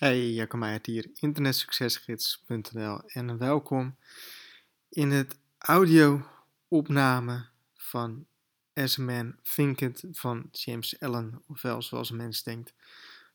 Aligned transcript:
Hey, 0.00 0.30
Jacco 0.30 0.56
Meijert 0.56 0.86
hier, 0.86 1.10
internetsuccesgids.nl 1.14 3.00
en 3.06 3.38
welkom 3.38 3.96
in 4.88 5.10
het 5.10 5.36
audio-opname 5.58 7.46
van 7.74 8.26
As 8.74 8.98
a 8.98 9.02
Man 9.02 9.36
Thinketh 9.54 10.04
van 10.12 10.48
James 10.52 11.00
Allen, 11.00 11.42
ofwel 11.46 11.82
zoals 11.82 12.10
een 12.10 12.16
mens 12.16 12.42
denkt, 12.42 12.74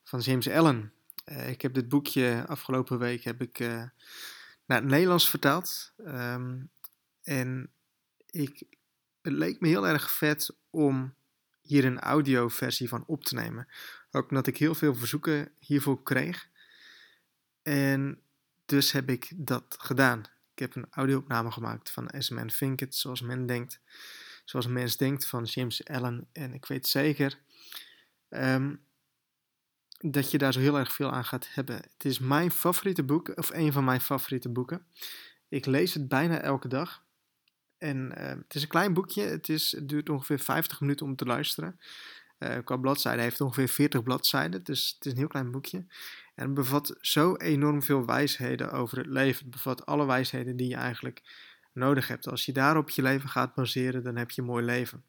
van 0.03 0.19
James 0.19 0.49
Allen. 0.49 0.93
Uh, 1.25 1.49
ik 1.49 1.61
heb 1.61 1.73
dit 1.73 1.89
boekje 1.89 2.43
afgelopen 2.47 2.99
week 2.99 3.23
heb 3.23 3.41
ik, 3.41 3.59
uh, 3.59 3.83
naar 4.65 4.81
het 4.81 4.89
Nederlands 4.89 5.29
vertaald 5.29 5.93
um, 5.97 6.69
en 7.23 7.71
ik, 8.29 8.63
het 9.21 9.33
leek 9.33 9.59
me 9.59 9.67
heel 9.67 9.87
erg 9.87 10.11
vet 10.11 10.55
om 10.69 11.13
hier 11.61 11.85
een 11.85 11.99
audioversie 11.99 12.89
van 12.89 13.03
op 13.07 13.23
te 13.23 13.35
nemen. 13.35 13.67
Ook 14.11 14.29
omdat 14.29 14.47
ik 14.47 14.57
heel 14.57 14.75
veel 14.75 14.95
verzoeken 14.95 15.51
hiervoor 15.59 16.03
kreeg. 16.03 16.53
En 17.67 18.21
dus 18.65 18.91
heb 18.91 19.09
ik 19.09 19.31
dat 19.35 19.75
gedaan. 19.79 20.19
Ik 20.53 20.59
heb 20.59 20.75
een 20.75 20.87
audio-opname 20.89 21.51
gemaakt 21.51 21.91
van 21.91 22.09
As 22.09 22.29
Man 22.29 22.47
Thinketh, 22.47 22.95
zoals 22.95 23.21
men 23.21 23.45
denkt. 23.45 23.79
Zoals 24.43 24.65
een 24.65 24.89
denkt 24.97 25.27
van 25.27 25.43
James 25.43 25.87
Allen. 25.87 26.27
En 26.31 26.53
ik 26.53 26.65
weet 26.65 26.87
zeker 26.87 27.39
um, 28.29 28.81
dat 29.97 30.31
je 30.31 30.37
daar 30.37 30.53
zo 30.53 30.59
heel 30.59 30.77
erg 30.77 30.93
veel 30.93 31.11
aan 31.11 31.25
gaat 31.25 31.47
hebben. 31.53 31.75
Het 31.75 32.05
is 32.05 32.19
mijn 32.19 32.51
favoriete 32.51 33.03
boek, 33.03 33.37
of 33.37 33.49
een 33.53 33.71
van 33.71 33.83
mijn 33.83 34.01
favoriete 34.01 34.49
boeken. 34.49 34.85
Ik 35.49 35.65
lees 35.65 35.93
het 35.93 36.07
bijna 36.07 36.41
elke 36.41 36.67
dag. 36.67 37.03
En 37.77 38.13
uh, 38.17 38.27
het 38.27 38.55
is 38.55 38.61
een 38.61 38.67
klein 38.67 38.93
boekje. 38.93 39.23
Het, 39.23 39.49
is, 39.49 39.71
het 39.71 39.89
duurt 39.89 40.09
ongeveer 40.09 40.39
50 40.39 40.79
minuten 40.79 41.05
om 41.05 41.15
te 41.15 41.25
luisteren. 41.25 41.79
Uh, 42.39 42.57
qua 42.63 42.77
bladzijden 42.77 43.21
heeft 43.21 43.37
het 43.37 43.47
ongeveer 43.47 43.67
40 43.67 44.03
bladzijden. 44.03 44.63
Dus 44.63 44.93
het 44.95 45.05
is 45.05 45.11
een 45.11 45.17
heel 45.17 45.27
klein 45.27 45.51
boekje. 45.51 45.85
En 46.35 46.53
bevat 46.53 46.97
zo 46.99 47.35
enorm 47.35 47.81
veel 47.81 48.05
wijsheden 48.05 48.71
over 48.71 48.97
het 48.97 49.07
leven. 49.07 49.41
Het 49.41 49.53
bevat 49.53 49.85
alle 49.85 50.05
wijsheden 50.05 50.55
die 50.55 50.67
je 50.67 50.75
eigenlijk 50.75 51.21
nodig 51.73 52.07
hebt. 52.07 52.27
Als 52.27 52.45
je 52.45 52.53
daarop 52.53 52.89
je 52.89 53.01
leven 53.01 53.29
gaat 53.29 53.53
baseren, 53.53 54.03
dan 54.03 54.15
heb 54.15 54.31
je 54.31 54.41
een 54.41 54.47
mooi 54.47 54.65
leven. 54.65 55.05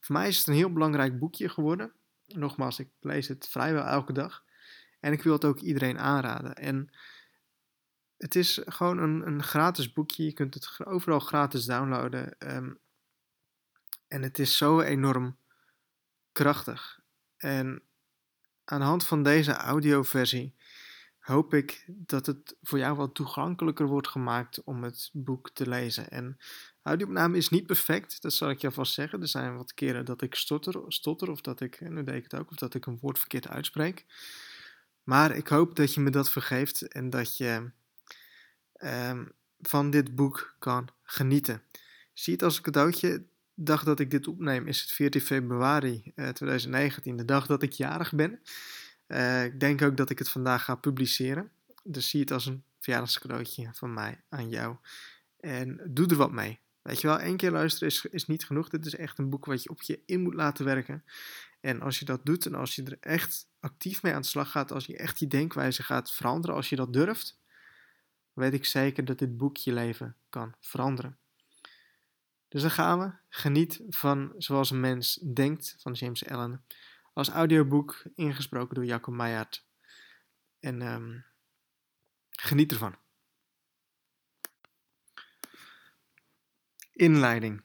Voor 0.00 0.14
mij 0.14 0.28
is 0.28 0.38
het 0.38 0.46
een 0.46 0.54
heel 0.54 0.72
belangrijk 0.72 1.18
boekje 1.18 1.48
geworden. 1.48 1.92
Nogmaals, 2.26 2.78
ik 2.78 2.88
lees 3.00 3.28
het 3.28 3.48
vrijwel 3.48 3.84
elke 3.84 4.12
dag. 4.12 4.44
En 5.00 5.12
ik 5.12 5.22
wil 5.22 5.32
het 5.32 5.44
ook 5.44 5.60
iedereen 5.60 5.98
aanraden. 5.98 6.54
En 6.54 6.90
het 8.16 8.34
is 8.34 8.60
gewoon 8.64 8.98
een, 8.98 9.26
een 9.26 9.42
gratis 9.42 9.92
boekje. 9.92 10.24
Je 10.24 10.32
kunt 10.32 10.54
het 10.54 10.86
overal 10.86 11.20
gratis 11.20 11.64
downloaden. 11.64 12.36
Um, 12.38 12.78
en 14.08 14.22
het 14.22 14.38
is 14.38 14.56
zo 14.56 14.80
enorm 14.80 15.36
krachtig. 16.32 17.00
En 17.36 17.82
aan 18.64 18.80
de 18.80 18.86
hand 18.86 19.06
van 19.06 19.22
deze 19.22 19.52
audioversie 19.52 20.54
hoop 21.24 21.54
ik 21.54 21.84
dat 21.86 22.26
het 22.26 22.56
voor 22.62 22.78
jou 22.78 22.96
wat 22.96 23.14
toegankelijker 23.14 23.86
wordt 23.86 24.08
gemaakt 24.08 24.62
om 24.64 24.82
het 24.82 25.10
boek 25.12 25.50
te 25.50 25.68
lezen. 25.68 26.10
En 26.10 26.38
audioopname 26.82 27.36
is 27.36 27.48
niet 27.48 27.66
perfect, 27.66 28.22
dat 28.22 28.32
zal 28.32 28.50
ik 28.50 28.60
je 28.60 28.66
alvast 28.66 28.94
zeggen. 28.94 29.20
Er 29.20 29.28
zijn 29.28 29.56
wat 29.56 29.74
keren 29.74 30.04
dat 30.04 30.22
ik 30.22 30.34
stotter, 30.34 30.82
stotter 30.88 31.30
of 31.30 31.40
dat 31.40 31.60
ik, 31.60 31.80
nu 31.80 32.04
deed 32.04 32.14
ik 32.14 32.22
het 32.22 32.34
ook, 32.34 32.50
of 32.50 32.56
dat 32.56 32.74
ik 32.74 32.86
een 32.86 32.98
woord 33.00 33.18
verkeerd 33.18 33.48
uitspreek. 33.48 34.04
Maar 35.02 35.36
ik 35.36 35.48
hoop 35.48 35.76
dat 35.76 35.94
je 35.94 36.00
me 36.00 36.10
dat 36.10 36.30
vergeeft 36.30 36.82
en 36.82 37.10
dat 37.10 37.36
je 37.36 37.70
um, 38.78 39.32
van 39.60 39.90
dit 39.90 40.14
boek 40.14 40.54
kan 40.58 40.88
genieten. 41.02 41.62
Zie 42.12 42.32
het 42.32 42.42
als 42.42 42.56
een 42.56 42.62
cadeautje 42.62 43.24
dag 43.54 43.84
dat 43.84 44.00
ik 44.00 44.10
dit 44.10 44.26
opneem 44.26 44.66
is 44.66 44.80
het 44.80 44.90
14 44.90 45.20
februari 45.20 46.12
uh, 46.14 46.28
eh, 46.28 46.34
2019, 46.34 47.16
de 47.16 47.24
dag 47.24 47.46
dat 47.46 47.62
ik 47.62 47.72
jarig 47.72 48.14
ben. 48.14 48.40
Uh, 49.08 49.44
ik 49.44 49.60
denk 49.60 49.82
ook 49.82 49.96
dat 49.96 50.10
ik 50.10 50.18
het 50.18 50.28
vandaag 50.28 50.64
ga 50.64 50.74
publiceren. 50.74 51.50
Dus 51.82 52.08
zie 52.08 52.20
het 52.20 52.30
als 52.30 52.46
een 52.46 52.64
verjaardagscadeautje 52.80 53.68
van 53.72 53.94
mij 53.94 54.20
aan 54.28 54.48
jou. 54.48 54.76
En 55.40 55.80
doe 55.84 56.06
er 56.06 56.16
wat 56.16 56.32
mee. 56.32 56.58
Weet 56.82 57.00
je 57.00 57.06
wel, 57.06 57.18
één 57.18 57.36
keer 57.36 57.50
luisteren 57.50 57.88
is, 57.88 58.04
is 58.04 58.26
niet 58.26 58.44
genoeg. 58.44 58.68
Dit 58.68 58.86
is 58.86 58.96
echt 58.96 59.18
een 59.18 59.30
boek 59.30 59.44
wat 59.44 59.62
je 59.62 59.68
op 59.68 59.82
je 59.82 60.00
in 60.06 60.20
moet 60.20 60.34
laten 60.34 60.64
werken. 60.64 61.04
En 61.60 61.80
als 61.80 61.98
je 61.98 62.04
dat 62.04 62.26
doet 62.26 62.46
en 62.46 62.54
als 62.54 62.74
je 62.74 62.82
er 62.82 62.96
echt 63.00 63.46
actief 63.60 64.02
mee 64.02 64.14
aan 64.14 64.20
de 64.20 64.26
slag 64.26 64.50
gaat, 64.50 64.72
als 64.72 64.86
je 64.86 64.96
echt 64.96 65.18
je 65.18 65.26
denkwijze 65.26 65.82
gaat 65.82 66.12
veranderen, 66.12 66.56
als 66.56 66.68
je 66.68 66.76
dat 66.76 66.92
durft, 66.92 67.38
weet 68.32 68.52
ik 68.52 68.64
zeker 68.64 69.04
dat 69.04 69.18
dit 69.18 69.36
boek 69.36 69.56
je 69.56 69.72
leven 69.72 70.16
kan 70.28 70.54
veranderen. 70.60 71.18
Dus 72.54 72.62
dan 72.62 72.70
gaan 72.70 72.98
we. 72.98 73.12
Geniet 73.28 73.82
van 73.88 74.34
Zoals 74.38 74.70
een 74.70 74.80
mens 74.80 75.14
denkt 75.14 75.76
van 75.78 75.92
James 75.92 76.26
Allen. 76.26 76.64
Als 77.12 77.28
audioboek 77.28 78.02
ingesproken 78.14 78.74
door 78.74 78.84
Jacob 78.84 79.14
Meijert. 79.14 79.66
En 80.60 80.82
um, 80.82 81.24
geniet 82.30 82.72
ervan. 82.72 82.96
Inleiding. 86.92 87.62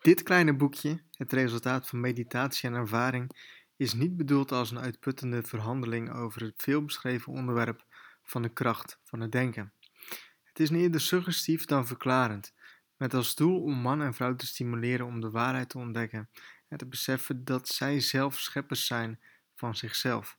Dit 0.00 0.22
kleine 0.22 0.56
boekje, 0.56 1.02
het 1.10 1.32
resultaat 1.32 1.88
van 1.88 2.00
meditatie 2.00 2.68
en 2.68 2.74
ervaring, 2.74 3.36
is 3.76 3.92
niet 3.92 4.16
bedoeld 4.16 4.52
als 4.52 4.70
een 4.70 4.80
uitputtende 4.80 5.42
verhandeling 5.42 6.12
over 6.12 6.42
het 6.42 6.62
veelbeschreven 6.62 7.32
onderwerp 7.32 7.84
van 8.22 8.42
de 8.42 8.52
kracht 8.52 9.00
van 9.04 9.20
het 9.20 9.32
denken. 9.32 9.72
Het 10.42 10.60
is 10.60 10.70
eerder 10.70 11.00
suggestief 11.00 11.64
dan 11.64 11.86
verklarend 11.86 12.56
met 12.98 13.14
als 13.14 13.34
doel 13.34 13.62
om 13.62 13.74
man 13.74 14.02
en 14.02 14.14
vrouw 14.14 14.36
te 14.36 14.46
stimuleren 14.46 15.06
om 15.06 15.20
de 15.20 15.30
waarheid 15.30 15.68
te 15.68 15.78
ontdekken 15.78 16.28
en 16.68 16.78
te 16.78 16.86
beseffen 16.86 17.44
dat 17.44 17.68
zij 17.68 18.00
zelf 18.00 18.38
scheppers 18.38 18.86
zijn 18.86 19.20
van 19.54 19.76
zichzelf, 19.76 20.38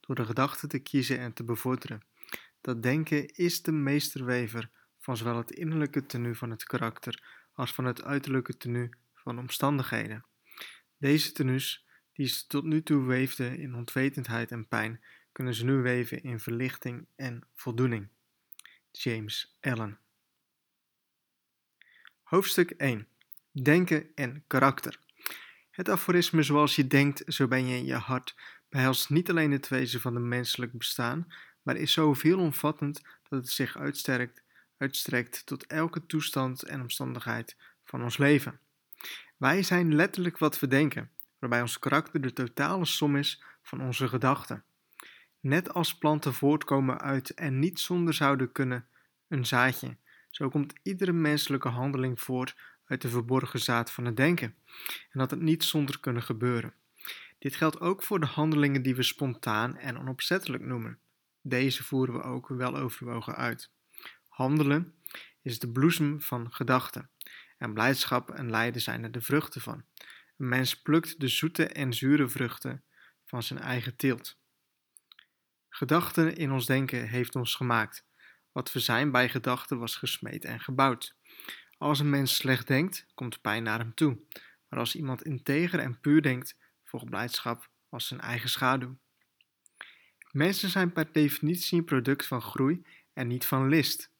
door 0.00 0.14
de 0.14 0.24
gedachten 0.24 0.68
te 0.68 0.78
kiezen 0.78 1.18
en 1.18 1.32
te 1.32 1.44
bevorderen. 1.44 2.02
Dat 2.60 2.82
denken 2.82 3.28
is 3.28 3.62
de 3.62 3.72
meesterwever 3.72 4.70
van 4.98 5.16
zowel 5.16 5.36
het 5.36 5.50
innerlijke 5.50 6.06
tenue 6.06 6.34
van 6.34 6.50
het 6.50 6.64
karakter 6.64 7.22
als 7.52 7.74
van 7.74 7.84
het 7.84 8.04
uiterlijke 8.04 8.56
tenue 8.56 8.88
van 9.14 9.38
omstandigheden. 9.38 10.24
Deze 10.98 11.32
tenues, 11.32 11.86
die 12.12 12.26
ze 12.26 12.46
tot 12.46 12.64
nu 12.64 12.82
toe 12.82 13.04
weefden 13.04 13.58
in 13.58 13.74
ontwetendheid 13.74 14.50
en 14.50 14.68
pijn, 14.68 15.04
kunnen 15.32 15.54
ze 15.54 15.64
nu 15.64 15.72
weven 15.72 16.22
in 16.22 16.40
verlichting 16.40 17.06
en 17.16 17.48
voldoening. 17.54 18.08
James 18.90 19.56
Allen 19.60 19.98
Hoofdstuk 22.28 22.70
1. 22.70 23.06
Denken 23.52 24.06
en 24.14 24.44
karakter. 24.46 24.98
Het 25.70 25.88
aforisme 25.88 26.42
zoals 26.42 26.76
je 26.76 26.86
denkt, 26.86 27.22
zo 27.26 27.48
ben 27.48 27.66
je 27.66 27.76
in 27.76 27.84
je 27.84 27.94
hart, 27.94 28.34
behelst 28.68 29.10
niet 29.10 29.30
alleen 29.30 29.50
het 29.50 29.68
wezen 29.68 30.00
van 30.00 30.14
het 30.14 30.24
menselijk 30.24 30.72
bestaan, 30.72 31.32
maar 31.62 31.76
is 31.76 31.92
zo 31.92 32.14
veelomvattend 32.14 33.02
dat 33.28 33.40
het 33.40 33.50
zich 33.50 33.76
uitsterkt, 33.76 34.42
uitstrekt 34.76 35.46
tot 35.46 35.66
elke 35.66 36.06
toestand 36.06 36.62
en 36.62 36.80
omstandigheid 36.80 37.56
van 37.84 38.02
ons 38.02 38.18
leven. 38.18 38.60
Wij 39.36 39.62
zijn 39.62 39.94
letterlijk 39.94 40.38
wat 40.38 40.60
we 40.60 40.66
denken, 40.66 41.10
waarbij 41.38 41.60
ons 41.60 41.78
karakter 41.78 42.20
de 42.20 42.32
totale 42.32 42.84
som 42.84 43.16
is 43.16 43.42
van 43.62 43.80
onze 43.80 44.08
gedachten. 44.08 44.64
Net 45.40 45.74
als 45.74 45.98
planten 45.98 46.34
voortkomen 46.34 47.00
uit 47.00 47.34
en 47.34 47.58
niet 47.58 47.80
zonder 47.80 48.14
zouden 48.14 48.52
kunnen 48.52 48.86
een 49.28 49.46
zaadje, 49.46 49.96
zo 50.30 50.48
komt 50.48 50.72
iedere 50.82 51.12
menselijke 51.12 51.68
handeling 51.68 52.20
voort 52.20 52.56
uit 52.84 53.02
de 53.02 53.08
verborgen 53.08 53.60
zaad 53.60 53.92
van 53.92 54.04
het 54.04 54.16
denken 54.16 54.54
en 55.10 55.18
dat 55.18 55.30
het 55.30 55.40
niet 55.40 55.64
zonder 55.64 56.00
kunnen 56.00 56.22
gebeuren. 56.22 56.74
Dit 57.38 57.54
geldt 57.54 57.80
ook 57.80 58.02
voor 58.02 58.20
de 58.20 58.26
handelingen 58.26 58.82
die 58.82 58.94
we 58.94 59.02
spontaan 59.02 59.76
en 59.76 59.98
onopzettelijk 59.98 60.62
noemen. 60.62 60.98
Deze 61.42 61.84
voeren 61.84 62.14
we 62.14 62.22
ook 62.22 62.48
wel 62.48 62.76
overwogen 62.76 63.36
uit. 63.36 63.70
Handelen 64.28 64.94
is 65.42 65.58
de 65.58 65.72
bloesem 65.72 66.22
van 66.22 66.52
gedachten 66.52 67.10
en 67.58 67.74
blijdschap 67.74 68.30
en 68.30 68.50
lijden 68.50 68.80
zijn 68.80 69.02
er 69.02 69.10
de 69.10 69.20
vruchten 69.20 69.60
van. 69.60 69.84
Een 70.36 70.48
mens 70.48 70.82
plukt 70.82 71.20
de 71.20 71.28
zoete 71.28 71.66
en 71.66 71.92
zure 71.92 72.28
vruchten 72.28 72.82
van 73.24 73.42
zijn 73.42 73.58
eigen 73.58 73.96
teelt. 73.96 74.38
Gedachten 75.68 76.36
in 76.36 76.52
ons 76.52 76.66
denken 76.66 77.08
heeft 77.08 77.36
ons 77.36 77.54
gemaakt 77.54 78.07
wat 78.52 78.72
we 78.72 78.80
zijn 78.80 79.10
bij 79.10 79.28
gedachten 79.28 79.78
was 79.78 79.96
gesmeed 79.96 80.44
en 80.44 80.60
gebouwd. 80.60 81.16
Als 81.78 82.00
een 82.00 82.10
mens 82.10 82.36
slecht 82.36 82.66
denkt, 82.66 83.06
komt 83.14 83.40
pijn 83.40 83.62
naar 83.62 83.78
hem 83.78 83.94
toe. 83.94 84.18
Maar 84.68 84.78
als 84.78 84.94
iemand 84.94 85.22
integer 85.22 85.78
en 85.78 86.00
puur 86.00 86.22
denkt, 86.22 86.56
volgt 86.84 87.10
blijdschap 87.10 87.68
als 87.88 88.06
zijn 88.06 88.20
eigen 88.20 88.48
schaduw. 88.48 88.98
Mensen 90.30 90.68
zijn 90.68 90.92
per 90.92 91.12
definitie 91.12 91.78
een 91.78 91.84
product 91.84 92.26
van 92.26 92.42
groei 92.42 92.82
en 93.12 93.26
niet 93.26 93.46
van 93.46 93.68
list. 93.68 94.10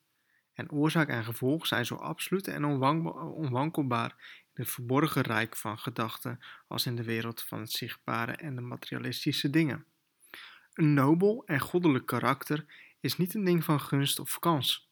En 0.53 0.71
oorzaak 0.71 1.07
en 1.09 1.23
gevolg 1.23 1.67
zijn 1.67 1.85
zo 1.85 1.95
absoluut 1.95 2.47
en 2.47 2.65
onwankelbaar 2.65 4.15
in 4.53 4.63
het 4.63 4.69
verborgen 4.69 5.21
rijk 5.21 5.55
van 5.55 5.79
gedachten 5.79 6.39
als 6.67 6.85
in 6.85 6.95
de 6.95 7.03
wereld 7.03 7.41
van 7.41 7.59
het 7.59 7.71
zichtbare 7.71 8.31
en 8.31 8.55
de 8.55 8.61
materialistische 8.61 9.49
dingen. 9.49 9.85
Een 10.73 10.93
nobel 10.93 11.43
en 11.45 11.59
goddelijk 11.59 12.05
karakter 12.05 12.65
is 12.99 13.17
niet 13.17 13.33
een 13.33 13.43
ding 13.43 13.63
van 13.63 13.81
gunst 13.81 14.19
of 14.19 14.39
kans, 14.39 14.91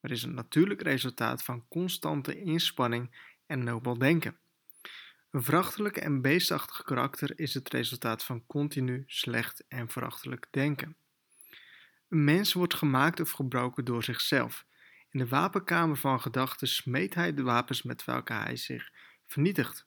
maar 0.00 0.10
is 0.10 0.22
een 0.22 0.34
natuurlijk 0.34 0.82
resultaat 0.82 1.42
van 1.42 1.68
constante 1.68 2.40
inspanning 2.40 3.16
en 3.46 3.64
nobel 3.64 3.98
denken. 3.98 4.38
Een 5.30 5.42
verachtelijk 5.42 5.96
en 5.96 6.22
beestachtig 6.22 6.82
karakter 6.82 7.38
is 7.38 7.54
het 7.54 7.68
resultaat 7.68 8.24
van 8.24 8.46
continu 8.46 9.04
slecht 9.06 9.64
en 9.68 9.88
verachtelijk 9.88 10.46
denken. 10.50 10.96
Een 12.08 12.24
mens 12.24 12.52
wordt 12.52 12.74
gemaakt 12.74 13.20
of 13.20 13.30
gebroken 13.30 13.84
door 13.84 14.04
zichzelf. 14.04 14.66
In 15.10 15.18
de 15.18 15.28
wapenkamer 15.28 15.96
van 15.96 16.20
gedachten 16.20 16.68
smeet 16.68 17.14
hij 17.14 17.34
de 17.34 17.42
wapens 17.42 17.82
met 17.82 18.04
welke 18.04 18.32
hij 18.32 18.56
zich 18.56 18.90
vernietigt. 19.26 19.86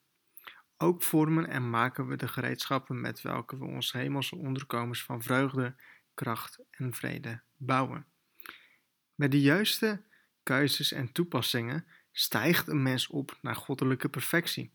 Ook 0.78 1.04
vormen 1.04 1.48
en 1.48 1.70
maken 1.70 2.08
we 2.08 2.16
de 2.16 2.28
gereedschappen 2.28 3.02
met 3.02 3.22
welke 3.22 3.58
we 3.58 3.66
onze 3.66 3.98
hemelse 3.98 4.36
onderkomens 4.36 5.04
van 5.04 5.22
vreugde, 5.22 5.76
kracht 6.22 6.60
en 6.72 6.94
vrede 6.94 7.42
bouwen. 7.58 8.06
Met 9.16 9.32
de 9.32 9.42
juiste 9.42 10.02
keuzes 10.44 10.92
en 10.92 11.12
toepassingen 11.12 11.86
stijgt 12.12 12.68
een 12.68 12.82
mens 12.82 13.08
op 13.08 13.38
naar 13.42 13.56
goddelijke 13.56 14.10
perfectie. 14.10 14.74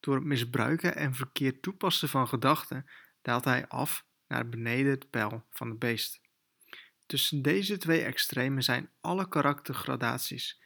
Door 0.00 0.14
het 0.14 0.24
misbruiken 0.24 0.96
en 0.96 1.14
verkeerd 1.14 1.62
toepassen 1.62 2.08
van 2.08 2.28
gedachten 2.28 2.86
daalt 3.22 3.44
hij 3.44 3.68
af 3.68 4.06
naar 4.26 4.48
beneden 4.48 4.90
het 4.90 5.10
pijl 5.10 5.46
van 5.50 5.68
het 5.68 5.78
beest. 5.78 6.20
Tussen 7.06 7.42
deze 7.42 7.76
twee 7.76 8.02
extremen 8.02 8.62
zijn 8.62 8.90
alle 9.00 9.28
karaktergradaties 9.28 10.60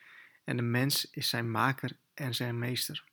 en 0.45 0.57
de 0.57 0.63
mens 0.63 1.11
is 1.11 1.29
zijn 1.29 1.51
maker 1.51 1.99
en 2.15 2.35
zijn 2.35 2.59
meester. 2.59 3.05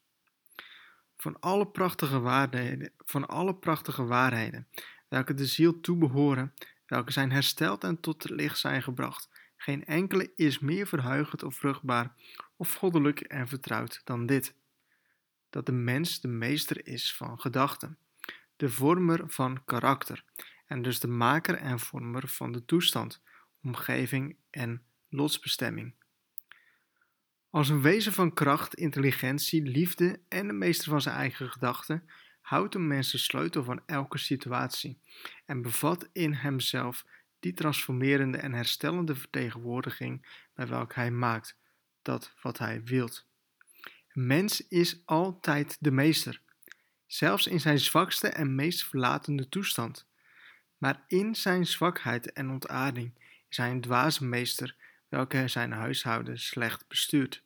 Van 1.18 1.40
alle 1.40 1.68
prachtige 1.68 2.20
waarheden, 2.20 2.92
van 2.98 3.28
alle 3.28 3.56
prachtige 3.56 4.06
waarheden 4.06 4.68
welke 5.08 5.34
de 5.34 5.46
ziel 5.46 5.80
toebehoren, 5.80 6.54
welke 6.86 7.12
zijn 7.12 7.32
hersteld 7.32 7.84
en 7.84 8.00
tot 8.00 8.24
het 8.24 8.32
licht 8.32 8.58
zijn 8.58 8.84
gebracht, 8.84 9.30
geen 9.56 9.86
enkele 9.86 10.32
is 10.36 10.60
meer 10.60 10.88
verheugend 10.88 11.44
of 11.44 11.56
vruchtbaar 11.56 12.14
of 12.56 12.74
goddelijk 12.74 13.20
en 13.20 13.48
vertrouwd 13.48 14.02
dan 14.04 14.26
dit: 14.26 14.56
dat 15.50 15.66
de 15.66 15.72
mens 15.72 16.22
de 16.22 16.28
meester 16.28 16.88
is 16.88 17.16
van 17.16 17.40
gedachten, 17.40 17.98
de 18.56 18.70
vormer 18.70 19.24
van 19.28 19.66
karakter 19.66 20.24
en 20.66 20.82
dus 20.82 21.00
de 21.00 21.08
maker 21.08 21.56
en 21.56 21.80
vormer 21.80 22.28
van 22.28 22.52
de 22.52 22.66
toestand, 22.66 23.22
omgeving 23.62 24.38
en 24.50 24.84
lotsbestemming. 25.10 25.94
Als 27.50 27.70
een 27.70 27.82
wezen 27.82 28.14
van 28.14 28.34
kracht, 28.34 28.74
intelligentie, 28.74 29.62
liefde 29.62 30.20
en 30.28 30.48
de 30.48 30.54
meester 30.54 30.90
van 30.90 31.02
zijn 31.02 31.16
eigen 31.16 31.50
gedachten, 31.50 32.10
houdt 32.46 32.76
een 32.76 32.88
mens 32.88 33.12
de 33.12 33.18
sleutel 33.18 33.64
van 33.64 33.82
elke 33.86 34.18
situatie 34.18 35.00
en 35.46 35.62
bevat 35.62 36.10
in 36.12 36.34
hemzelf 36.34 37.06
die 37.40 37.54
transformerende 37.54 38.38
en 38.38 38.54
herstellende 38.54 39.16
vertegenwoordiging 39.16 40.26
bij 40.54 40.68
welke 40.68 40.94
hij 40.94 41.12
maakt 41.12 41.58
dat 42.02 42.34
wat 42.42 42.58
hij 42.58 42.84
wilt. 42.84 43.26
Mens 44.14 44.68
is 44.68 45.02
altijd 45.06 45.78
de 45.80 45.92
meester, 45.92 46.42
zelfs 47.06 47.48
in 47.48 47.60
zijn 47.60 47.80
zwakste 47.80 48.28
en 48.28 48.56
meest 48.56 48.86
verlatende 48.86 49.50
toestand. 49.50 50.08
Maar 50.78 51.04
in 51.08 51.36
zijn 51.36 51.66
zwakheid 51.66 52.34
en 52.34 52.50
ontaarding 52.50 53.12
is 53.50 53.58
hij 53.58 53.70
een 53.70 53.82
dwaze 53.82 54.26
meester, 54.26 54.76
welke 55.08 55.48
zijn 55.48 55.72
huishouden 55.72 56.40
slecht 56.40 56.88
bestuurt. 56.88 57.44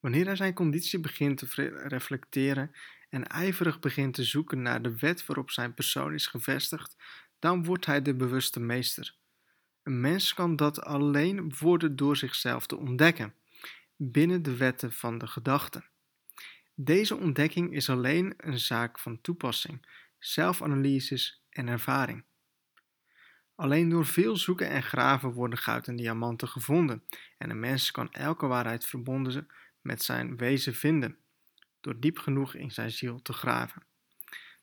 Wanneer 0.00 0.26
hij 0.26 0.36
zijn 0.36 0.54
conditie 0.54 1.00
begint 1.00 1.38
te 1.38 1.68
reflecteren 1.88 2.74
en 3.16 3.26
ijverig 3.26 3.78
begint 3.78 4.14
te 4.14 4.24
zoeken 4.24 4.62
naar 4.62 4.82
de 4.82 4.98
wet 4.98 5.26
waarop 5.26 5.50
zijn 5.50 5.74
persoon 5.74 6.14
is 6.14 6.26
gevestigd, 6.26 6.96
dan 7.38 7.64
wordt 7.64 7.86
hij 7.86 8.02
de 8.02 8.14
bewuste 8.14 8.60
meester. 8.60 9.14
Een 9.82 10.00
mens 10.00 10.34
kan 10.34 10.56
dat 10.56 10.82
alleen 10.82 11.54
worden 11.58 11.96
door 11.96 12.16
zichzelf 12.16 12.66
te 12.66 12.76
ontdekken, 12.76 13.34
binnen 13.96 14.42
de 14.42 14.56
wetten 14.56 14.92
van 14.92 15.18
de 15.18 15.26
gedachten. 15.26 15.84
Deze 16.74 17.16
ontdekking 17.16 17.74
is 17.74 17.90
alleen 17.90 18.34
een 18.36 18.58
zaak 18.58 18.98
van 18.98 19.20
toepassing, 19.20 19.86
zelfanalyses 20.18 21.44
en 21.50 21.68
ervaring. 21.68 22.24
Alleen 23.54 23.88
door 23.88 24.06
veel 24.06 24.36
zoeken 24.36 24.68
en 24.68 24.82
graven 24.82 25.32
worden 25.32 25.58
goud 25.58 25.88
en 25.88 25.96
diamanten 25.96 26.48
gevonden, 26.48 27.02
en 27.38 27.50
een 27.50 27.60
mens 27.60 27.90
kan 27.90 28.12
elke 28.12 28.46
waarheid 28.46 28.86
verbonden 28.86 29.46
met 29.80 30.02
zijn 30.02 30.36
wezen 30.36 30.74
vinden, 30.74 31.18
door 31.86 32.00
diep 32.00 32.18
genoeg 32.18 32.54
in 32.54 32.70
zijn 32.70 32.90
ziel 32.90 33.22
te 33.22 33.32
graven. 33.32 33.82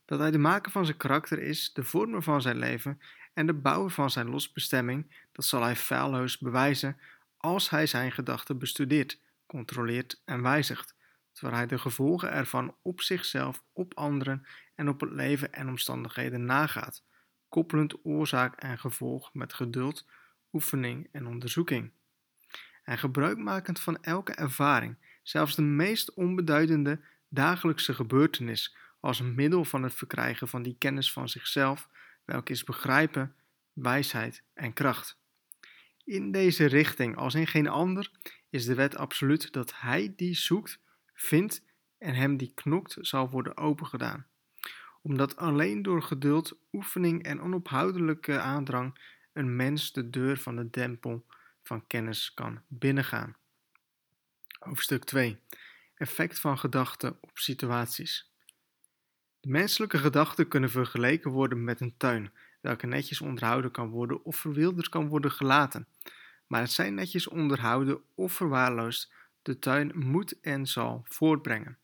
Dat 0.06 0.20
hij 0.20 0.32
de 0.32 0.38
maker 0.38 0.72
van 0.72 0.86
zijn 0.86 0.98
karakter 0.98 1.40
is, 1.40 1.74
de 1.74 1.84
vormer 1.84 2.24
van 2.24 2.42
zijn 2.42 2.58
leven 2.58 3.02
en 3.34 3.46
de 3.46 3.54
bouwer 3.54 3.92
van 3.92 4.10
zijn 4.10 4.30
losbestemming, 4.30 5.16
dat 5.32 5.46
zal 5.46 5.62
hij 5.62 5.76
feilloos 5.76 6.38
bewijzen 6.38 6.98
als 7.38 7.70
hij 7.70 7.86
zijn 7.86 8.12
gedachten 8.12 8.58
bestudeert, 8.58 9.20
controleert 9.46 10.22
en 10.26 10.42
wijzigt, 10.42 10.96
terwijl 11.32 11.58
hij 11.58 11.68
de 11.68 11.78
gevolgen 11.78 12.32
ervan 12.32 12.76
op 12.82 13.02
zichzelf, 13.02 13.64
op 13.74 13.94
anderen 13.94 14.46
en 14.76 14.90
op 14.90 15.00
het 15.00 15.12
leven 15.12 15.54
en 15.54 15.68
omstandigheden 15.68 16.46
nagaat, 16.46 17.04
koppelend 17.50 18.06
oorzaak 18.06 18.56
en 18.56 18.80
gevolg 18.80 19.34
met 19.34 19.54
geduld, 19.54 20.08
oefening 20.52 21.10
en 21.12 21.28
onderzoeking. 21.28 21.92
En 22.84 22.98
gebruikmakend 22.98 23.80
van 23.80 24.04
elke 24.04 24.34
ervaring, 24.34 24.98
zelfs 25.22 25.56
de 25.56 25.62
meest 25.62 26.14
onbeduidende 26.14 27.00
dagelijkse 27.34 27.94
gebeurtenis, 27.94 28.76
als 29.00 29.22
middel 29.22 29.66
van 29.66 29.84
het 29.84 29.94
verkrijgen 29.94 30.48
van 30.48 30.64
die 30.64 30.76
kennis 30.78 31.12
van 31.12 31.30
zichzelf, 31.30 31.90
welke 32.26 32.52
is 32.52 32.64
begrijpen, 32.64 33.36
wijsheid 33.74 34.44
en 34.54 34.74
kracht. 34.74 35.18
In 36.04 36.32
deze 36.32 36.66
richting, 36.66 37.16
als 37.16 37.34
in 37.34 37.48
geen 37.48 37.68
ander, 37.68 38.12
is 38.50 38.66
de 38.66 38.76
wet 38.76 38.98
absoluut 38.98 39.52
dat 39.52 39.74
hij 39.76 40.14
die 40.16 40.36
zoekt, 40.36 40.80
vindt 41.14 41.64
en 41.98 42.14
hem 42.14 42.38
die 42.38 42.52
knokt 42.56 42.98
zal 43.00 43.30
worden 43.30 43.58
opengedaan. 43.58 44.26
Omdat 45.02 45.36
alleen 45.36 45.82
door 45.82 46.04
geduld, 46.04 46.58
oefening 46.72 47.24
en 47.24 47.42
onophoudelijke 47.42 48.40
aandrang 48.40 49.00
een 49.34 49.56
mens 49.56 49.92
de 49.92 50.10
deur 50.10 50.38
van 50.38 50.56
de 50.56 50.70
tempel 50.70 51.26
van 51.64 51.88
kennis 51.88 52.34
kan 52.34 52.62
binnengaan. 52.68 53.36
Hoofdstuk 54.60 55.04
2. 55.04 55.40
Effect 55.96 56.40
van 56.40 56.58
gedachten 56.58 57.18
op 57.22 57.38
situaties. 57.38 58.32
De 59.40 59.50
menselijke 59.50 59.98
gedachten 59.98 60.48
kunnen 60.48 60.70
vergeleken 60.70 61.32
worden 61.32 61.64
met 61.64 61.82
een 61.82 61.98
tuin, 61.98 62.34
welke 62.62 62.88
netjes 62.88 63.22
onderhouden 63.22 63.72
kan 63.72 63.90
worden 63.90 64.24
of 64.24 64.36
verwilderd 64.36 64.90
kan 64.90 65.08
worden 65.08 65.32
gelaten. 65.32 65.88
Maar 66.48 66.62
het 66.62 66.72
zijn 66.72 66.94
netjes 66.94 67.28
onderhouden 67.28 68.02
of 68.16 68.34
verwaarloosd, 68.34 69.14
de 69.42 69.60
tuin 69.60 69.92
moet 69.96 70.40
en 70.40 70.68
zal 70.68 71.02
voortbrengen. 71.08 71.78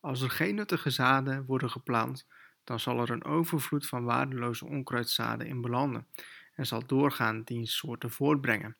Als 0.00 0.20
er 0.20 0.30
geen 0.30 0.54
nuttige 0.54 0.90
zaden 0.90 1.44
worden 1.44 1.70
geplant, 1.70 2.26
dan 2.64 2.80
zal 2.80 3.00
er 3.00 3.10
een 3.10 3.24
overvloed 3.24 3.86
van 3.86 4.04
waardeloze 4.04 4.66
onkruidzaden 4.66 5.46
in 5.46 5.60
belanden 5.60 6.06
en 6.54 6.66
zal 6.66 6.86
doorgaan 6.86 7.42
die 7.42 7.66
soorten 7.66 8.10
voortbrengen. 8.10 8.76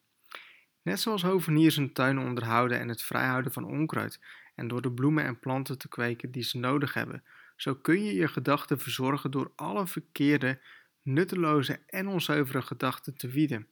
Net 0.82 1.00
zoals 1.00 1.22
hoveniers 1.22 1.76
een 1.76 1.92
tuin 1.92 2.18
onderhouden 2.18 2.78
en 2.78 2.88
het 2.88 3.02
vrijhouden 3.02 3.52
van 3.52 3.64
onkruid 3.64 4.20
en 4.58 4.68
door 4.68 4.82
de 4.82 4.92
bloemen 4.92 5.24
en 5.24 5.38
planten 5.38 5.78
te 5.78 5.88
kweken 5.88 6.30
die 6.30 6.42
ze 6.42 6.58
nodig 6.58 6.94
hebben, 6.94 7.22
zo 7.56 7.74
kun 7.74 8.04
je 8.04 8.14
je 8.14 8.28
gedachten 8.28 8.78
verzorgen 8.78 9.30
door 9.30 9.52
alle 9.56 9.86
verkeerde, 9.86 10.60
nutteloze 11.02 11.80
en 11.86 12.08
onzuivere 12.08 12.62
gedachten 12.62 13.16
te 13.16 13.28
wieden 13.28 13.66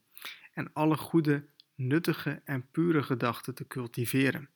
en 0.54 0.70
alle 0.72 0.96
goede, 0.96 1.44
nuttige 1.74 2.40
en 2.44 2.70
pure 2.70 3.02
gedachten 3.02 3.54
te 3.54 3.66
cultiveren. 3.66 4.48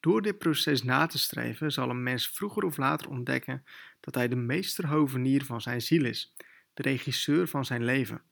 Door 0.00 0.22
dit 0.22 0.38
proces 0.38 0.82
na 0.82 1.06
te 1.06 1.18
streven 1.18 1.72
zal 1.72 1.90
een 1.90 2.02
mens 2.02 2.28
vroeger 2.28 2.64
of 2.64 2.76
later 2.76 3.08
ontdekken 3.08 3.64
dat 4.00 4.14
hij 4.14 4.28
de 4.28 4.36
meesterhovenier 4.36 5.44
van 5.44 5.60
zijn 5.60 5.82
ziel 5.82 6.04
is, 6.04 6.34
de 6.74 6.82
regisseur 6.82 7.48
van 7.48 7.64
zijn 7.64 7.84
leven. 7.84 8.22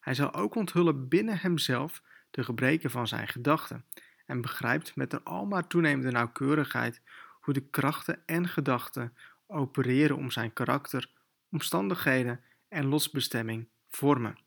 Hij 0.00 0.14
zal 0.14 0.34
ook 0.34 0.54
onthullen 0.54 1.08
binnen 1.08 1.38
hemzelf 1.38 2.02
de 2.30 2.44
gebreken 2.44 2.90
van 2.90 3.08
zijn 3.08 3.28
gedachten 3.28 3.84
en 4.26 4.40
begrijpt 4.40 4.96
met 4.96 5.12
een 5.12 5.24
almaar 5.24 5.66
toenemende 5.66 6.10
nauwkeurigheid 6.10 7.00
hoe 7.40 7.54
de 7.54 7.68
krachten 7.70 8.22
en 8.26 8.48
gedachten 8.48 9.16
opereren 9.46 10.16
om 10.16 10.30
zijn 10.30 10.52
karakter, 10.52 11.10
omstandigheden 11.50 12.40
en 12.68 12.86
losbestemming 12.86 13.68
vormen. 13.88 14.38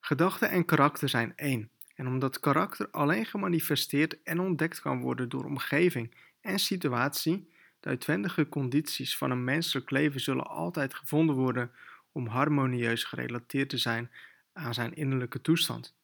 Gedachten 0.00 0.50
en 0.50 0.64
karakter 0.64 1.08
zijn 1.08 1.32
één. 1.36 1.70
En 1.94 2.06
omdat 2.06 2.40
karakter 2.40 2.90
alleen 2.90 3.26
gemanifesteerd 3.26 4.22
en 4.22 4.40
ontdekt 4.40 4.80
kan 4.80 5.00
worden 5.00 5.28
door 5.28 5.44
omgeving 5.44 6.14
en 6.40 6.58
situatie, 6.58 7.52
de 7.80 7.88
uitwendige 7.88 8.48
condities 8.48 9.16
van 9.16 9.30
een 9.30 9.44
menselijk 9.44 9.90
leven 9.90 10.20
zullen 10.20 10.46
altijd 10.46 10.94
gevonden 10.94 11.36
worden 11.36 11.70
om 12.12 12.26
harmonieus 12.26 13.04
gerelateerd 13.04 13.68
te 13.68 13.78
zijn 13.78 14.10
aan 14.52 14.74
zijn 14.74 14.94
innerlijke 14.94 15.40
toestand. 15.40 15.98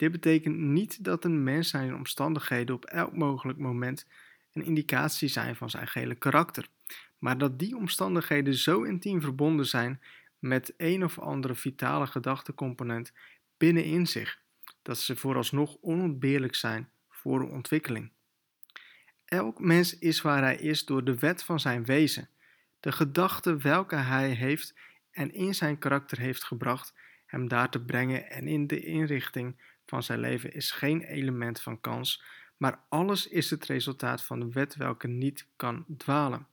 Dit 0.00 0.12
betekent 0.12 0.56
niet 0.58 1.04
dat 1.04 1.24
een 1.24 1.42
mens 1.42 1.68
zijn 1.68 1.94
omstandigheden 1.94 2.74
op 2.74 2.84
elk 2.84 3.16
mogelijk 3.16 3.58
moment 3.58 4.06
een 4.52 4.64
indicatie 4.64 5.28
zijn 5.28 5.56
van 5.56 5.70
zijn 5.70 5.86
gehele 5.88 6.14
karakter, 6.14 6.66
maar 7.18 7.38
dat 7.38 7.58
die 7.58 7.76
omstandigheden 7.76 8.54
zo 8.54 8.82
intiem 8.82 9.20
verbonden 9.20 9.66
zijn 9.66 10.00
met 10.38 10.74
een 10.76 11.04
of 11.04 11.18
andere 11.18 11.54
vitale 11.54 12.06
gedachtencomponent 12.06 13.12
binnenin 13.56 14.06
zich, 14.06 14.40
dat 14.82 14.98
ze 14.98 15.16
vooralsnog 15.16 15.76
onontbeerlijk 15.80 16.54
zijn 16.54 16.88
voor 17.08 17.38
de 17.38 17.46
ontwikkeling. 17.46 18.10
Elk 19.24 19.58
mens 19.58 19.98
is 19.98 20.20
waar 20.20 20.42
hij 20.42 20.56
is 20.56 20.84
door 20.84 21.04
de 21.04 21.18
wet 21.18 21.42
van 21.42 21.60
zijn 21.60 21.84
wezen, 21.84 22.28
de 22.80 22.92
gedachte 22.92 23.56
welke 23.56 23.96
hij 23.96 24.30
heeft 24.30 24.74
en 25.10 25.32
in 25.34 25.54
zijn 25.54 25.78
karakter 25.78 26.18
heeft 26.18 26.44
gebracht 26.44 26.94
hem 27.26 27.48
daar 27.48 27.70
te 27.70 27.80
brengen 27.80 28.30
en 28.30 28.48
in 28.48 28.66
de 28.66 28.80
inrichting 28.84 29.56
van 29.90 30.02
zijn 30.02 30.20
leven 30.20 30.52
is 30.52 30.70
geen 30.70 31.02
element 31.02 31.60
van 31.60 31.80
kans, 31.80 32.22
maar 32.56 32.80
alles 32.88 33.26
is 33.26 33.50
het 33.50 33.64
resultaat 33.64 34.22
van 34.22 34.40
de 34.40 34.52
wet 34.52 34.76
welke 34.76 35.08
niet 35.08 35.46
kan 35.56 35.84
dwalen. 35.96 36.46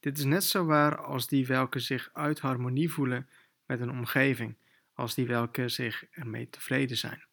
Dit 0.00 0.18
is 0.18 0.24
net 0.24 0.44
zo 0.44 0.64
waar 0.64 1.02
als 1.02 1.28
die 1.28 1.46
welke 1.46 1.78
zich 1.78 2.10
uit 2.12 2.40
harmonie 2.40 2.90
voelen 2.90 3.28
met 3.66 3.80
een 3.80 3.90
omgeving, 3.90 4.54
als 4.94 5.14
die 5.14 5.26
welke 5.26 5.68
zich 5.68 6.04
ermee 6.10 6.50
tevreden 6.50 6.96
zijn. 6.96 7.24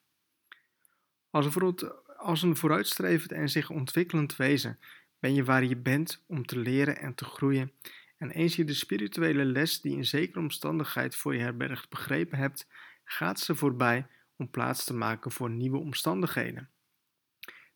Als 1.29 2.43
een, 2.43 2.55
vooruitstrevend 2.55 3.31
en 3.31 3.49
zich 3.49 3.69
ontwikkelend 3.69 4.35
wezen 4.35 4.79
ben 5.19 5.33
je 5.33 5.43
waar 5.43 5.63
je 5.63 5.77
bent 5.77 6.23
om 6.27 6.45
te 6.45 6.59
leren 6.59 6.97
en 6.97 7.15
te 7.15 7.25
groeien. 7.25 7.71
En 8.17 8.31
eens 8.31 8.55
je 8.55 8.63
de 8.63 8.73
spirituele 8.73 9.45
les 9.45 9.81
die 9.81 9.95
in 9.95 10.05
zekere 10.05 10.39
omstandigheid 10.39 11.15
voor 11.15 11.35
je 11.35 11.41
herbergt 11.41 11.89
begrepen 11.89 12.37
hebt, 12.37 12.67
gaat 13.03 13.39
ze 13.39 13.55
voorbij 13.55 14.07
om 14.41 14.49
plaats 14.49 14.83
te 14.83 14.93
maken 14.93 15.31
voor 15.31 15.49
nieuwe 15.49 15.77
omstandigheden. 15.77 16.69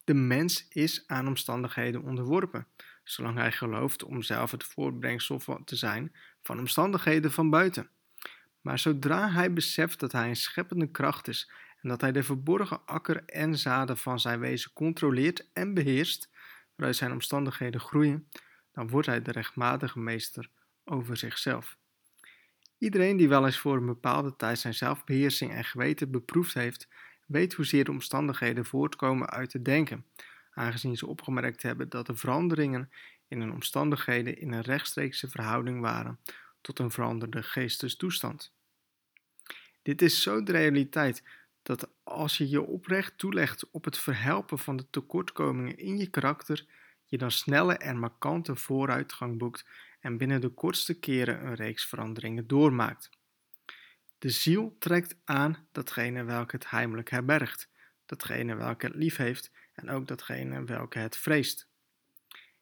De 0.03 0.13
mens 0.13 0.67
is 0.69 1.03
aan 1.07 1.27
omstandigheden 1.27 2.03
onderworpen, 2.03 2.67
zolang 3.03 3.37
hij 3.37 3.51
gelooft 3.51 4.03
om 4.03 4.21
zelf 4.21 4.51
het 4.51 4.63
voortbrengsel 4.63 5.63
te 5.65 5.75
zijn 5.75 6.15
van 6.41 6.59
omstandigheden 6.59 7.31
van 7.31 7.49
buiten. 7.49 7.89
Maar 8.61 8.79
zodra 8.79 9.31
hij 9.31 9.53
beseft 9.53 9.99
dat 9.99 10.11
hij 10.11 10.29
een 10.29 10.35
scheppende 10.35 10.91
kracht 10.91 11.27
is 11.27 11.51
en 11.81 11.89
dat 11.89 12.01
hij 12.01 12.11
de 12.11 12.23
verborgen 12.23 12.85
akker 12.85 13.25
en 13.25 13.57
zaden 13.57 13.97
van 13.97 14.19
zijn 14.19 14.39
wezen 14.39 14.73
controleert 14.73 15.51
en 15.53 15.73
beheerst, 15.73 16.29
waaruit 16.75 16.97
zijn 16.97 17.11
omstandigheden 17.11 17.79
groeien, 17.79 18.29
dan 18.71 18.89
wordt 18.89 19.07
hij 19.07 19.21
de 19.21 19.31
rechtmatige 19.31 19.99
meester 19.99 20.49
over 20.83 21.17
zichzelf. 21.17 21.77
Iedereen 22.77 23.17
die 23.17 23.29
wel 23.29 23.45
eens 23.45 23.59
voor 23.59 23.77
een 23.77 23.85
bepaalde 23.85 24.35
tijd 24.35 24.59
zijn 24.59 24.73
zelfbeheersing 24.73 25.51
en 25.51 25.63
geweten 25.63 26.11
beproefd 26.11 26.53
heeft, 26.53 26.87
weet 27.25 27.53
hoezeer 27.53 27.83
de 27.83 27.91
omstandigheden 27.91 28.65
voortkomen 28.65 29.29
uit 29.29 29.53
het 29.53 29.65
denken, 29.65 30.05
aangezien 30.53 30.97
ze 30.97 31.07
opgemerkt 31.07 31.61
hebben 31.61 31.89
dat 31.89 32.05
de 32.05 32.15
veranderingen 32.15 32.89
in 33.27 33.39
hun 33.39 33.51
omstandigheden 33.51 34.37
in 34.37 34.51
een 34.51 34.61
rechtstreekse 34.61 35.29
verhouding 35.29 35.81
waren 35.81 36.19
tot 36.61 36.79
een 36.79 36.91
veranderde 36.91 37.43
geestestoestand. 37.43 38.53
Dit 39.81 40.01
is 40.01 40.21
zo 40.21 40.43
de 40.43 40.51
realiteit 40.51 41.23
dat 41.63 41.89
als 42.03 42.37
je 42.37 42.49
je 42.49 42.61
oprecht 42.61 43.17
toelegt 43.17 43.69
op 43.71 43.85
het 43.85 43.97
verhelpen 43.97 44.59
van 44.59 44.77
de 44.77 44.89
tekortkomingen 44.89 45.77
in 45.77 45.97
je 45.97 46.07
karakter, 46.07 46.65
je 47.05 47.17
dan 47.17 47.31
snelle 47.31 47.73
en 47.73 47.99
markante 47.99 48.55
vooruitgang 48.55 49.37
boekt 49.37 49.65
en 50.05 50.17
binnen 50.17 50.41
de 50.41 50.49
kortste 50.49 50.99
keren 50.99 51.45
een 51.45 51.55
reeks 51.55 51.85
veranderingen 51.85 52.47
doormaakt. 52.47 53.09
De 54.17 54.29
ziel 54.29 54.75
trekt 54.79 55.15
aan 55.23 55.67
datgene 55.71 56.23
welke 56.23 56.55
het 56.55 56.69
heimelijk 56.69 57.09
herbergt, 57.09 57.69
datgene 58.05 58.55
welke 58.55 58.85
het 58.85 58.95
lief 58.95 59.15
heeft 59.15 59.51
en 59.73 59.89
ook 59.89 60.07
datgene 60.07 60.63
welke 60.63 60.99
het 60.99 61.17
vreest. 61.17 61.67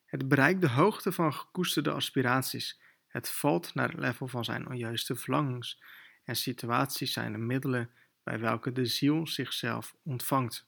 Het 0.05 0.27
bereikt 0.27 0.61
de 0.61 0.69
hoogte 0.69 1.11
van 1.11 1.33
gekoesterde 1.33 1.91
aspiraties, 1.91 2.81
het 3.07 3.29
valt 3.29 3.73
naar 3.73 3.89
het 3.89 3.99
level 3.99 4.27
van 4.27 4.43
zijn 4.43 4.67
onjuiste 4.67 5.15
verlangens 5.15 5.83
en 6.23 6.35
situaties 6.35 7.13
zijn 7.13 7.31
de 7.31 7.37
middelen 7.37 7.91
bij 8.23 8.39
welke 8.39 8.71
de 8.71 8.85
ziel 8.85 9.27
zichzelf 9.27 9.95
ontvangt. 10.03 10.67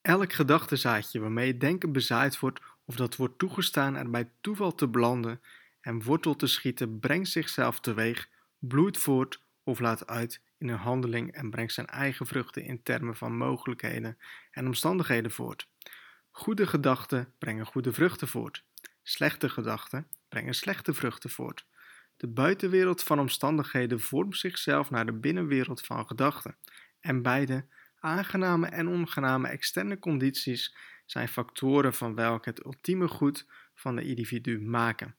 Elk 0.00 0.32
gedachtezaadje 0.32 1.20
waarmee 1.20 1.50
het 1.50 1.60
denken 1.60 1.92
bezaaid 1.92 2.38
wordt 2.38 2.60
of 2.84 2.96
dat 2.96 3.16
wordt 3.16 3.38
toegestaan 3.38 3.96
er 3.96 4.10
bij 4.10 4.30
toeval 4.40 4.74
te 4.74 4.88
belanden 4.88 5.40
en 5.86 6.02
wortel 6.02 6.36
te 6.36 6.46
schieten, 6.46 6.98
brengt 6.98 7.28
zichzelf 7.28 7.80
teweeg, 7.80 8.28
bloeit 8.58 8.98
voort 8.98 9.42
of 9.62 9.78
laat 9.78 10.06
uit 10.06 10.40
in 10.58 10.68
een 10.68 10.78
handeling 10.78 11.32
en 11.32 11.50
brengt 11.50 11.72
zijn 11.72 11.86
eigen 11.86 12.26
vruchten 12.26 12.62
in 12.62 12.82
termen 12.82 13.16
van 13.16 13.36
mogelijkheden 13.36 14.18
en 14.50 14.66
omstandigheden 14.66 15.30
voort. 15.30 15.68
Goede 16.30 16.66
gedachten 16.66 17.32
brengen 17.38 17.66
goede 17.66 17.92
vruchten 17.92 18.28
voort. 18.28 18.64
Slechte 19.02 19.48
gedachten 19.48 20.08
brengen 20.28 20.54
slechte 20.54 20.94
vruchten 20.94 21.30
voort. 21.30 21.66
De 22.16 22.28
buitenwereld 22.28 23.02
van 23.02 23.20
omstandigheden 23.20 24.00
vormt 24.00 24.36
zichzelf 24.36 24.90
naar 24.90 25.06
de 25.06 25.12
binnenwereld 25.12 25.80
van 25.80 26.06
gedachten. 26.06 26.56
En 27.00 27.22
beide, 27.22 27.66
aangename 28.00 28.66
en 28.66 28.88
ongename 28.88 29.48
externe 29.48 29.98
condities, 29.98 30.76
zijn 31.04 31.28
factoren 31.28 31.94
van 31.94 32.14
welke 32.14 32.48
het 32.48 32.64
ultieme 32.64 33.08
goed 33.08 33.46
van 33.74 33.96
de 33.96 34.04
individu 34.04 34.60
maken. 34.60 35.16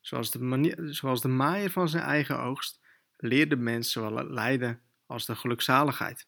Zoals 0.00 0.30
de, 0.30 0.38
manier, 0.38 0.76
zoals 0.94 1.20
de 1.20 1.28
maaier 1.28 1.70
van 1.70 1.88
zijn 1.88 2.04
eigen 2.04 2.38
oogst 2.38 2.80
leert 3.16 3.50
de 3.50 3.56
mens 3.56 3.92
zowel 3.92 4.16
het 4.16 4.30
lijden 4.30 4.80
als 5.06 5.26
de 5.26 5.36
gelukzaligheid. 5.36 6.26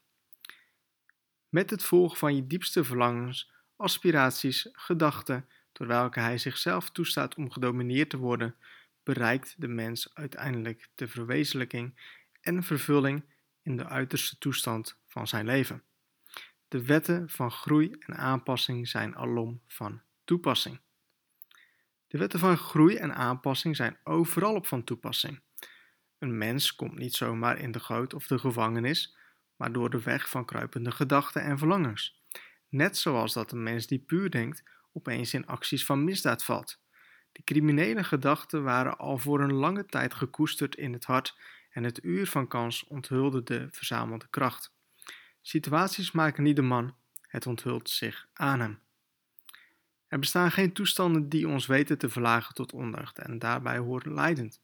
Met 1.49 1.71
het 1.71 1.83
volgen 1.83 2.19
van 2.19 2.37
je 2.37 2.47
diepste 2.47 2.85
verlangens, 2.85 3.53
aspiraties, 3.77 4.69
gedachten, 4.73 5.49
door 5.73 5.87
welke 5.87 6.21
hij 6.21 6.39
zichzelf 6.39 6.91
toestaat 6.91 7.35
om 7.35 7.51
gedomineerd 7.51 8.11
te 8.11 8.17
worden, 8.17 8.55
bereikt 9.03 9.55
de 9.59 9.69
mens 9.69 10.15
uiteindelijk 10.15 10.89
de 10.95 11.09
verwezenlijking 11.09 11.95
en 12.41 12.63
vervulling 12.63 13.25
in 13.63 13.77
de 13.77 13.87
uiterste 13.87 14.39
toestand 14.39 14.99
van 15.07 15.29
zijn 15.29 15.47
leven. 15.47 15.83
De 16.69 16.85
wetten 16.85 17.29
van 17.29 17.51
groei 17.51 17.97
en 17.99 18.17
aanpassing 18.17 18.89
zijn 18.89 19.17
alom 19.17 19.61
van 19.67 20.01
toepassing. 20.25 20.81
De 22.13 22.19
wetten 22.19 22.39
van 22.39 22.57
groei 22.57 22.97
en 22.97 23.15
aanpassing 23.15 23.77
zijn 23.77 23.99
overal 24.05 24.55
op 24.55 24.67
van 24.67 24.85
toepassing. 24.85 25.41
Een 26.19 26.39
mens 26.39 26.75
komt 26.75 26.99
niet 26.99 27.15
zomaar 27.15 27.59
in 27.59 27.73
de 27.73 27.81
goot 27.81 28.15
of 28.15 28.27
de 28.27 28.39
gevangenis, 28.39 29.17
maar 29.57 29.73
door 29.73 29.91
de 29.91 30.03
weg 30.03 30.29
van 30.29 30.45
kruipende 30.45 30.91
gedachten 30.91 31.43
en 31.43 31.59
verlangens. 31.59 32.23
Net 32.69 32.97
zoals 32.97 33.33
dat 33.33 33.53
een 33.53 33.63
mens 33.63 33.87
die 33.87 33.99
puur 33.99 34.31
denkt 34.31 34.63
opeens 34.93 35.35
in 35.35 35.47
acties 35.47 35.85
van 35.85 36.05
misdaad 36.05 36.45
valt. 36.45 36.81
De 37.33 37.43
criminele 37.45 38.05
gedachten 38.05 38.63
waren 38.63 38.99
al 38.99 39.19
voor 39.19 39.41
een 39.41 39.53
lange 39.53 39.87
tijd 39.87 40.15
gekoesterd 40.15 40.77
in 40.77 40.93
het 40.93 41.05
hart 41.05 41.39
en 41.71 41.85
het 41.85 42.05
uur 42.05 42.27
van 42.27 42.49
kans 42.49 42.85
onthulde 42.85 43.43
de 43.43 43.69
verzamelde 43.71 44.27
kracht. 44.31 44.75
Situaties 45.43 46.11
maken 46.11 46.43
niet 46.43 46.57
de 46.57 46.63
man, 46.63 46.95
het 47.21 47.47
onthult 47.47 47.91
zich 47.91 48.29
aan 48.33 48.61
hem. 48.61 48.81
Er 50.13 50.19
bestaan 50.19 50.51
geen 50.51 50.73
toestanden 50.73 51.29
die 51.29 51.49
ons 51.49 51.67
weten 51.67 51.99
te 51.99 52.09
verlagen 52.09 52.55
tot 52.55 52.73
ondeugd 52.73 53.19
en 53.19 53.39
daarbij 53.39 53.79
horen 53.79 54.15
leidend, 54.15 54.61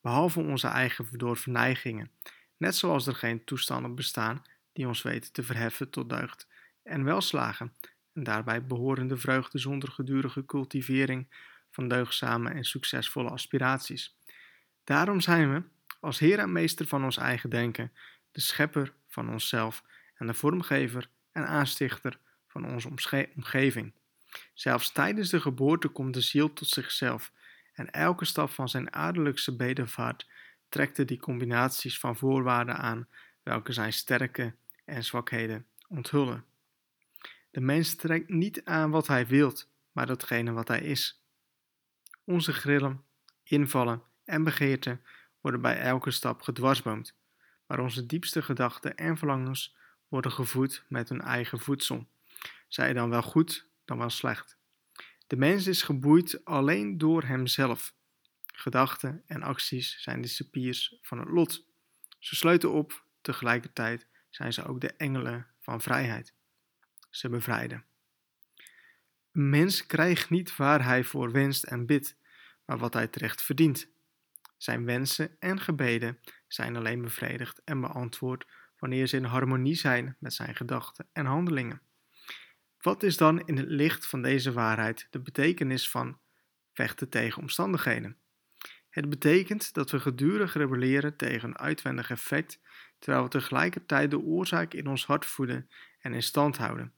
behalve 0.00 0.40
onze 0.40 0.66
eigen 0.66 1.06
verdorven 1.06 1.52
neigingen, 1.52 2.10
net 2.56 2.74
zoals 2.74 3.06
er 3.06 3.14
geen 3.14 3.44
toestanden 3.44 3.94
bestaan 3.94 4.44
die 4.72 4.86
ons 4.86 5.02
weten 5.02 5.32
te 5.32 5.42
verheffen 5.42 5.90
tot 5.90 6.08
deugd 6.08 6.48
en 6.82 7.04
welslagen, 7.04 7.72
en 8.12 8.22
daarbij 8.22 8.66
behorende 8.66 9.16
vreugde 9.16 9.58
zonder 9.58 9.90
gedurige 9.90 10.44
cultivering 10.44 11.28
van 11.70 11.88
deugzame 11.88 12.50
en 12.50 12.64
succesvolle 12.64 13.30
aspiraties. 13.30 14.18
Daarom 14.84 15.20
zijn 15.20 15.52
we, 15.52 15.62
als 16.00 16.18
Heer 16.18 16.38
en 16.38 16.52
Meester 16.52 16.86
van 16.86 17.04
ons 17.04 17.16
eigen 17.16 17.50
denken, 17.50 17.92
de 18.32 18.40
schepper 18.40 18.94
van 19.08 19.30
onszelf 19.30 19.84
en 20.14 20.26
de 20.26 20.34
vormgever 20.34 21.08
en 21.32 21.46
aanstichter 21.46 22.18
van 22.46 22.66
onze 22.66 22.88
omgeving. 23.34 23.92
Zelfs 24.54 24.92
tijdens 24.92 25.30
de 25.30 25.40
geboorte 25.40 25.88
komt 25.88 26.14
de 26.14 26.20
ziel 26.20 26.52
tot 26.52 26.68
zichzelf 26.68 27.32
en 27.72 27.90
elke 27.90 28.24
stap 28.24 28.50
van 28.50 28.68
zijn 28.68 28.92
aardelijkse 28.92 29.56
bedevaart 29.56 30.26
trekt 30.68 31.08
die 31.08 31.18
combinaties 31.18 31.98
van 31.98 32.16
voorwaarden 32.16 32.76
aan 32.76 33.08
welke 33.42 33.72
zijn 33.72 33.92
sterke 33.92 34.54
en 34.84 35.04
zwakheden 35.04 35.66
onthullen. 35.88 36.44
De 37.50 37.60
mens 37.60 37.94
trekt 37.94 38.28
niet 38.28 38.64
aan 38.64 38.90
wat 38.90 39.06
hij 39.06 39.26
wilt, 39.26 39.70
maar 39.92 40.06
datgene 40.06 40.52
wat 40.52 40.68
hij 40.68 40.80
is. 40.80 41.22
Onze 42.24 42.52
grillen, 42.52 43.04
invallen 43.42 44.02
en 44.24 44.44
begeerten 44.44 45.00
worden 45.40 45.60
bij 45.60 45.78
elke 45.78 46.10
stap 46.10 46.42
gedwarsboomd, 46.42 47.14
maar 47.66 47.80
onze 47.80 48.06
diepste 48.06 48.42
gedachten 48.42 48.96
en 48.96 49.16
verlangens 49.16 49.76
worden 50.08 50.32
gevoed 50.32 50.84
met 50.88 51.08
hun 51.08 51.20
eigen 51.20 51.58
voedsel, 51.58 52.06
zij 52.68 52.92
dan 52.92 53.10
wel 53.10 53.22
goed, 53.22 53.66
dan 53.86 53.98
wel 53.98 54.10
slecht. 54.10 54.56
De 55.26 55.36
mens 55.36 55.66
is 55.66 55.82
geboeid 55.82 56.44
alleen 56.44 56.98
door 56.98 57.22
hemzelf. 57.22 57.94
Gedachten 58.46 59.22
en 59.26 59.42
acties 59.42 60.02
zijn 60.02 60.20
de 60.20 60.28
cipiers 60.28 60.98
van 61.00 61.18
het 61.18 61.28
lot. 61.28 61.66
Ze 62.18 62.36
sluiten 62.36 62.72
op, 62.72 63.04
tegelijkertijd 63.20 64.06
zijn 64.30 64.52
ze 64.52 64.64
ook 64.64 64.80
de 64.80 64.92
engelen 64.92 65.46
van 65.60 65.80
vrijheid. 65.80 66.34
Ze 67.10 67.28
bevrijden. 67.28 67.84
Een 69.32 69.50
mens 69.50 69.86
krijgt 69.86 70.30
niet 70.30 70.56
waar 70.56 70.84
hij 70.84 71.04
voor 71.04 71.32
wenst 71.32 71.64
en 71.64 71.86
bidt, 71.86 72.16
maar 72.64 72.78
wat 72.78 72.94
hij 72.94 73.06
terecht 73.06 73.42
verdient. 73.42 73.88
Zijn 74.56 74.84
wensen 74.84 75.36
en 75.38 75.60
gebeden 75.60 76.18
zijn 76.48 76.76
alleen 76.76 77.02
bevredigd 77.02 77.64
en 77.64 77.80
beantwoord 77.80 78.46
wanneer 78.78 79.06
ze 79.06 79.16
in 79.16 79.24
harmonie 79.24 79.74
zijn 79.74 80.16
met 80.18 80.32
zijn 80.32 80.56
gedachten 80.56 81.06
en 81.12 81.26
handelingen. 81.26 81.80
Wat 82.80 83.02
is 83.02 83.16
dan 83.16 83.46
in 83.46 83.56
het 83.56 83.68
licht 83.68 84.06
van 84.06 84.22
deze 84.22 84.52
waarheid 84.52 85.06
de 85.10 85.18
betekenis 85.18 85.90
van 85.90 86.18
vechten 86.72 87.08
tegen 87.08 87.42
omstandigheden? 87.42 88.16
Het 88.88 89.08
betekent 89.08 89.72
dat 89.72 89.90
we 89.90 90.00
gedurig 90.00 90.54
rebelleren 90.54 91.16
tegen 91.16 91.48
een 91.48 91.58
uitwendig 91.58 92.10
effect 92.10 92.60
terwijl 92.98 93.24
we 93.24 93.30
tegelijkertijd 93.30 94.10
de 94.10 94.20
oorzaak 94.20 94.74
in 94.74 94.86
ons 94.86 95.06
hart 95.06 95.26
voeden 95.26 95.70
en 96.00 96.14
in 96.14 96.22
stand 96.22 96.56
houden. 96.56 96.92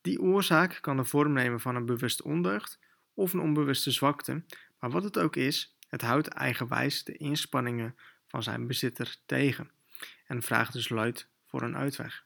Die 0.00 0.20
oorzaak 0.20 0.78
kan 0.80 0.96
de 0.96 1.04
vorm 1.04 1.32
nemen 1.32 1.60
van 1.60 1.76
een 1.76 1.86
bewust 1.86 2.22
ondeugd 2.22 2.78
of 3.14 3.32
een 3.32 3.40
onbewuste 3.40 3.90
zwakte, 3.90 4.42
maar 4.78 4.90
wat 4.90 5.04
het 5.04 5.18
ook 5.18 5.36
is, 5.36 5.76
het 5.88 6.02
houdt 6.02 6.28
eigenwijs 6.28 7.04
de 7.04 7.16
inspanningen 7.16 7.96
van 8.26 8.42
zijn 8.42 8.66
bezitter 8.66 9.16
tegen 9.26 9.70
en 10.26 10.42
vraagt 10.42 10.72
dus 10.72 10.88
luid 10.88 11.28
voor 11.46 11.62
een 11.62 11.76
uitweg. 11.76 12.24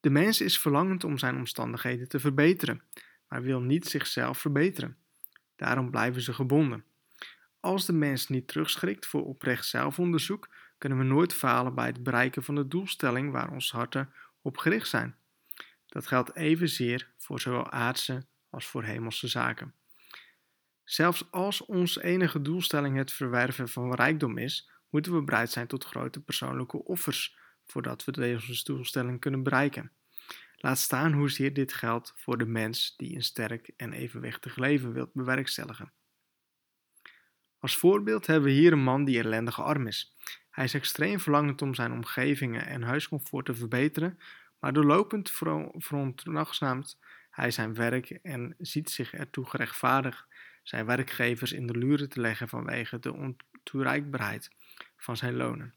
De 0.00 0.10
mens 0.10 0.40
is 0.40 0.58
verlangend 0.58 1.04
om 1.04 1.18
zijn 1.18 1.36
omstandigheden 1.36 2.08
te 2.08 2.20
verbeteren, 2.20 2.82
maar 3.28 3.42
wil 3.42 3.60
niet 3.60 3.86
zichzelf 3.86 4.38
verbeteren. 4.38 4.96
Daarom 5.56 5.90
blijven 5.90 6.22
ze 6.22 6.32
gebonden. 6.32 6.84
Als 7.60 7.86
de 7.86 7.92
mens 7.92 8.28
niet 8.28 8.48
terugschrikt 8.48 9.06
voor 9.06 9.24
oprecht 9.24 9.66
zelfonderzoek, 9.66 10.48
kunnen 10.78 10.98
we 10.98 11.04
nooit 11.04 11.34
falen 11.34 11.74
bij 11.74 11.86
het 11.86 12.02
bereiken 12.02 12.42
van 12.42 12.54
de 12.54 12.68
doelstelling 12.68 13.32
waar 13.32 13.50
onze 13.50 13.76
harten 13.76 14.12
op 14.42 14.56
gericht 14.56 14.88
zijn. 14.88 15.16
Dat 15.86 16.06
geldt 16.06 16.34
evenzeer 16.34 17.10
voor 17.16 17.40
zowel 17.40 17.70
aardse 17.70 18.26
als 18.50 18.66
voor 18.66 18.82
hemelse 18.84 19.28
zaken. 19.28 19.74
Zelfs 20.84 21.30
als 21.30 21.64
onze 21.64 22.04
enige 22.04 22.42
doelstelling 22.42 22.96
het 22.96 23.12
verwerven 23.12 23.68
van 23.68 23.94
rijkdom 23.94 24.38
is, 24.38 24.70
moeten 24.90 25.14
we 25.14 25.22
bereid 25.22 25.50
zijn 25.50 25.66
tot 25.66 25.84
grote 25.84 26.20
persoonlijke 26.20 26.84
offers 26.84 27.36
voordat 27.66 28.04
we 28.04 28.12
deze 28.12 28.64
doelstelling 28.64 29.20
kunnen 29.20 29.42
bereiken. 29.42 29.92
Laat 30.56 30.78
staan 30.78 31.12
hoezeer 31.12 31.52
dit 31.52 31.72
geldt 31.72 32.12
voor 32.16 32.38
de 32.38 32.46
mens 32.46 32.96
die 32.96 33.14
een 33.14 33.22
sterk 33.22 33.70
en 33.76 33.92
evenwichtig 33.92 34.56
leven 34.56 34.92
wilt 34.92 35.12
bewerkstelligen. 35.12 35.92
Als 37.58 37.76
voorbeeld 37.76 38.26
hebben 38.26 38.48
we 38.48 38.56
hier 38.56 38.72
een 38.72 38.82
man 38.82 39.04
die 39.04 39.18
ellendig 39.18 39.60
arm 39.62 39.86
is. 39.86 40.14
Hij 40.50 40.64
is 40.64 40.74
extreem 40.74 41.20
verlangend 41.20 41.62
om 41.62 41.74
zijn 41.74 41.92
omgevingen 41.92 42.66
en 42.66 42.82
huiscomfort 42.82 43.46
te 43.46 43.54
verbeteren, 43.54 44.18
maar 44.58 44.72
doorlopend 44.72 45.30
veronachtzaamt 45.76 46.98
hij 47.30 47.50
zijn 47.50 47.74
werk 47.74 48.10
en 48.10 48.54
ziet 48.58 48.90
zich 48.90 49.14
ertoe 49.14 49.46
gerechtvaardigd 49.46 50.26
zijn 50.62 50.86
werkgevers 50.86 51.52
in 51.52 51.66
de 51.66 51.78
luren 51.78 52.08
te 52.08 52.20
leggen 52.20 52.48
vanwege 52.48 52.98
de 52.98 53.12
ontoereikbaarheid 53.12 54.50
van 54.96 55.16
zijn 55.16 55.36
lonen. 55.36 55.74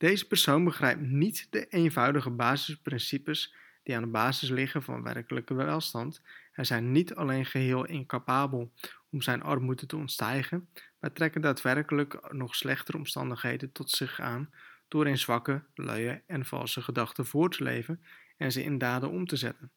Deze 0.00 0.26
persoon 0.26 0.64
begrijpt 0.64 1.00
niet 1.00 1.46
de 1.50 1.66
eenvoudige 1.66 2.30
basisprincipes 2.30 3.54
die 3.82 3.96
aan 3.96 4.02
de 4.02 4.08
basis 4.08 4.48
liggen 4.48 4.82
van 4.82 5.02
werkelijke 5.02 5.54
welstand 5.54 6.22
en 6.52 6.66
zijn 6.66 6.92
niet 6.92 7.14
alleen 7.14 7.46
geheel 7.46 7.84
incapabel 7.84 8.72
om 9.10 9.22
zijn 9.22 9.42
armoede 9.42 9.86
te 9.86 9.96
ontstijgen, 9.96 10.68
maar 11.00 11.12
trekken 11.12 11.40
daadwerkelijk 11.40 12.32
nog 12.32 12.54
slechtere 12.54 12.96
omstandigheden 12.96 13.72
tot 13.72 13.90
zich 13.90 14.20
aan 14.20 14.50
door 14.88 15.08
in 15.08 15.18
zwakke, 15.18 15.64
luie 15.74 16.22
en 16.26 16.46
valse 16.46 16.82
gedachten 16.82 17.26
voor 17.26 17.50
te 17.50 17.62
leven 17.62 18.04
en 18.36 18.52
ze 18.52 18.62
in 18.62 18.78
daden 18.78 19.10
om 19.10 19.26
te 19.26 19.36
zetten. 19.36 19.70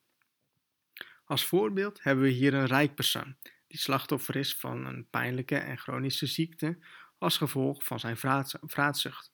Als 1.25 1.45
voorbeeld 1.45 2.03
hebben 2.03 2.23
we 2.23 2.29
hier 2.29 2.53
een 2.53 2.65
rijk 2.65 2.95
persoon 2.95 3.35
die 3.67 3.79
slachtoffer 3.79 4.35
is 4.35 4.55
van 4.55 4.85
een 4.85 5.07
pijnlijke 5.09 5.57
en 5.57 5.77
chronische 5.77 6.27
ziekte 6.27 6.77
als 7.17 7.37
gevolg 7.37 7.83
van 7.83 7.99
zijn 7.99 8.17
vraatzucht. 8.61 9.32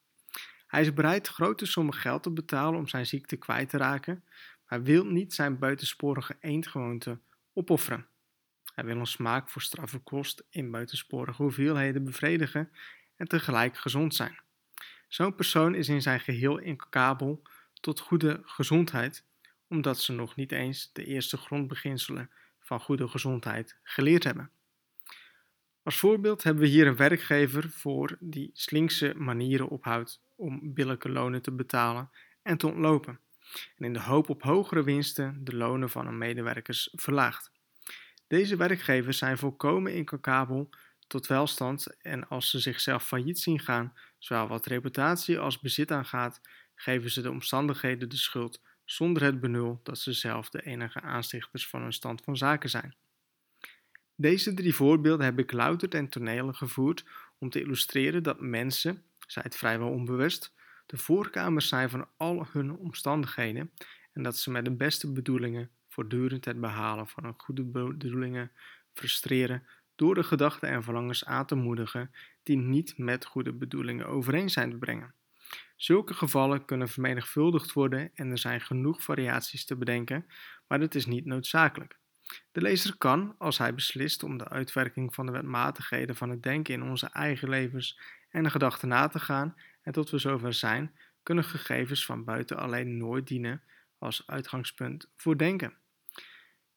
Hij 0.70 0.82
is 0.82 0.94
bereid 0.94 1.28
grote 1.28 1.66
sommen 1.66 1.94
geld 1.94 2.24
te 2.24 2.30
betalen 2.30 2.80
om 2.80 2.88
zijn 2.88 3.06
ziekte 3.06 3.36
kwijt 3.36 3.70
te 3.70 3.78
raken, 3.78 4.24
maar 4.68 4.84
wil 4.84 5.06
niet 5.06 5.34
zijn 5.34 5.60
buitensporige 5.60 6.38
eendgewoonte 6.40 7.20
opofferen. 7.54 8.08
Hij 8.76 8.86
wil 8.86 8.98
een 8.98 9.06
smaak 9.06 9.50
voor 9.50 9.62
straffe 9.62 10.00
kost 10.00 10.44
in 10.50 10.72
buitensporige 10.72 11.42
hoeveelheden 11.42 12.04
bevredigen 12.04 12.72
en 13.16 13.28
tegelijk 13.28 13.78
gezond 13.78 14.16
zijn. 14.16 14.40
Zo'n 15.08 15.36
persoon 15.36 15.76
is 15.76 15.90
in 15.90 16.02
zijn 16.02 16.20
geheel 16.20 16.58
incapabel 16.58 17.42
tot 17.74 18.00
goede 18.00 18.42
gezondheid, 18.44 19.24
omdat 19.68 20.00
ze 20.00 20.12
nog 20.12 20.36
niet 20.36 20.52
eens 20.52 20.90
de 20.94 21.06
eerste 21.06 21.38
grondbeginselen 21.38 22.30
van 22.60 22.80
goede 22.80 23.08
gezondheid 23.08 23.78
geleerd 23.84 24.24
hebben. 24.24 24.52
Als 25.84 25.98
voorbeeld 25.98 26.44
hebben 26.44 26.64
we 26.64 26.70
hier 26.70 26.88
een 26.88 26.96
werkgever 26.96 27.70
voor 27.70 28.18
die 28.20 28.50
slinkse 28.54 29.14
manieren 29.18 29.70
ophoudt 29.70 30.28
om 30.40 30.74
billijke 30.74 31.10
lonen 31.10 31.42
te 31.42 31.52
betalen 31.52 32.10
en 32.42 32.58
te 32.58 32.68
ontlopen. 32.68 33.20
En 33.78 33.86
in 33.86 33.94
de 33.94 34.02
hoop 34.02 34.30
op 34.30 34.44
hogere 34.44 34.84
winsten 34.84 35.44
de 35.44 35.56
lonen 35.56 35.90
van 35.90 36.06
hun 36.06 36.18
medewerkers 36.18 36.90
verlaagt. 36.92 37.52
Deze 38.28 38.56
werkgevers 38.56 39.18
zijn 39.18 39.38
volkomen 39.38 39.94
incapabel 39.94 40.70
tot 41.08 41.28
welstand 41.28 41.98
en 42.02 42.28
als 42.28 42.50
ze 42.50 42.60
zichzelf 42.60 43.06
failliet 43.06 43.40
zien 43.40 43.60
gaan, 43.60 43.94
zowel 44.18 44.48
wat 44.48 44.66
reputatie 44.66 45.40
als 45.40 45.60
bezit 45.60 45.92
aangaat, 45.92 46.42
geven 46.76 47.12
ze 47.12 47.22
de 47.22 47.30
omstandigheden 47.30 48.10
de 48.10 48.18
schuld 48.18 48.62
zonder 48.86 49.24
het 49.24 49.40
benul 49.40 49.80
dat 49.84 50.00
ze 50.00 50.14
zelf 50.14 50.50
de 50.50 50.62
enige 50.62 51.02
aanstichters 51.02 51.68
van 51.68 51.82
hun 51.82 51.94
stand 51.94 52.22
van 52.22 52.38
zaken 52.38 52.70
zijn. 52.70 52.96
Deze 54.16 54.54
drie 54.54 54.76
voorbeelden 54.76 55.26
heb 55.26 55.40
ik 55.40 55.52
louter 55.52 55.90
ten 55.90 56.10
tonele 56.10 56.54
gevoerd 56.54 57.06
om 57.38 57.50
te 57.50 57.62
illustreren 57.62 58.24
dat 58.24 58.40
mensen, 58.40 59.04
zij 59.32 59.44
het 59.46 59.58
vrijwel 59.58 59.90
onbewust, 59.90 60.54
de 60.86 60.98
voorkamers 60.98 61.68
zijn 61.68 61.90
van 61.90 62.08
al 62.18 62.48
hun 62.52 62.78
omstandigheden 62.78 63.72
en 64.14 64.24
dat 64.24 64.38
ze 64.38 64.52
met 64.52 64.66
de 64.66 64.76
beste 64.76 65.12
bedoelingen 65.12 65.70
voortdurend 65.88 66.46
het 66.46 66.60
behalen 66.60 67.08
van 67.08 67.24
hun 67.24 67.34
goede 67.38 67.64
bedoelingen 67.64 68.52
frustreren 68.94 69.68
door 69.96 70.16
de 70.16 70.24
gedachten 70.24 70.70
en 70.70 70.84
verlangens 70.84 71.26
aan 71.26 71.46
te 71.46 71.56
moedigen 71.56 72.12
die 72.44 72.58
niet 72.58 72.98
met 72.98 73.26
goede 73.26 73.54
bedoelingen 73.54 74.06
overeen 74.06 74.50
zijn 74.50 74.70
te 74.70 74.78
brengen. 74.78 75.14
Zulke 75.76 76.14
gevallen 76.14 76.66
kunnen 76.66 76.90
vermenigvuldigd 76.90 77.74
worden 77.74 78.12
en 78.14 78.32
er 78.32 78.38
zijn 78.38 78.62
genoeg 78.62 79.04
variaties 79.04 79.66
te 79.66 79.76
bedenken, 79.76 80.26
maar 80.68 80.80
dat 80.80 80.96
is 80.96 81.06
niet 81.06 81.26
noodzakelijk. 81.26 81.98
De 82.52 82.62
lezer 82.62 82.98
kan, 82.98 83.36
als 83.38 83.58
hij 83.58 83.74
beslist 83.74 84.24
om 84.24 84.38
de 84.38 84.50
uitwerking 84.50 85.14
van 85.14 85.26
de 85.26 85.32
wetmatigheden 85.32 86.16
van 86.16 86.30
het 86.30 86.44
denken 86.44 86.74
in 86.74 86.84
onze 86.84 87.10
eigen 87.10 87.50
levens 87.50 88.00
en 88.30 88.44
de 88.44 88.50
gedachten 88.50 88.88
na 88.88 89.08
te 89.08 89.20
gaan, 89.20 89.56
en 89.82 89.92
tot 89.92 90.10
we 90.10 90.18
zover 90.18 90.54
zijn, 90.54 90.96
kunnen 91.24 91.44
gegevens 91.44 92.06
van 92.06 92.24
buiten 92.24 92.58
alleen 92.58 92.98
nooit 92.98 93.28
dienen 93.28 93.62
als 93.98 94.24
uitgangspunt 94.28 95.10
voor 95.16 95.38
denken. 95.38 95.74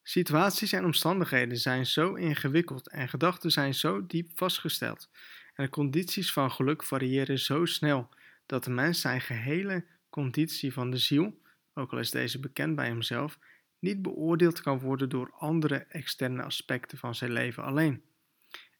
Situaties 0.03 0.73
en 0.73 0.85
omstandigheden 0.85 1.57
zijn 1.57 1.87
zo 1.87 2.15
ingewikkeld 2.15 2.89
en 2.89 3.09
gedachten 3.09 3.51
zijn 3.51 3.75
zo 3.75 4.07
diep 4.07 4.31
vastgesteld 4.35 5.11
en 5.55 5.65
de 5.65 5.71
condities 5.71 6.33
van 6.33 6.51
geluk 6.51 6.83
variëren 6.83 7.39
zo 7.39 7.65
snel 7.65 8.09
dat 8.47 8.65
de 8.65 8.71
mens 8.71 9.01
zijn 9.01 9.21
gehele 9.21 9.85
conditie 10.11 10.73
van 10.73 10.91
de 10.91 10.97
ziel, 10.97 11.41
ook 11.75 11.93
al 11.93 11.99
is 11.99 12.11
deze 12.11 12.41
bekend 12.41 12.77
bij 12.77 12.87
hemzelf, 12.87 13.39
niet 13.79 14.03
beoordeeld 14.03 14.61
kan 14.61 14.79
worden 14.79 15.09
door 15.09 15.33
andere 15.39 15.77
externe 15.77 16.43
aspecten 16.43 16.99
van 16.99 17.15
zijn 17.15 17.33
leven 17.33 17.63
alleen. 17.65 18.03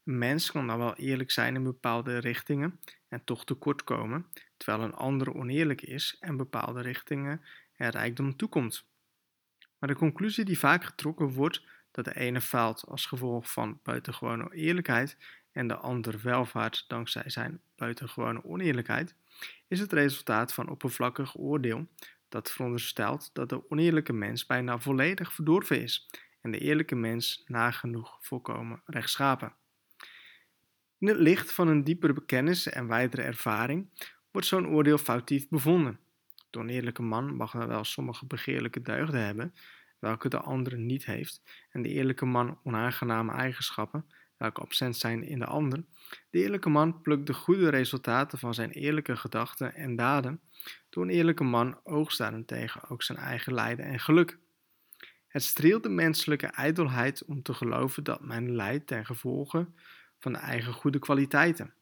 Mens 0.03 0.51
kan 0.51 0.67
dan 0.67 0.79
wel 0.79 0.95
eerlijk 0.95 1.31
zijn 1.31 1.55
in 1.55 1.63
bepaalde 1.63 2.19
richtingen 2.19 2.81
en 3.09 3.25
toch 3.25 3.45
tekort 3.45 3.85
komen, 3.85 4.27
terwijl 4.57 4.83
een 4.83 4.95
ander 4.95 5.35
oneerlijk 5.35 5.83
is 5.83 6.17
en 6.21 6.37
bepaalde 6.37 6.81
richtingen 6.81 7.41
er 7.77 7.91
rijkdom 7.91 8.37
toekomt. 8.37 8.85
Maar 9.79 9.89
de 9.89 9.97
conclusie 9.97 10.45
die 10.45 10.59
vaak 10.59 10.85
getrokken 10.85 11.29
wordt 11.29 11.63
dat 11.91 12.05
de 12.05 12.17
ene 12.17 12.41
faalt 12.41 12.85
als 12.89 13.07
gevolg 13.07 13.53
van 13.53 13.81
buitengewone 13.83 14.55
eerlijkheid 14.55 15.17
en 15.53 15.69
de 15.69 15.77
ander 15.77 16.21
welvaart 16.23 16.85
dankzij 16.89 17.31
zijn 17.31 17.61
buitengewone 17.77 18.45
oneerlijkheid, 18.45 19.15
is 19.69 19.81
het 19.81 19.93
resultaat 19.93 20.55
van 20.55 20.69
oppervlakkig 20.69 21.37
oordeel 21.37 21.89
dat 22.29 22.51
veronderstelt 22.51 23.31
dat 23.33 23.49
de 23.49 23.71
oneerlijke 23.71 24.13
mens 24.13 24.47
bijna 24.47 24.79
volledig 24.79 25.33
verdorven 25.33 25.83
is 25.83 26.09
en 26.41 26.51
de 26.51 26.59
eerlijke 26.59 26.95
mens 26.95 27.43
nagenoeg 27.47 28.19
volkomen 28.21 28.83
rechtschapen. 28.85 29.55
In 31.03 31.09
het 31.09 31.17
licht 31.17 31.53
van 31.53 31.69
een 31.69 31.85
diepere 31.85 32.25
kennis 32.25 32.69
en 32.69 32.87
wijdere 32.87 33.23
ervaring 33.23 33.89
wordt 34.31 34.47
zo'n 34.47 34.69
oordeel 34.69 34.99
foutief 34.99 35.49
bevonden. 35.49 35.99
De 36.51 36.59
oneerlijke 36.59 37.03
man 37.03 37.35
mag 37.35 37.53
wel 37.53 37.85
sommige 37.85 38.27
begeerlijke 38.27 38.83
deugden 38.83 39.25
hebben, 39.25 39.55
welke 39.99 40.29
de 40.29 40.39
andere 40.39 40.77
niet 40.77 41.05
heeft, 41.05 41.43
en 41.71 41.83
de 41.83 41.89
eerlijke 41.89 42.25
man 42.25 42.59
onaangename 42.65 43.33
eigenschappen, 43.33 44.05
welke 44.37 44.61
absent 44.61 44.97
zijn 44.97 45.23
in 45.23 45.39
de 45.39 45.47
ander. 45.47 45.85
De 46.31 46.39
eerlijke 46.39 46.69
man 46.69 47.01
plukt 47.01 47.27
de 47.27 47.35
goede 47.35 47.69
resultaten 47.69 48.39
van 48.39 48.55
zijn 48.55 48.71
eerlijke 48.71 49.17
gedachten 49.17 49.75
en 49.75 49.97
daden. 49.97 50.41
De 50.91 51.01
oneerlijke 51.01 51.45
man 51.45 51.81
oogst 51.85 52.19
daarentegen 52.19 52.89
ook 52.89 53.03
zijn 53.03 53.19
eigen 53.19 53.55
lijden 53.55 53.85
en 53.85 54.01
geluk. 54.01 54.39
Het 55.29 55.43
streelt 55.43 55.83
de 55.83 55.89
menselijke 55.89 56.47
ijdelheid 56.47 57.25
om 57.25 57.43
te 57.43 57.55
geloven 57.55 58.05
dat 58.05 58.21
men 58.21 58.55
lijdt 58.55 58.87
ten 58.87 59.07
gevolge 59.07 59.69
van 60.23 60.33
de 60.33 60.39
eigen 60.39 60.73
goede 60.73 60.99
kwaliteiten. 60.99 61.75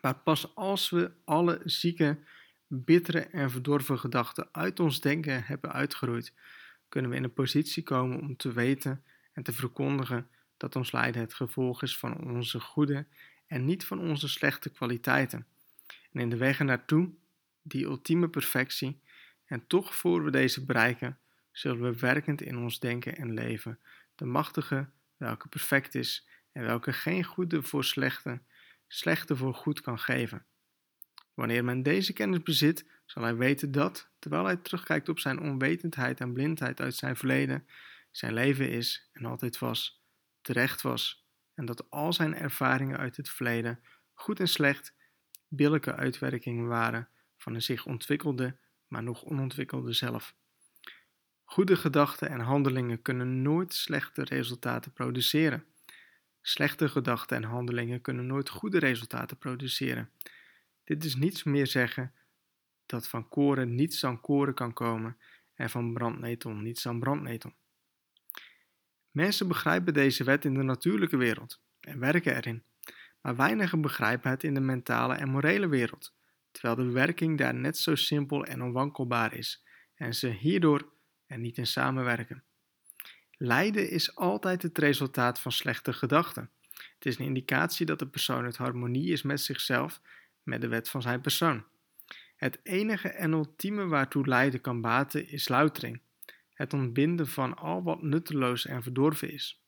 Maar 0.00 0.14
pas 0.14 0.54
als 0.54 0.90
we 0.90 1.10
alle 1.24 1.60
zieke, 1.64 2.18
bittere 2.66 3.20
en 3.20 3.50
verdorven 3.50 3.98
gedachten 3.98 4.48
uit 4.52 4.80
ons 4.80 5.00
denken 5.00 5.44
hebben 5.44 5.72
uitgeroeid, 5.72 6.32
kunnen 6.88 7.10
we 7.10 7.16
in 7.16 7.24
een 7.24 7.32
positie 7.32 7.82
komen 7.82 8.20
om 8.20 8.36
te 8.36 8.52
weten 8.52 9.04
en 9.32 9.42
te 9.42 9.52
verkondigen 9.52 10.28
dat 10.56 10.76
ons 10.76 10.92
lijden 10.92 11.20
het 11.20 11.34
gevolg 11.34 11.82
is 11.82 11.98
van 11.98 12.24
onze 12.24 12.60
goede 12.60 13.06
en 13.46 13.64
niet 13.64 13.84
van 13.84 13.98
onze 13.98 14.28
slechte 14.28 14.70
kwaliteiten. 14.70 15.46
En 16.12 16.20
in 16.20 16.28
de 16.28 16.36
weg 16.36 16.58
naartoe 16.58 17.10
die 17.62 17.84
ultieme 17.84 18.28
perfectie, 18.28 19.00
en 19.44 19.66
toch 19.66 19.94
voor 19.94 20.24
we 20.24 20.30
deze 20.30 20.64
bereiken, 20.64 21.18
zullen 21.52 21.82
we 21.82 21.98
werkend 21.98 22.42
in 22.42 22.58
ons 22.58 22.80
denken 22.80 23.16
en 23.16 23.34
leven 23.34 23.78
de 24.14 24.24
machtige, 24.24 24.88
welke 25.16 25.48
perfect 25.48 25.94
is 25.94 26.28
en 26.58 26.64
welke 26.64 26.92
geen 26.92 27.24
goede 27.24 27.62
voor 27.62 27.84
slechte, 27.84 28.40
slechte 28.86 29.36
voor 29.36 29.54
goed 29.54 29.80
kan 29.80 29.98
geven. 29.98 30.46
Wanneer 31.34 31.64
men 31.64 31.82
deze 31.82 32.12
kennis 32.12 32.42
bezit, 32.42 32.86
zal 33.04 33.22
hij 33.22 33.36
weten 33.36 33.72
dat, 33.72 34.10
terwijl 34.18 34.44
hij 34.44 34.56
terugkijkt 34.56 35.08
op 35.08 35.18
zijn 35.18 35.40
onwetendheid 35.40 36.20
en 36.20 36.32
blindheid 36.32 36.80
uit 36.80 36.94
zijn 36.94 37.16
verleden, 37.16 37.66
zijn 38.10 38.32
leven 38.32 38.70
is 38.70 39.10
en 39.12 39.24
altijd 39.24 39.58
was, 39.58 40.04
terecht 40.40 40.82
was, 40.82 41.26
en 41.54 41.64
dat 41.64 41.90
al 41.90 42.12
zijn 42.12 42.34
ervaringen 42.34 42.98
uit 42.98 43.16
het 43.16 43.28
verleden, 43.28 43.80
goed 44.14 44.40
en 44.40 44.48
slecht, 44.48 44.94
billijke 45.48 45.94
uitwerkingen 45.94 46.66
waren 46.66 47.08
van 47.36 47.54
een 47.54 47.62
zich 47.62 47.86
ontwikkelde, 47.86 48.56
maar 48.86 49.02
nog 49.02 49.24
onontwikkelde 49.24 49.92
zelf. 49.92 50.34
Goede 51.44 51.76
gedachten 51.76 52.28
en 52.28 52.40
handelingen 52.40 53.02
kunnen 53.02 53.42
nooit 53.42 53.74
slechte 53.74 54.24
resultaten 54.24 54.92
produceren. 54.92 55.64
Slechte 56.40 56.88
gedachten 56.88 57.36
en 57.36 57.42
handelingen 57.42 58.00
kunnen 58.00 58.26
nooit 58.26 58.48
goede 58.48 58.78
resultaten 58.78 59.38
produceren. 59.38 60.10
Dit 60.84 61.04
is 61.04 61.14
niets 61.14 61.44
meer 61.44 61.66
zeggen 61.66 62.12
dat 62.86 63.08
van 63.08 63.28
koren 63.28 63.74
niets 63.74 64.04
aan 64.04 64.20
koren 64.20 64.54
kan 64.54 64.72
komen 64.72 65.16
en 65.54 65.70
van 65.70 65.92
brandnetel 65.92 66.50
niets 66.50 66.86
aan 66.86 67.00
brandnetel. 67.00 67.52
Mensen 69.10 69.48
begrijpen 69.48 69.94
deze 69.94 70.24
wet 70.24 70.44
in 70.44 70.54
de 70.54 70.62
natuurlijke 70.62 71.16
wereld 71.16 71.60
en 71.80 71.98
werken 71.98 72.36
erin, 72.36 72.62
maar 73.20 73.36
weinigen 73.36 73.80
begrijpen 73.80 74.30
het 74.30 74.44
in 74.44 74.54
de 74.54 74.60
mentale 74.60 75.14
en 75.14 75.28
morele 75.28 75.68
wereld, 75.68 76.14
terwijl 76.50 76.74
de 76.74 76.92
werking 76.92 77.38
daar 77.38 77.54
net 77.54 77.78
zo 77.78 77.94
simpel 77.94 78.44
en 78.44 78.62
onwankelbaar 78.62 79.34
is 79.34 79.64
en 79.94 80.14
ze 80.14 80.28
hierdoor 80.28 80.92
er 81.26 81.38
niet 81.38 81.58
in 81.58 81.66
samenwerken. 81.66 82.44
Lijden 83.40 83.90
is 83.90 84.16
altijd 84.16 84.62
het 84.62 84.78
resultaat 84.78 85.40
van 85.40 85.52
slechte 85.52 85.92
gedachten. 85.92 86.50
Het 86.70 87.06
is 87.06 87.18
een 87.18 87.24
indicatie 87.24 87.86
dat 87.86 87.98
de 87.98 88.06
persoon 88.06 88.44
uit 88.44 88.56
harmonie 88.56 89.12
is 89.12 89.22
met 89.22 89.40
zichzelf, 89.40 90.00
met 90.42 90.60
de 90.60 90.68
wet 90.68 90.88
van 90.88 91.02
zijn 91.02 91.20
persoon. 91.20 91.64
Het 92.36 92.60
enige 92.62 93.08
en 93.08 93.32
ultieme 93.32 93.86
waartoe 93.86 94.26
lijden 94.26 94.60
kan 94.60 94.80
baten 94.80 95.28
is 95.28 95.48
loutering, 95.48 96.00
het 96.54 96.72
ontbinden 96.72 97.28
van 97.28 97.56
al 97.56 97.82
wat 97.82 98.02
nutteloos 98.02 98.66
en 98.66 98.82
verdorven 98.82 99.32
is. 99.32 99.62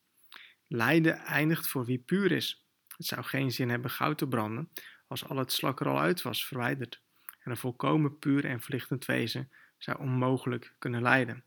Lijden 0.66 1.16
eindigt 1.16 1.68
voor 1.68 1.84
wie 1.84 1.98
puur 1.98 2.32
is. 2.32 2.66
Het 2.96 3.06
zou 3.06 3.22
geen 3.22 3.50
zin 3.50 3.68
hebben 3.68 3.90
goud 3.90 4.18
te 4.18 4.28
branden 4.28 4.70
als 5.06 5.28
al 5.28 5.36
het 5.36 5.52
slak 5.52 5.80
er 5.80 5.88
al 5.88 6.00
uit 6.00 6.22
was 6.22 6.46
verwijderd. 6.46 7.02
En 7.40 7.50
een 7.50 7.56
volkomen 7.56 8.18
puur 8.18 8.44
en 8.44 8.60
verlichtend 8.60 9.04
wezen 9.04 9.50
zou 9.78 9.98
onmogelijk 9.98 10.74
kunnen 10.78 11.02
lijden. 11.02 11.44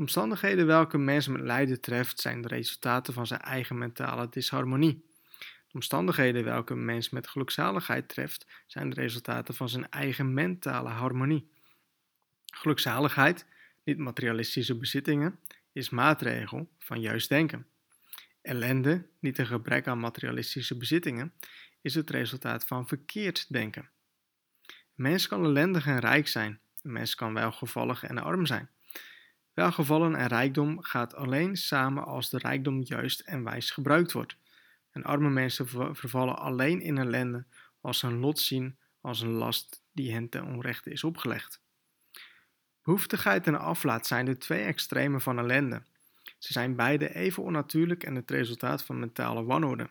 De 0.00 0.06
omstandigheden 0.06 0.66
welke 0.66 0.98
mensen 0.98 1.32
met 1.32 1.42
lijden 1.42 1.80
treft 1.80 2.20
zijn 2.20 2.42
de 2.42 2.48
resultaten 2.48 3.12
van 3.12 3.26
zijn 3.26 3.40
eigen 3.40 3.78
mentale 3.78 4.28
disharmonie. 4.28 5.04
De 5.38 5.72
omstandigheden 5.72 6.44
welke 6.44 6.72
een 6.72 6.84
mens 6.84 7.10
met 7.10 7.28
gelukzaligheid 7.28 8.08
treft 8.08 8.46
zijn 8.66 8.90
de 8.90 8.94
resultaten 8.94 9.54
van 9.54 9.68
zijn 9.68 9.90
eigen 9.90 10.34
mentale 10.34 10.88
harmonie. 10.88 11.50
Gelukzaligheid, 12.46 13.46
niet 13.84 13.98
materialistische 13.98 14.76
bezittingen, 14.76 15.38
is 15.72 15.90
maatregel 15.90 16.70
van 16.78 17.00
juist 17.00 17.28
denken. 17.28 17.66
Ellende, 18.42 19.06
niet 19.18 19.38
een 19.38 19.46
gebrek 19.46 19.86
aan 19.86 20.00
materialistische 20.00 20.76
bezittingen, 20.76 21.32
is 21.80 21.94
het 21.94 22.10
resultaat 22.10 22.66
van 22.66 22.88
verkeerd 22.88 23.52
denken. 23.52 23.90
Een 24.66 24.76
mens 24.94 25.26
kan 25.26 25.44
ellendig 25.44 25.86
en 25.86 25.98
rijk 25.98 26.28
zijn, 26.28 26.60
een 26.82 26.92
mens 26.92 27.14
kan 27.14 27.34
welgevallig 27.34 28.04
en 28.04 28.18
arm 28.18 28.46
zijn. 28.46 28.70
Welgevallen 29.60 30.14
en 30.14 30.26
rijkdom 30.26 30.82
gaat 30.82 31.14
alleen 31.14 31.56
samen 31.56 32.04
als 32.04 32.30
de 32.30 32.38
rijkdom 32.38 32.82
juist 32.82 33.20
en 33.20 33.44
wijs 33.44 33.70
gebruikt 33.70 34.12
wordt. 34.12 34.36
En 34.90 35.04
arme 35.04 35.30
mensen 35.30 35.68
vervallen 35.96 36.38
alleen 36.38 36.80
in 36.80 36.98
ellende 36.98 37.44
als 37.80 37.98
ze 37.98 38.06
hun 38.06 38.18
lot 38.18 38.38
zien 38.38 38.78
als 39.00 39.20
een 39.20 39.30
last 39.30 39.82
die 39.92 40.12
hen 40.12 40.28
ten 40.28 40.44
onrechte 40.44 40.90
is 40.90 41.04
opgelegd. 41.04 41.60
Behoeftigheid 42.82 43.46
en 43.46 43.58
aflaat 43.58 44.06
zijn 44.06 44.24
de 44.24 44.38
twee 44.38 44.62
extremen 44.62 45.20
van 45.20 45.38
ellende. 45.38 45.82
Ze 46.38 46.52
zijn 46.52 46.76
beide 46.76 47.14
even 47.14 47.42
onnatuurlijk 47.42 48.04
en 48.04 48.14
het 48.14 48.30
resultaat 48.30 48.84
van 48.84 48.98
mentale 48.98 49.44
wanorde. 49.44 49.88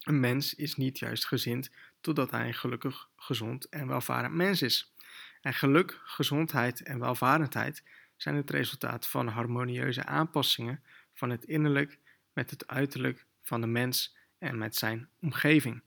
Een 0.00 0.20
mens 0.20 0.54
is 0.54 0.76
niet 0.76 0.98
juist 0.98 1.26
gezind 1.26 1.70
totdat 2.00 2.30
hij 2.30 2.46
een 2.46 2.54
gelukkig, 2.54 3.08
gezond 3.16 3.68
en 3.68 3.86
welvarend 3.86 4.34
mens 4.34 4.62
is. 4.62 4.94
En 5.40 5.54
geluk, 5.54 6.00
gezondheid 6.04 6.82
en 6.82 6.98
welvarendheid 6.98 7.82
zijn 8.24 8.36
het 8.36 8.50
resultaat 8.50 9.06
van 9.06 9.28
harmonieuze 9.28 10.04
aanpassingen 10.04 10.82
van 11.12 11.30
het 11.30 11.44
innerlijk 11.44 11.98
met 12.32 12.50
het 12.50 12.66
uiterlijk 12.66 13.26
van 13.42 13.60
de 13.60 13.66
mens 13.66 14.16
en 14.38 14.58
met 14.58 14.76
zijn 14.76 15.08
omgeving. 15.20 15.82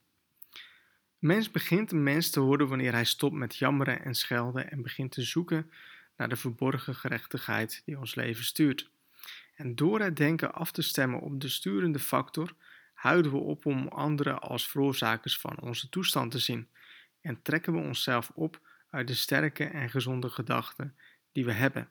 De 1.19 1.28
mens 1.28 1.52
begint 1.52 1.91
een 1.91 2.04
mens 2.04 2.30
te 2.30 2.39
worden 2.39 2.67
wanneer 2.67 2.91
hij 2.91 3.06
stopt 3.06 3.36
met 3.36 3.58
jammeren 3.58 4.04
en 4.04 4.15
schelden 4.15 4.71
en 4.71 4.82
begint 4.82 5.12
te 5.12 5.21
zoeken 5.21 5.71
naar 6.17 6.30
de 6.30 6.36
verborgen 6.36 6.95
gerechtigheid 6.95 7.82
die 7.86 7.97
ons 7.97 8.15
leven 8.15 8.43
stuurt. 8.43 8.89
En 9.56 9.76
door 9.76 10.00
het 10.00 10.15
denken 10.15 10.54
af 10.54 10.71
te 10.71 10.82
stemmen 10.82 11.19
op 11.19 11.41
de 11.41 11.50
sturende 11.50 12.00
factor, 12.00 12.56
houden 12.93 13.32
we 13.32 13.38
op 13.38 13.65
om 13.65 13.88
anderen 13.88 14.39
als 14.39 14.67
veroorzakers 14.67 15.38
van 15.38 15.60
onze 15.62 15.89
toestand 15.89 16.32
te 16.32 16.39
zien 16.39 16.69
en 17.21 17.41
trekken 17.41 17.73
we 17.73 17.80
onszelf 17.80 18.32
op 18.34 18.62
uit 18.89 19.08
de 19.08 19.15
sterke 19.15 19.65
en 19.65 19.89
gezonde 19.89 20.30
gedachten 20.30 20.97
die 21.32 21.45
we 21.45 21.52
hebben. 21.54 21.89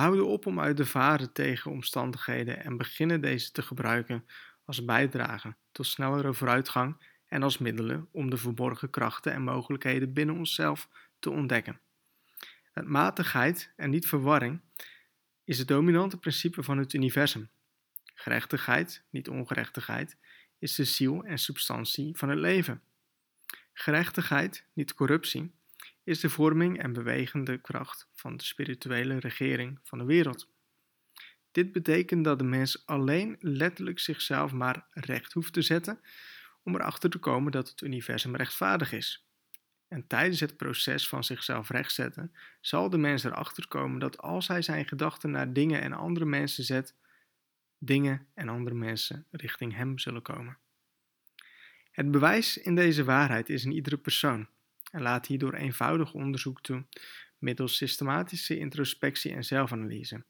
Houden 0.00 0.26
op 0.26 0.46
om 0.46 0.60
uit 0.60 0.76
te 0.76 0.86
varen 0.86 1.32
tegen 1.32 1.70
omstandigheden 1.70 2.64
en 2.64 2.76
beginnen 2.76 3.20
deze 3.20 3.50
te 3.50 3.62
gebruiken 3.62 4.26
als 4.64 4.84
bijdrage 4.84 5.54
tot 5.72 5.86
snellere 5.86 6.34
vooruitgang 6.34 7.06
en 7.26 7.42
als 7.42 7.58
middelen 7.58 8.08
om 8.12 8.30
de 8.30 8.36
verborgen 8.36 8.90
krachten 8.90 9.32
en 9.32 9.42
mogelijkheden 9.42 10.12
binnen 10.12 10.36
onszelf 10.36 10.88
te 11.18 11.30
ontdekken. 11.30 11.80
Het 12.72 12.86
matigheid 12.86 13.72
en 13.76 13.90
niet 13.90 14.06
verwarring 14.06 14.60
is 15.44 15.58
het 15.58 15.68
dominante 15.68 16.16
principe 16.16 16.62
van 16.62 16.78
het 16.78 16.92
universum. 16.92 17.48
Gerechtigheid, 18.14 19.04
niet 19.10 19.28
ongerechtigheid, 19.28 20.16
is 20.58 20.74
de 20.74 20.84
ziel 20.84 21.24
en 21.24 21.38
substantie 21.38 22.16
van 22.16 22.28
het 22.28 22.38
leven. 22.38 22.82
Gerechtigheid, 23.72 24.66
niet 24.72 24.94
corruptie, 24.94 25.54
is 26.10 26.20
de 26.20 26.30
vorming 26.30 26.78
en 26.78 26.92
bewegende 26.92 27.58
kracht 27.58 28.08
van 28.12 28.36
de 28.36 28.44
spirituele 28.44 29.18
regering 29.18 29.78
van 29.82 29.98
de 29.98 30.04
wereld. 30.04 30.48
Dit 31.50 31.72
betekent 31.72 32.24
dat 32.24 32.38
de 32.38 32.44
mens 32.44 32.86
alleen 32.86 33.36
letterlijk 33.40 33.98
zichzelf 33.98 34.52
maar 34.52 34.86
recht 34.90 35.32
hoeft 35.32 35.52
te 35.52 35.62
zetten 35.62 36.00
om 36.62 36.74
erachter 36.74 37.10
te 37.10 37.18
komen 37.18 37.52
dat 37.52 37.68
het 37.68 37.80
universum 37.80 38.36
rechtvaardig 38.36 38.92
is. 38.92 39.28
En 39.88 40.06
tijdens 40.06 40.40
het 40.40 40.56
proces 40.56 41.08
van 41.08 41.24
zichzelf 41.24 41.68
rechtzetten 41.68 42.32
zal 42.60 42.90
de 42.90 42.98
mens 42.98 43.24
erachter 43.24 43.68
komen 43.68 43.98
dat 43.98 44.18
als 44.18 44.48
hij 44.48 44.62
zijn 44.62 44.88
gedachten 44.88 45.30
naar 45.30 45.52
dingen 45.52 45.80
en 45.80 45.92
andere 45.92 46.24
mensen 46.24 46.64
zet, 46.64 46.94
dingen 47.78 48.26
en 48.34 48.48
andere 48.48 48.76
mensen 48.76 49.26
richting 49.30 49.74
hem 49.74 49.98
zullen 49.98 50.22
komen. 50.22 50.58
Het 51.90 52.10
bewijs 52.10 52.58
in 52.58 52.74
deze 52.74 53.04
waarheid 53.04 53.48
is 53.48 53.64
in 53.64 53.72
iedere 53.72 53.98
persoon 53.98 54.48
en 54.90 55.02
laat 55.02 55.26
hierdoor 55.26 55.54
eenvoudig 55.54 56.12
onderzoek 56.12 56.60
toe 56.60 56.84
middels 57.38 57.76
systematische 57.76 58.58
introspectie 58.58 59.32
en 59.32 59.44
zelfanalyse. 59.44 60.24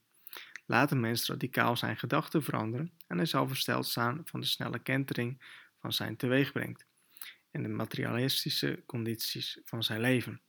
Laat 0.67 0.91
een 0.91 1.01
mens 1.01 1.29
radicaal 1.29 1.77
zijn 1.77 1.97
gedachten 1.97 2.43
veranderen 2.43 2.93
en 3.07 3.17
hij 3.17 3.27
zal 3.27 3.49
versteld 3.49 3.87
staan 3.87 4.21
van 4.25 4.41
de 4.41 4.47
snelle 4.47 4.79
kentering 4.79 5.43
van 5.81 5.93
zijn 5.93 6.17
teweeg 6.17 6.53
brengt 6.53 6.87
en 7.51 7.63
de 7.63 7.69
materialistische 7.69 8.83
condities 8.87 9.59
van 9.65 9.83
zijn 9.83 10.01
leven. 10.01 10.41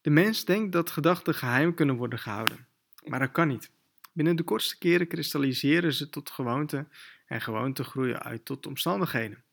De 0.00 0.10
mens 0.10 0.44
denkt 0.44 0.72
dat 0.72 0.90
gedachten 0.90 1.34
geheim 1.34 1.74
kunnen 1.74 1.96
worden 1.96 2.18
gehouden, 2.18 2.66
maar 3.04 3.18
dat 3.18 3.32
kan 3.32 3.48
niet. 3.48 3.70
Binnen 4.12 4.36
de 4.36 4.42
kortste 4.42 4.78
keren 4.78 5.06
kristalliseren 5.06 5.92
ze 5.92 6.08
tot 6.08 6.30
gewoonten 6.30 6.92
en 7.26 7.40
gewoonten 7.40 7.84
groeien 7.84 8.22
uit 8.22 8.44
tot 8.44 8.66
omstandigheden. 8.66 9.44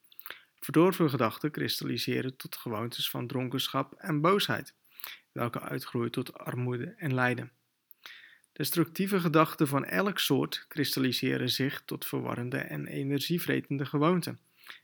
Verdorven 0.64 1.10
gedachten 1.10 1.52
kristalliseren 1.52 2.38
tot 2.38 2.56
gewoontes 2.56 3.10
van 3.10 3.28
dronkenschap 3.28 3.94
en 3.94 4.22
boosheid, 4.22 4.74
welke 5.32 5.60
uitgroeien 5.60 6.12
tot 6.12 6.34
armoede 6.34 6.94
en 6.98 7.14
lijden. 7.14 7.52
Destructieve 8.54 9.20
gedachten 9.20 9.68
van 9.68 9.86
elk 9.86 10.20
soort 10.20 10.66
kristalliseren 10.68 11.50
zich 11.50 11.82
tot 11.86 12.06
verwarrende 12.06 12.58
en 12.58 12.88
energievretende 12.88 13.86
gewoonten, 13.86 14.40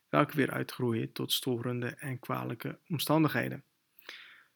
welke 0.10 0.36
weer 0.36 0.52
uitgroeien 0.52 1.12
tot 1.12 1.32
storende 1.32 1.88
en 1.88 2.20
kwalijke 2.20 2.80
omstandigheden. 2.88 3.64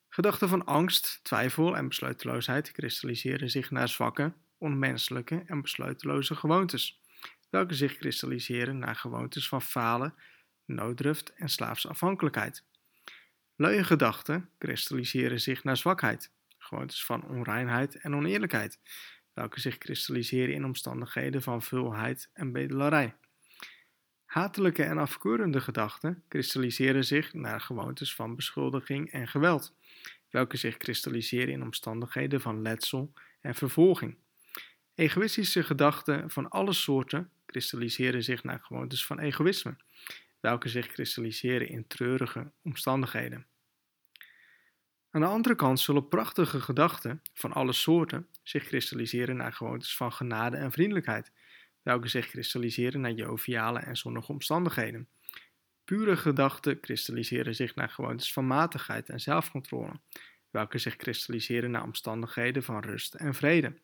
Gedachten 0.09 0.49
van 0.49 0.65
angst, 0.65 1.19
twijfel 1.23 1.77
en 1.77 1.87
besluiteloosheid 1.87 2.71
kristalliseren 2.71 3.49
zich 3.49 3.71
naar 3.71 3.89
zwakke, 3.89 4.33
onmenselijke 4.57 5.43
en 5.45 5.61
besluiteloze 5.61 6.35
gewoontes, 6.35 7.01
welke 7.49 7.73
zich 7.73 7.97
kristalliseren 7.97 8.77
naar 8.77 8.95
gewoontes 8.95 9.47
van 9.47 9.61
falen, 9.61 10.13
nooddruft 10.73 11.33
en 11.33 11.49
slaafsafhankelijkheid. 11.49 12.63
Luie 13.55 13.83
gedachten 13.83 14.49
kristalliseren 14.57 15.41
zich 15.41 15.63
naar 15.63 15.77
zwakheid, 15.77 16.31
gewoontes 16.57 17.05
van 17.05 17.27
onreinheid 17.27 17.95
en 17.95 18.15
oneerlijkheid, 18.15 18.79
welke 19.33 19.59
zich 19.59 19.77
kristalliseren 19.77 20.53
in 20.53 20.65
omstandigheden 20.65 21.41
van 21.41 21.61
vulheid 21.61 22.29
en 22.33 22.51
bedelarij. 22.51 23.15
Hatelijke 24.25 24.83
en 24.83 24.97
afkeurende 24.97 25.61
gedachten 25.61 26.23
kristalliseren 26.27 27.05
zich 27.05 27.33
naar 27.33 27.61
gewoontes 27.61 28.15
van 28.15 28.35
beschuldiging 28.35 29.11
en 29.11 29.27
geweld, 29.27 29.75
welke 30.29 30.57
zich 30.57 30.77
kristalliseren 30.77 31.53
in 31.53 31.63
omstandigheden 31.63 32.41
van 32.41 32.61
letsel 32.61 33.13
en 33.41 33.55
vervolging. 33.55 34.17
Egoïstische 34.95 35.63
gedachten 35.63 36.29
van 36.29 36.49
alle 36.49 36.73
soorten 36.73 37.29
kristalliseren 37.45 38.23
zich 38.23 38.43
naar 38.43 38.59
gewoontes 38.59 39.05
van 39.05 39.19
egoïsme, 39.19 39.75
welke 40.43 40.69
zich 40.69 40.87
kristalliseren 40.87 41.67
in 41.67 41.87
treurige 41.87 42.51
omstandigheden. 42.63 43.45
Aan 45.11 45.21
de 45.21 45.27
andere 45.27 45.55
kant 45.55 45.79
zullen 45.79 46.07
prachtige 46.07 46.61
gedachten 46.61 47.21
van 47.33 47.53
alle 47.53 47.73
soorten 47.73 48.27
zich 48.41 48.63
kristalliseren 48.63 49.35
naar 49.35 49.53
gewoontes 49.53 49.95
van 49.95 50.13
genade 50.13 50.57
en 50.57 50.71
vriendelijkheid, 50.71 51.31
welke 51.81 52.07
zich 52.07 52.27
kristalliseren 52.27 53.01
naar 53.01 53.11
joviale 53.11 53.79
en 53.79 53.97
zonnige 53.97 54.31
omstandigheden. 54.31 55.07
Pure 55.85 56.17
gedachten 56.17 56.79
kristalliseren 56.79 57.55
zich 57.55 57.75
naar 57.75 57.89
gewoontes 57.89 58.33
van 58.33 58.47
matigheid 58.47 59.09
en 59.09 59.19
zelfcontrole, 59.19 59.99
welke 60.49 60.77
zich 60.77 60.95
kristalliseren 60.95 61.71
naar 61.71 61.83
omstandigheden 61.83 62.63
van 62.63 62.79
rust 62.79 63.13
en 63.13 63.33
vrede. 63.33 63.77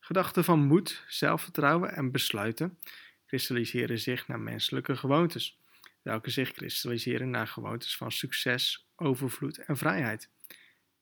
Gedachten 0.00 0.44
van 0.44 0.60
moed, 0.60 1.04
zelfvertrouwen 1.08 1.92
en 1.94 2.10
besluiten 2.12 2.78
kristalliseren 3.26 3.98
zich 3.98 4.28
naar 4.28 4.40
menselijke 4.40 4.96
gewoontes, 4.96 5.58
welke 6.06 6.30
zich 6.30 6.52
kristalliseren 6.52 7.30
naar 7.30 7.46
gewoontes 7.46 7.96
van 7.96 8.12
succes, 8.12 8.88
overvloed 8.96 9.58
en 9.58 9.76
vrijheid. 9.76 10.30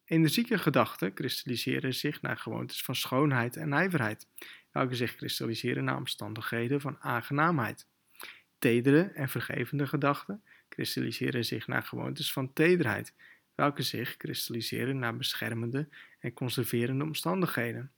Energieke 0.05 0.59
gedachten 0.59 1.15
kristalliseren 1.15 1.95
zich 1.95 2.23
naar 2.23 2.37
gewoontes 2.37 2.83
van 2.83 2.95
schoonheid 2.95 3.57
en 3.57 3.69
nijverheid, 3.69 4.29
welke 4.71 4.95
zich 4.95 5.15
kristalliseren 5.15 5.85
naar 5.85 5.97
omstandigheden 5.97 6.81
van 6.81 6.97
aangenaamheid. 7.01 7.87
Tedere 8.59 9.03
en 9.03 9.29
vergevende 9.29 9.87
gedachten 9.87 10.45
kristalliseren 10.69 11.45
zich 11.45 11.67
naar 11.67 11.83
gewoontes 11.83 12.33
van 12.33 12.53
tederheid, 12.53 13.15
welke 13.55 13.83
zich 13.83 14.17
kristalliseren 14.17 14.99
naar 14.99 15.17
beschermende 15.17 15.89
en 16.19 16.33
conserverende 16.33 17.05
omstandigheden. 17.05 17.93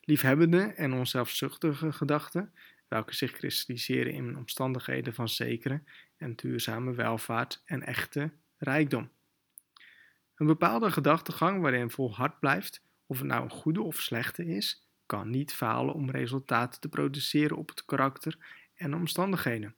Liefhebbende 0.00 0.62
en 0.62 0.92
onzelfzuchtige 0.92 1.92
gedachten, 1.92 2.52
welke 2.88 3.14
zich 3.14 3.32
kristalliseren 3.32 4.12
in 4.12 4.36
omstandigheden 4.36 5.14
van 5.14 5.28
zekere 5.28 5.82
en 6.16 6.34
duurzame 6.34 6.94
welvaart 6.94 7.62
en 7.64 7.82
echte 7.82 8.32
rijkdom. 8.56 9.10
Een 10.34 10.46
bepaalde 10.46 10.90
gedachtegang 10.90 11.60
waarin 11.60 11.90
volhard 11.90 12.40
blijft, 12.40 12.82
of 13.06 13.18
het 13.18 13.26
nou 13.26 13.42
een 13.42 13.50
goede 13.50 13.82
of 13.82 14.00
slechte 14.00 14.46
is, 14.46 14.88
kan 15.06 15.30
niet 15.30 15.54
falen 15.54 15.94
om 15.94 16.10
resultaten 16.10 16.80
te 16.80 16.88
produceren 16.88 17.56
op 17.56 17.68
het 17.68 17.84
karakter 17.84 18.38
en 18.74 18.94
omstandigheden. 18.94 19.74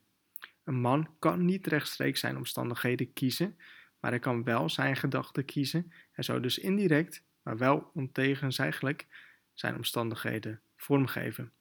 Een 0.63 0.81
man 0.81 1.15
kan 1.19 1.45
niet 1.45 1.67
rechtstreeks 1.67 2.19
zijn 2.19 2.37
omstandigheden 2.37 3.13
kiezen, 3.13 3.57
maar 3.99 4.11
hij 4.11 4.19
kan 4.19 4.43
wel 4.43 4.69
zijn 4.69 4.95
gedachten 4.95 5.45
kiezen 5.45 5.91
en 6.11 6.23
zo 6.23 6.39
dus 6.39 6.57
indirect, 6.57 7.23
maar 7.41 7.57
wel 7.57 7.91
ontegenzeggelijk, 7.93 9.07
zijn 9.53 9.75
omstandigheden 9.75 10.61
vormgeven. 10.75 11.51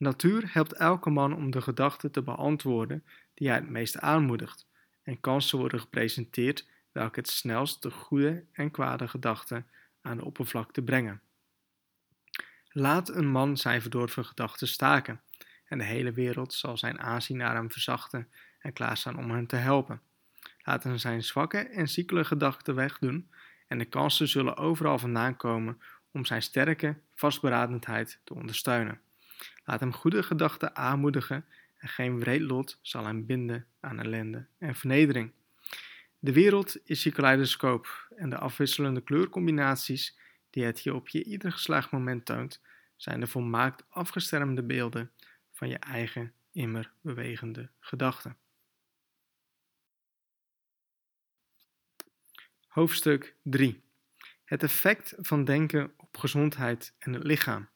Natuur 0.00 0.52
helpt 0.52 0.72
elke 0.72 1.10
man 1.10 1.34
om 1.34 1.50
de 1.50 1.60
gedachten 1.60 2.10
te 2.10 2.22
beantwoorden 2.22 3.04
die 3.34 3.48
hij 3.48 3.56
het 3.56 3.68
meest 3.68 3.98
aanmoedigt, 3.98 4.66
en 5.02 5.20
kansen 5.20 5.58
worden 5.58 5.80
gepresenteerd 5.80 6.68
welke 6.92 7.18
het 7.18 7.28
snelst 7.28 7.82
de 7.82 7.90
goede 7.90 8.44
en 8.52 8.70
kwade 8.70 9.08
gedachten 9.08 9.66
aan 10.00 10.16
de 10.16 10.24
oppervlakte 10.24 10.82
brengen. 10.82 11.20
Laat 12.68 13.08
een 13.08 13.30
man 13.30 13.56
zijn 13.56 13.80
verdorven 13.80 14.24
gedachten 14.24 14.68
staken, 14.68 15.20
en 15.64 15.78
de 15.78 15.84
hele 15.84 16.12
wereld 16.12 16.52
zal 16.52 16.76
zijn 16.76 17.00
aanzien 17.00 17.36
naar 17.36 17.54
hem 17.54 17.70
verzachten 17.70 18.28
en 18.58 18.72
klaarstaan 18.72 19.18
om 19.18 19.30
hem 19.30 19.46
te 19.46 19.56
helpen. 19.56 20.00
Laat 20.62 20.82
hem 20.82 20.98
zijn 20.98 21.22
zwakke 21.22 21.58
en 21.58 21.88
ziekele 21.88 22.24
gedachten 22.24 22.74
wegdoen, 22.74 23.30
en 23.68 23.78
de 23.78 23.84
kansen 23.84 24.28
zullen 24.28 24.56
overal 24.56 24.98
vandaan 24.98 25.36
komen 25.36 25.80
om 26.10 26.24
zijn 26.24 26.42
sterke 26.42 27.00
vastberadenheid 27.14 28.20
te 28.24 28.34
ondersteunen. 28.34 29.00
Laat 29.64 29.80
hem 29.80 29.92
goede 29.92 30.22
gedachten 30.22 30.76
aanmoedigen 30.76 31.44
en 31.76 31.88
geen 31.88 32.18
wreed 32.18 32.40
lot 32.40 32.78
zal 32.82 33.04
hem 33.04 33.26
binden 33.26 33.66
aan 33.80 34.00
ellende 34.00 34.46
en 34.58 34.74
vernedering. 34.74 35.32
De 36.18 36.32
wereld 36.32 36.76
is 36.84 37.02
je 37.02 37.12
kaleidoscoop 37.12 38.08
en 38.16 38.30
de 38.30 38.38
afwisselende 38.38 39.00
kleurcombinaties 39.00 40.18
die 40.50 40.64
het 40.64 40.82
je 40.82 40.94
op 40.94 41.08
je 41.08 41.24
ieder 41.24 41.52
geslaagd 41.52 41.90
moment 41.90 42.24
toont, 42.24 42.60
zijn 42.96 43.20
de 43.20 43.26
volmaakt 43.26 43.84
afgeschermde 43.88 44.62
beelden 44.62 45.10
van 45.52 45.68
je 45.68 45.78
eigen 45.78 46.32
immer 46.52 46.92
bewegende 47.00 47.70
gedachten. 47.80 48.36
Hoofdstuk 52.66 53.36
3. 53.42 53.82
Het 54.44 54.62
effect 54.62 55.14
van 55.18 55.44
denken 55.44 55.92
op 55.96 56.16
gezondheid 56.16 56.94
en 56.98 57.12
het 57.12 57.24
lichaam. 57.24 57.68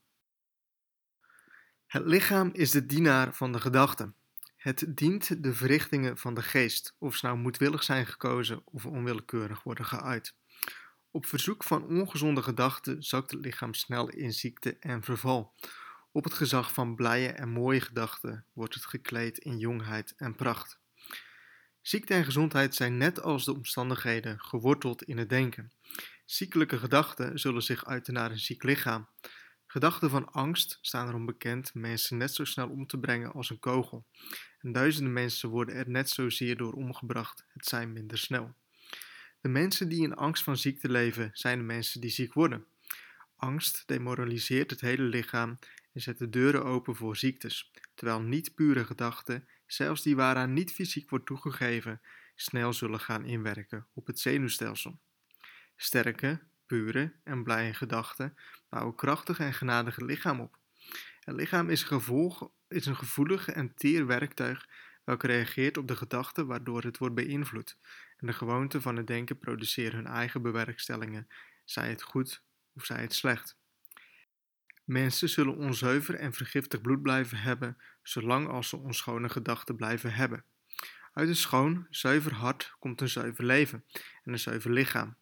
Het 1.95 2.07
lichaam 2.07 2.51
is 2.53 2.71
de 2.71 2.87
dienaar 2.87 3.35
van 3.35 3.53
de 3.53 3.61
gedachten. 3.61 4.15
Het 4.57 4.85
dient 4.89 5.43
de 5.43 5.55
verrichtingen 5.55 6.19
van 6.19 6.35
de 6.35 6.43
geest, 6.43 6.95
of 6.99 7.17
ze 7.17 7.27
nou 7.27 7.39
moedwillig 7.39 7.83
zijn 7.83 8.07
gekozen 8.07 8.63
of 8.65 8.87
onwillekeurig 8.87 9.63
worden 9.63 9.85
geuit. 9.85 10.35
Op 11.11 11.27
verzoek 11.27 11.65
van 11.65 11.87
ongezonde 11.87 12.43
gedachten 12.43 13.03
zakt 13.03 13.31
het 13.31 13.41
lichaam 13.41 13.75
snel 13.75 14.09
in 14.09 14.33
ziekte 14.33 14.77
en 14.81 15.03
verval. 15.03 15.55
Op 16.13 16.25
het 16.25 16.35
gezag 16.35 16.73
van 16.73 16.95
blije 16.95 17.29
en 17.29 17.49
mooie 17.49 17.81
gedachten 17.81 18.47
wordt 18.53 18.75
het 18.75 18.87
gekleed 18.87 19.39
in 19.39 19.59
jongheid 19.59 20.15
en 20.17 20.35
pracht. 20.35 20.79
Ziekte 21.81 22.15
en 22.15 22.25
gezondheid 22.25 22.75
zijn 22.75 22.97
net 22.97 23.23
als 23.23 23.45
de 23.45 23.55
omstandigheden 23.55 24.41
geworteld 24.41 25.03
in 25.03 25.19
het 25.19 25.29
denken. 25.29 25.73
Ziekelijke 26.25 26.79
gedachten 26.79 27.39
zullen 27.39 27.63
zich 27.63 27.85
uiten 27.85 28.15
naar 28.15 28.31
een 28.31 28.39
ziek 28.39 28.63
lichaam. 28.63 29.09
Gedachten 29.75 30.11
van 30.11 30.33
angst 30.33 30.79
staan 30.81 31.09
erom 31.09 31.27
bekend 31.27 31.75
mensen 31.75 32.17
net 32.17 32.35
zo 32.35 32.45
snel 32.45 32.69
om 32.69 32.87
te 32.87 32.99
brengen 32.99 33.33
als 33.33 33.51
een 33.51 33.59
kogel. 33.59 34.07
En 34.59 34.73
duizenden 34.73 35.13
mensen 35.13 35.49
worden 35.49 35.75
er 35.75 35.91
net 35.91 36.11
zozeer 36.11 36.57
door 36.57 36.73
omgebracht, 36.73 37.45
het 37.53 37.67
zijn 37.67 37.93
minder 37.93 38.19
snel. 38.19 38.55
De 39.41 39.49
mensen 39.49 39.89
die 39.89 40.03
in 40.03 40.15
angst 40.15 40.43
van 40.43 40.57
ziekte 40.57 40.91
leven, 40.91 41.31
zijn 41.33 41.59
de 41.59 41.65
mensen 41.65 42.01
die 42.01 42.11
ziek 42.11 42.33
worden. 42.33 42.65
Angst 43.37 43.83
demoraliseert 43.87 44.71
het 44.71 44.81
hele 44.81 45.03
lichaam 45.03 45.59
en 45.93 46.01
zet 46.01 46.19
de 46.19 46.29
deuren 46.29 46.65
open 46.65 46.97
voor 46.97 47.17
ziektes, 47.17 47.71
terwijl 47.95 48.21
niet 48.21 48.55
pure 48.55 48.85
gedachten, 48.85 49.49
zelfs 49.67 50.03
die 50.03 50.17
waaraan 50.17 50.53
niet 50.53 50.73
fysiek 50.73 51.11
wordt 51.11 51.27
toegegeven, 51.27 52.01
snel 52.35 52.73
zullen 52.73 53.01
gaan 53.01 53.25
inwerken 53.25 53.87
op 53.95 54.07
het 54.07 54.19
zenuwstelsel. 54.19 54.99
Sterke, 55.77 56.41
pure 56.67 57.13
en 57.25 57.43
blije 57.43 57.75
gedachten 57.75 58.37
bouwen 58.69 58.95
krachtig 58.95 59.39
en 59.39 59.55
genadige 59.55 60.05
lichaam 60.05 60.41
op. 60.41 60.59
Het 61.21 61.35
lichaam 61.35 61.71
is, 61.71 61.83
gevolg, 61.83 62.51
is 62.69 62.87
een 62.87 62.97
gevoelig 62.97 63.49
en 63.49 63.75
teer 63.75 64.07
werktuig 64.07 64.69
welke 65.05 65.27
reageert 65.27 65.77
op 65.77 65.89
de 65.89 65.97
gedachten 65.97 66.47
waardoor 66.47 66.83
het 66.83 66.99
wordt 66.99 67.15
beïnvloed. 67.15 67.79
En 68.17 68.27
de 68.27 68.33
gewoonten 68.33 68.83
van 68.83 68.97
het 68.97 69.07
denken 69.07 69.39
produceren 69.39 69.97
hun 69.97 70.07
eigen 70.07 70.43
bewerkstellingen, 70.43 71.29
zij 71.65 71.89
het 71.89 72.03
goed 72.03 72.43
of 72.75 72.85
zij 72.85 73.01
het 73.01 73.15
slecht. 73.15 73.57
Mensen 74.85 75.29
zullen 75.29 75.57
onzuiver 75.57 76.15
en 76.15 76.33
vergiftig 76.33 76.81
bloed 76.81 77.03
blijven 77.03 77.39
hebben, 77.39 77.77
zolang 78.03 78.49
als 78.49 78.69
ze 78.69 78.77
onschone 78.77 79.29
gedachten 79.29 79.77
blijven 79.77 80.15
hebben. 80.15 80.45
Uit 81.13 81.29
een 81.29 81.37
schoon, 81.37 81.87
zuiver 81.91 82.35
hart 82.35 82.75
komt 82.79 83.01
een 83.01 83.09
zuiver 83.09 83.45
leven 83.45 83.85
en 84.25 84.33
een 84.33 84.39
zuiver 84.39 84.71
lichaam. 84.71 85.17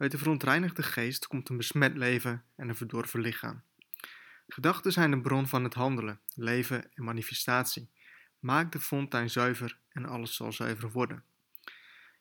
Uit 0.00 0.10
de 0.10 0.18
verontreinigde 0.18 0.82
geest 0.82 1.26
komt 1.26 1.48
een 1.48 1.56
besmet 1.56 1.96
leven 1.96 2.44
en 2.56 2.68
een 2.68 2.76
verdorven 2.76 3.20
lichaam. 3.20 3.62
Gedachten 4.48 4.92
zijn 4.92 5.10
de 5.10 5.20
bron 5.20 5.48
van 5.48 5.64
het 5.64 5.74
handelen, 5.74 6.20
leven 6.34 6.94
en 6.94 7.04
manifestatie. 7.04 7.90
Maak 8.38 8.72
de 8.72 8.80
fontein 8.80 9.30
zuiver 9.30 9.78
en 9.88 10.06
alles 10.06 10.34
zal 10.34 10.52
zuiver 10.52 10.90
worden. 10.90 11.24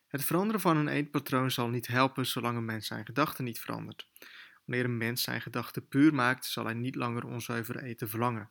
Het 0.08 0.26
veranderen 0.26 0.62
van 0.62 0.78
een 0.78 0.88
eetpatroon 0.88 1.52
zal 1.52 1.70
niet 1.70 1.88
helpen 1.88 2.26
zolang 2.26 2.58
een 2.58 2.66
mens 2.66 2.88
zijn 2.88 3.06
gedachten 3.06 3.44
niet 3.44 3.60
verandert. 3.60 4.08
Wanneer 4.66 4.86
een 4.86 4.98
mens 4.98 5.22
zijn 5.22 5.42
gedachten 5.42 5.88
puur 5.88 6.14
maakt, 6.14 6.46
zal 6.46 6.66
hij 6.66 6.74
niet 6.74 6.96
langer 6.96 7.26
onzuiver 7.26 7.84
eten 7.84 8.10
verlangen. 8.10 8.50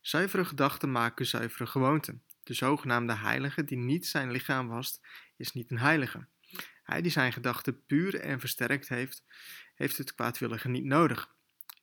Zuivere 0.00 0.44
gedachten 0.44 0.92
maken 0.92 1.26
zuivere 1.26 1.66
gewoonten. 1.66 2.22
De 2.42 2.54
zogenaamde 2.54 3.14
heilige 3.14 3.64
die 3.64 3.78
niet 3.78 4.06
zijn 4.06 4.30
lichaam 4.30 4.68
wast, 4.68 5.06
is 5.36 5.52
niet 5.52 5.70
een 5.70 5.78
heilige. 5.78 6.26
Hij 6.84 7.02
die 7.02 7.10
zijn 7.10 7.32
gedachten 7.32 7.84
puur 7.86 8.20
en 8.20 8.40
versterkt 8.40 8.88
heeft, 8.88 9.24
heeft 9.74 9.98
het 9.98 10.14
kwaadwillige 10.14 10.68
niet 10.68 10.84
nodig. 10.84 11.34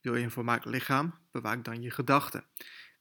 Wil 0.01 0.15
je 0.15 0.23
een 0.23 0.31
volmaakt 0.31 0.65
lichaam, 0.65 1.19
bewaak 1.31 1.63
dan 1.63 1.81
je 1.81 1.91
gedachten. 1.91 2.45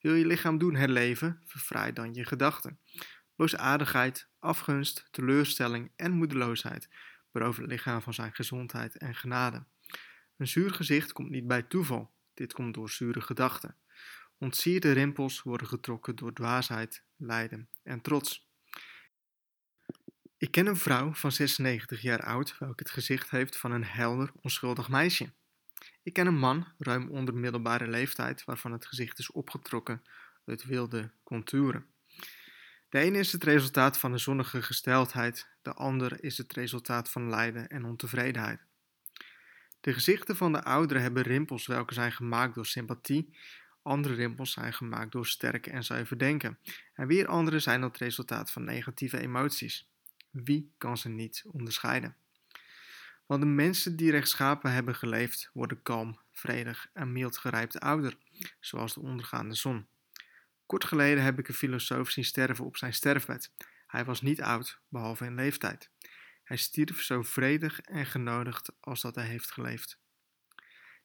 Wil 0.01 0.15
je 0.15 0.27
lichaam 0.27 0.59
doen 0.59 0.75
herleven, 0.75 1.43
verfraai 1.45 1.93
dan 1.93 2.15
je 2.15 2.25
gedachten. 2.25 2.79
boosaardigheid, 3.37 4.29
afgunst, 4.39 5.09
teleurstelling 5.11 5.91
en 5.97 6.13
moedeloosheid 6.13 6.89
beroven 7.31 7.63
het 7.63 7.71
lichaam 7.71 8.03
van 8.03 8.15
zijn 8.15 8.35
gezondheid 8.35 8.97
en 8.97 9.15
genade. 9.15 9.65
Een 10.37 10.49
zuur 10.49 10.71
gezicht 10.71 11.13
komt 11.13 11.31
niet 11.31 11.47
bij 11.47 11.63
toeval, 11.63 12.15
dit 12.35 12.53
komt 12.53 12.75
door 12.75 12.91
zure 12.91 13.21
gedachten. 13.21 13.77
Ontsierde 14.39 14.93
rimpels 14.93 15.43
worden 15.43 15.67
getrokken 15.67 16.17
door 16.17 16.33
dwaasheid, 16.33 17.05
lijden 17.17 17.69
en 17.83 18.01
trots. 18.01 18.50
Ik 20.41 20.51
ken 20.51 20.67
een 20.67 20.77
vrouw 20.77 21.13
van 21.13 21.33
96 21.33 22.01
jaar 22.01 22.23
oud, 22.23 22.59
welke 22.59 22.83
het 22.83 22.91
gezicht 22.91 23.31
heeft 23.31 23.57
van 23.57 23.73
een 23.73 23.85
helder, 23.85 24.33
onschuldig 24.43 24.89
meisje. 24.89 25.33
Ik 26.03 26.13
ken 26.13 26.27
een 26.27 26.39
man, 26.39 26.67
ruim 26.79 27.11
onder 27.11 27.35
middelbare 27.35 27.89
leeftijd, 27.89 28.45
waarvan 28.45 28.73
het 28.73 28.87
gezicht 28.87 29.19
is 29.19 29.31
opgetrokken 29.31 30.03
uit 30.47 30.65
wilde 30.65 31.11
contouren. 31.23 31.87
De 32.89 32.99
ene 32.99 33.19
is 33.19 33.33
het 33.33 33.45
resultaat 33.45 33.99
van 33.99 34.13
een 34.13 34.21
zonnige 34.21 34.63
gesteldheid, 34.63 35.49
de 35.63 35.73
ander 35.73 36.25
is 36.25 36.39
het 36.39 36.53
resultaat 36.53 37.11
van 37.11 37.29
lijden 37.29 37.69
en 37.69 37.85
ontevredenheid. 37.85 38.61
De 39.81 39.93
gezichten 39.93 40.37
van 40.37 40.53
de 40.53 40.63
ouderen 40.63 41.03
hebben 41.03 41.23
rimpels 41.23 41.67
welke 41.67 41.95
zijn 41.95 42.13
gemaakt 42.13 42.55
door 42.55 42.67
sympathie, 42.67 43.37
andere 43.83 44.15
rimpels 44.15 44.53
zijn 44.53 44.73
gemaakt 44.73 45.13
door 45.13 45.27
sterk 45.27 45.67
en 45.67 45.85
zuiver 45.85 46.19
denken, 46.19 46.59
en 46.95 47.07
weer 47.07 47.27
andere 47.27 47.59
zijn 47.59 47.83
het 47.83 47.99
resultaat 47.99 48.51
van 48.51 48.65
negatieve 48.65 49.19
emoties. 49.19 49.90
Wie 50.31 50.73
kan 50.79 50.99
ze 50.99 51.09
niet 51.09 51.45
onderscheiden? 51.47 52.17
Want 53.27 53.43
de 53.43 53.49
mensen 53.49 53.97
die 53.97 54.11
rechtschapen 54.11 54.73
hebben 54.73 54.95
geleefd, 54.95 55.51
worden 55.53 55.83
kalm, 55.83 56.21
vredig 56.33 56.91
en 56.93 57.13
mild 57.13 57.37
gerijpt 57.37 57.81
ouder, 57.81 58.17
zoals 58.61 58.95
de 58.95 59.01
ondergaande 59.01 59.55
zon. 59.55 59.87
Kort 60.67 60.85
geleden 60.85 61.25
heb 61.25 61.39
ik 61.39 61.49
een 61.49 61.55
filosoof 61.55 62.11
zien 62.11 62.25
sterven 62.25 62.65
op 62.65 62.77
zijn 62.77 62.95
sterfbed. 62.95 63.53
Hij 63.87 64.05
was 64.05 64.21
niet 64.21 64.43
oud, 64.43 64.81
behalve 64.89 65.25
in 65.25 65.35
leeftijd. 65.35 65.91
Hij 66.43 66.57
stierf 66.57 67.03
zo 67.03 67.23
vredig 67.23 67.81
en 67.81 68.07
genodigd 68.07 68.73
als 68.81 69.01
dat 69.01 69.15
hij 69.15 69.27
heeft 69.27 69.51
geleefd. 69.51 69.99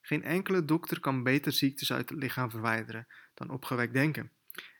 Geen 0.02 0.24
enkele 0.24 0.66
dokter 0.66 1.00
kan 1.00 1.24
beter 1.24 1.52
ziektes 1.52 1.94
uit 1.94 2.10
het 2.10 2.20
lichaam 2.20 2.50
verwijderen 2.50 3.08
dan 3.34 3.50
opgewekt 3.50 3.94
denken. 3.94 4.32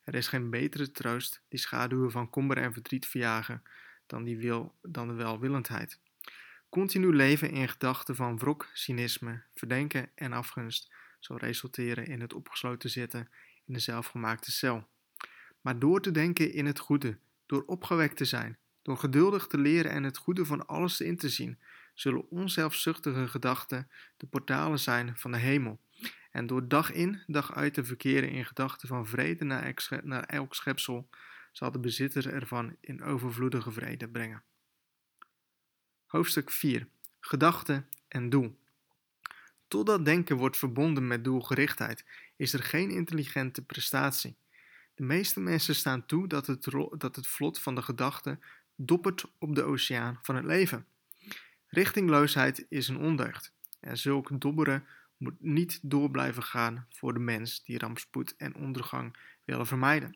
Er 0.04 0.16
is 0.16 0.28
geen 0.28 0.50
betere 0.50 0.92
troost 0.92 1.42
die 1.48 1.60
schaduwen 1.60 2.12
van 2.12 2.30
kommer 2.30 2.58
en 2.58 2.74
verdriet 2.74 3.06
verjagen 3.06 3.64
dan, 4.08 4.24
die 4.24 4.38
wil, 4.38 4.76
dan 4.82 5.08
de 5.08 5.14
welwillendheid. 5.14 6.00
Continu 6.70 7.16
leven 7.16 7.52
in 7.52 7.70
gedachten 7.70 8.16
van 8.16 8.38
wrok, 8.38 8.70
cynisme, 8.74 9.44
verdenken 9.54 10.10
en 10.16 10.34
afgunst 10.34 10.94
zal 11.20 11.38
resulteren 11.38 12.06
in 12.06 12.22
het 12.22 12.34
opgesloten 12.34 12.90
zitten 12.90 13.30
in 13.66 13.74
de 13.74 13.80
zelfgemaakte 13.80 14.52
cel. 14.52 14.88
Maar 15.62 15.80
door 15.80 16.02
te 16.02 16.12
denken 16.12 16.54
in 16.54 16.66
het 16.66 16.80
goede, 16.80 17.18
door 17.46 17.64
opgewekt 17.66 18.18
te 18.18 18.26
zijn, 18.26 18.58
door 18.82 18.98
geduldig 18.98 19.48
te 19.48 19.58
leren 19.58 19.92
en 19.92 20.04
het 20.04 20.18
goede 20.18 20.46
van 20.46 20.68
alles 20.68 21.02
in 21.02 21.18
te 21.18 21.30
zien, 21.30 21.60
zullen 21.94 22.30
onzelfzuchtige 22.30 23.28
gedachten 23.28 23.90
de 24.18 24.26
portalen 24.26 24.80
zijn 24.80 25.18
van 25.18 25.32
de 25.32 25.38
hemel. 25.38 25.80
En 26.32 26.48
door 26.48 26.68
dag 26.68 26.92
in, 26.92 27.22
dag 27.28 27.54
uit 27.54 27.74
te 27.74 27.84
verkeren 27.84 28.30
in 28.30 28.46
gedachten 28.46 28.88
van 28.88 29.08
vrede 29.08 29.46
naar 30.04 30.24
elk 30.24 30.56
schepsel, 30.56 31.10
zal 31.56 31.72
de 31.72 31.80
bezitter 31.80 32.34
ervan 32.34 32.76
in 32.80 33.04
overvloedige 33.04 33.72
vrede 33.72 34.08
brengen. 34.08 34.44
Hoofdstuk 36.06 36.52
4. 36.52 36.88
Gedachte 37.20 37.84
en 38.08 38.30
doel. 38.30 38.60
Totdat 39.68 40.06
denken 40.06 40.38
wordt 40.38 40.58
verbonden 40.58 41.08
met 41.08 41.24
doelgerichtheid, 41.24 42.06
is 42.36 42.54
er 42.54 42.64
geen 42.64 42.90
intelligente 42.90 43.62
prestatie. 43.62 44.36
De 44.96 45.04
meeste 45.04 45.40
mensen 45.40 45.76
staan 45.76 46.06
toe 46.06 46.28
dat 46.28 46.48
het, 46.48 46.64
dat 46.98 47.16
het 47.16 47.28
vlot 47.28 47.60
van 47.60 47.76
de 47.76 47.82
gedachte 47.82 48.40
doppert 48.76 49.26
op 49.38 49.56
de 49.56 49.64
oceaan 49.64 50.20
van 50.22 50.36
het 50.36 50.46
leven. 50.46 50.86
Richtingloosheid 51.68 52.66
is 52.70 52.88
een 52.88 52.98
ondeugd. 52.98 53.52
En 53.80 53.98
zulk 53.98 54.42
dobberen 54.42 54.86
moet 55.18 55.42
niet 55.42 55.80
door 55.82 56.12
blijven 56.12 56.44
gaan 56.44 56.88
voor 56.90 57.14
de 57.14 57.20
mens 57.20 57.64
die 57.64 57.78
rampspoed 57.78 58.36
en 58.38 58.56
ondergang 58.56 59.18
willen 59.44 59.68
vermijden. 59.68 60.16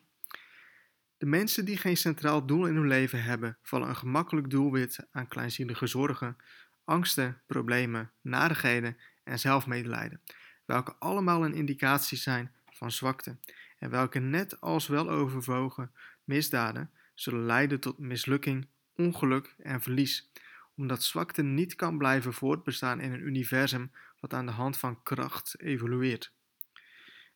De 1.20 1.26
mensen 1.26 1.64
die 1.64 1.76
geen 1.76 1.96
centraal 1.96 2.46
doel 2.46 2.66
in 2.66 2.74
hun 2.74 2.86
leven 2.86 3.22
hebben, 3.22 3.58
vallen 3.62 3.88
een 3.88 3.96
gemakkelijk 3.96 4.50
doelwit 4.50 5.06
aan 5.12 5.28
kleinzielige 5.28 5.86
zorgen, 5.86 6.36
angsten, 6.84 7.40
problemen, 7.46 8.10
narigheden 8.20 8.96
en 9.24 9.38
zelfmedelijden, 9.38 10.20
welke 10.64 10.94
allemaal 10.98 11.44
een 11.44 11.54
indicatie 11.54 12.18
zijn 12.18 12.52
van 12.70 12.90
zwakte 12.90 13.36
en 13.78 13.90
welke 13.90 14.18
net 14.18 14.60
als 14.60 14.86
weloverwogen 14.86 15.92
misdaden 16.24 16.90
zullen 17.14 17.46
leiden 17.46 17.80
tot 17.80 17.98
mislukking, 17.98 18.68
ongeluk 18.96 19.54
en 19.58 19.80
verlies, 19.80 20.30
omdat 20.76 21.02
zwakte 21.02 21.42
niet 21.42 21.74
kan 21.74 21.98
blijven 21.98 22.32
voortbestaan 22.32 23.00
in 23.00 23.12
een 23.12 23.26
universum 23.26 23.90
wat 24.20 24.34
aan 24.34 24.46
de 24.46 24.52
hand 24.52 24.76
van 24.76 25.02
kracht 25.02 25.60
evolueert. 25.60 26.32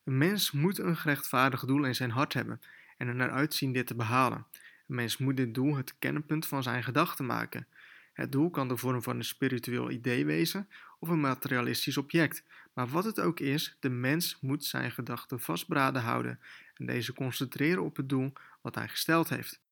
Een 0.03 0.17
mens 0.17 0.51
moet 0.51 0.79
een 0.79 0.97
gerechtvaardig 0.97 1.65
doel 1.65 1.85
in 1.85 1.95
zijn 1.95 2.11
hart 2.11 2.33
hebben 2.33 2.61
en 2.97 3.07
er 3.07 3.15
naar 3.15 3.31
uitzien 3.31 3.73
dit 3.73 3.87
te 3.87 3.95
behalen. 3.95 4.45
Een 4.87 4.95
mens 4.95 5.17
moet 5.17 5.37
dit 5.37 5.53
doel 5.53 5.75
het 5.75 5.95
kernpunt 5.99 6.45
van 6.45 6.63
zijn 6.63 6.83
gedachten 6.83 7.25
maken. 7.25 7.67
Het 8.13 8.31
doel 8.31 8.49
kan 8.49 8.67
de 8.67 8.77
vorm 8.77 9.01
van 9.01 9.15
een 9.15 9.25
spiritueel 9.25 9.91
idee 9.91 10.25
wezen 10.25 10.69
of 10.99 11.09
een 11.09 11.19
materialistisch 11.19 11.97
object, 11.97 12.43
maar 12.73 12.87
wat 12.87 13.03
het 13.03 13.19
ook 13.19 13.39
is, 13.39 13.77
de 13.79 13.89
mens 13.89 14.37
moet 14.41 14.65
zijn 14.65 14.91
gedachten 14.91 15.39
vastberaden 15.39 16.01
houden 16.01 16.39
en 16.73 16.85
deze 16.85 17.13
concentreren 17.13 17.83
op 17.83 17.95
het 17.95 18.09
doel 18.09 18.33
wat 18.61 18.75
hij 18.75 18.87
gesteld 18.87 19.29
heeft. 19.29 19.63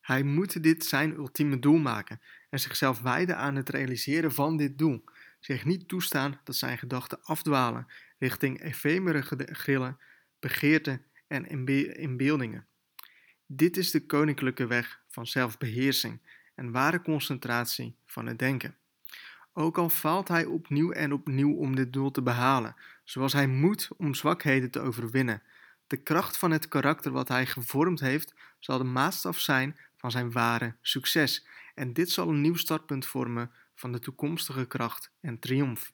Hij 0.00 0.22
moet 0.22 0.62
dit 0.62 0.84
zijn 0.84 1.14
ultieme 1.14 1.58
doel 1.58 1.78
maken 1.78 2.20
en 2.50 2.60
zichzelf 2.60 3.00
wijden 3.00 3.36
aan 3.36 3.56
het 3.56 3.68
realiseren 3.68 4.32
van 4.32 4.56
dit 4.56 4.78
doel. 4.78 5.04
Zich 5.40 5.64
niet 5.64 5.88
toestaan 5.88 6.40
dat 6.44 6.56
zijn 6.56 6.78
gedachten 6.78 7.22
afdwalen 7.22 7.86
richting 8.18 8.62
efemere 8.62 9.22
grillen, 9.36 9.98
begeerten 10.40 11.04
en 11.30 11.46
inbeeldingen. 11.96 12.66
Dit 13.46 13.76
is 13.76 13.90
de 13.90 14.06
koninklijke 14.06 14.66
weg 14.66 15.00
van 15.08 15.26
zelfbeheersing 15.26 16.20
en 16.54 16.70
ware 16.70 17.02
concentratie 17.02 17.96
van 18.06 18.26
het 18.26 18.38
denken. 18.38 18.76
Ook 19.52 19.78
al 19.78 19.88
faalt 19.88 20.28
hij 20.28 20.44
opnieuw 20.44 20.90
en 20.90 21.12
opnieuw 21.12 21.54
om 21.54 21.74
dit 21.74 21.92
doel 21.92 22.10
te 22.10 22.22
behalen, 22.22 22.76
zoals 23.04 23.32
hij 23.32 23.46
moet 23.46 23.88
om 23.96 24.14
zwakheden 24.14 24.70
te 24.70 24.80
overwinnen. 24.80 25.42
De 25.86 25.96
kracht 25.96 26.36
van 26.36 26.50
het 26.50 26.68
karakter 26.68 27.12
wat 27.12 27.28
hij 27.28 27.46
gevormd 27.46 28.00
heeft, 28.00 28.34
zal 28.58 28.78
de 28.78 28.84
maatstaf 28.84 29.38
zijn 29.38 29.76
van 29.96 30.10
zijn 30.10 30.32
ware 30.32 30.74
succes. 30.80 31.46
En 31.74 31.92
dit 31.92 32.10
zal 32.10 32.28
een 32.28 32.40
nieuw 32.40 32.56
startpunt 32.56 33.06
vormen 33.06 33.50
van 33.74 33.92
de 33.92 33.98
toekomstige 33.98 34.66
kracht 34.66 35.12
en 35.20 35.38
triomf. 35.38 35.92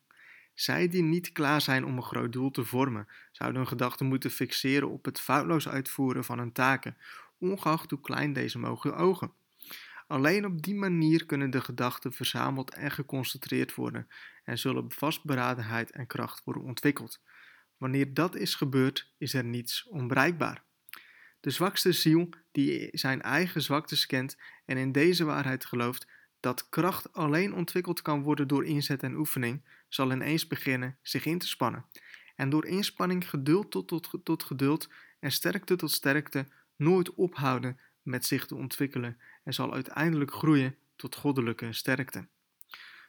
Zij 0.56 0.88
die 0.88 1.02
niet 1.02 1.32
klaar 1.32 1.60
zijn 1.60 1.84
om 1.84 1.96
een 1.96 2.02
groot 2.02 2.32
doel 2.32 2.50
te 2.50 2.64
vormen, 2.64 3.08
zouden 3.32 3.58
hun 3.60 3.68
gedachten 3.68 4.06
moeten 4.06 4.30
fixeren 4.30 4.90
op 4.90 5.04
het 5.04 5.20
foutloos 5.20 5.68
uitvoeren 5.68 6.24
van 6.24 6.38
hun 6.38 6.52
taken, 6.52 6.96
ongeacht 7.38 7.90
hoe 7.90 8.00
klein 8.00 8.32
deze 8.32 8.58
mogen 8.58 8.96
ogen. 8.96 9.32
Alleen 10.06 10.44
op 10.44 10.62
die 10.62 10.74
manier 10.74 11.26
kunnen 11.26 11.50
de 11.50 11.60
gedachten 11.60 12.12
verzameld 12.12 12.74
en 12.74 12.90
geconcentreerd 12.90 13.74
worden 13.74 14.08
en 14.44 14.58
zullen 14.58 14.92
vastberadenheid 14.92 15.90
en 15.90 16.06
kracht 16.06 16.44
worden 16.44 16.62
ontwikkeld. 16.62 17.20
Wanneer 17.76 18.14
dat 18.14 18.34
is 18.36 18.54
gebeurd, 18.54 19.12
is 19.18 19.34
er 19.34 19.44
niets 19.44 19.86
onbereikbaar. 19.88 20.62
De 21.40 21.50
zwakste 21.50 21.92
ziel, 21.92 22.28
die 22.52 22.88
zijn 22.92 23.22
eigen 23.22 23.62
zwaktes 23.62 24.06
kent 24.06 24.36
en 24.64 24.76
in 24.76 24.92
deze 24.92 25.24
waarheid 25.24 25.64
gelooft 25.64 26.06
dat 26.40 26.68
kracht 26.68 27.12
alleen 27.12 27.54
ontwikkeld 27.54 28.02
kan 28.02 28.22
worden 28.22 28.48
door 28.48 28.64
inzet 28.64 29.02
en 29.02 29.16
oefening, 29.16 29.62
zal 29.88 30.12
ineens 30.12 30.46
beginnen 30.46 30.98
zich 31.02 31.24
in 31.24 31.38
te 31.38 31.46
spannen. 31.46 31.84
En 32.36 32.50
door 32.50 32.66
inspanning 32.66 33.30
geduld 33.30 33.70
tot, 33.70 33.88
tot, 34.24 34.42
geduld 34.42 34.88
en 35.20 35.32
sterkte 35.32 35.76
tot 35.76 35.90
sterkte 35.90 36.46
nooit 36.76 37.14
ophouden 37.14 37.78
met 38.02 38.26
zich 38.26 38.46
te 38.46 38.54
ontwikkelen 38.54 39.18
en 39.44 39.54
zal 39.54 39.72
uiteindelijk 39.72 40.32
groeien 40.32 40.76
tot 40.96 41.14
goddelijke 41.14 41.72
sterkte. 41.72 42.26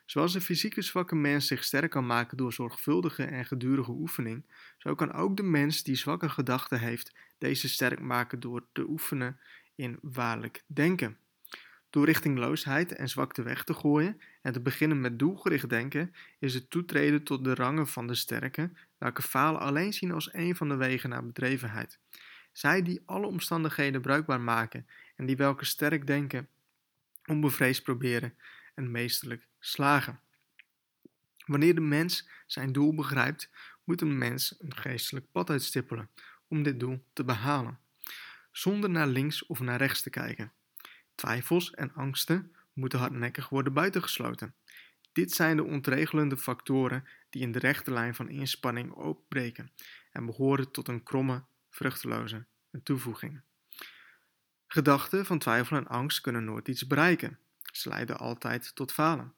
Zoals 0.06 0.34
een 0.34 0.42
fysieke 0.42 0.82
zwakke 0.82 1.16
mens 1.16 1.48
zich 1.48 1.64
sterk 1.64 1.92
kan 1.92 2.06
maken 2.06 2.38
door 2.38 2.54
zorgvuldige 2.54 3.24
en 3.24 3.46
gedurige 3.46 3.92
oefening, 3.92 4.46
zo 4.78 4.96
kan 4.96 5.14
ook 5.14 5.38
de 5.38 5.44
mens 5.44 5.84
die 5.84 5.96
zwakke 5.96 6.30
gedachten 6.30 6.80
heeft 6.80 7.16
deze 7.38 7.70
sterk 7.70 8.00
maken 8.00 8.40
door 8.40 8.66
te 8.72 8.90
oefenen 8.90 9.40
in 9.76 10.00
waarlijk 10.02 10.64
denken. 10.68 11.18
Door 11.90 12.06
richtingloosheid 12.06 12.96
en 12.96 13.10
zwakte 13.10 13.42
weg 13.42 13.64
te 13.64 13.74
gooien 13.74 14.22
en 14.42 14.54
te 14.54 14.62
beginnen 14.62 15.02
met 15.02 15.20
doelgericht 15.20 15.70
denken, 15.70 16.14
is 16.40 16.54
het 16.54 16.70
toetreden 16.70 17.24
tot 17.24 17.44
de 17.44 17.56
rangen 17.56 17.88
van 17.88 18.08
de 18.08 18.16
sterke, 18.16 18.72
welke 18.98 19.22
falen 19.22 19.62
alleen 19.62 19.94
zien 19.94 20.12
als 20.12 20.34
een 20.34 20.56
van 20.56 20.70
de 20.70 20.76
wegen 20.76 21.10
naar 21.10 21.26
bedrevenheid. 21.26 22.00
Zij 22.52 22.82
die 22.82 23.02
alle 23.06 23.28
omstandigheden 23.28 24.02
bruikbaar 24.02 24.42
maken 24.42 24.88
en 25.16 25.26
die 25.26 25.38
welke 25.38 25.66
sterk 25.66 26.08
denken, 26.08 26.48
onbevreesd 27.26 27.84
proberen 27.84 28.34
en 28.76 28.92
meesterlijk 28.92 29.48
slagen. 29.60 30.20
Wanneer 31.46 31.76
de 31.76 31.82
mens 31.82 32.30
zijn 32.46 32.72
doel 32.72 32.96
begrijpt, 32.96 33.50
moet 33.84 34.02
een 34.02 34.18
mens 34.18 34.56
een 34.60 34.76
geestelijk 34.76 35.32
pad 35.32 35.50
uitstippelen 35.50 36.10
om 36.48 36.64
dit 36.64 36.80
doel 36.80 37.04
te 37.14 37.24
behalen, 37.24 37.80
zonder 38.52 38.90
naar 38.90 39.08
links 39.08 39.46
of 39.46 39.60
naar 39.60 39.78
rechts 39.78 40.02
te 40.02 40.10
kijken. 40.10 40.52
Twijfels 41.18 41.72
en 41.72 41.94
angsten 41.94 42.56
moeten 42.74 43.00
hardnekkig 43.00 43.50
worden 43.50 43.74
buitengesloten. 43.74 44.56
Dit 45.12 45.32
zijn 45.32 45.58
de 45.58 45.64
ontregelende 45.64 46.38
factoren 46.38 47.08
die 47.30 47.42
in 47.42 47.52
de 47.52 47.60
rechte 47.60 47.92
lijn 47.92 48.16
van 48.16 48.30
inspanning 48.30 48.92
opbreken 48.92 49.72
en 50.12 50.26
behoren 50.26 50.72
tot 50.72 50.88
een 50.88 51.04
kromme, 51.04 51.44
vruchteloze 51.70 52.46
toevoeging. 52.84 53.42
Gedachten 54.68 55.26
van 55.26 55.40
twijfel 55.40 55.78
en 55.78 55.88
angst 55.88 56.22
kunnen 56.22 56.44
nooit 56.44 56.68
iets 56.68 56.88
bereiken. 56.88 57.40
Ze 57.72 57.90
leiden 57.90 58.18
altijd 58.18 58.76
tot 58.76 58.92
falen. 58.92 59.34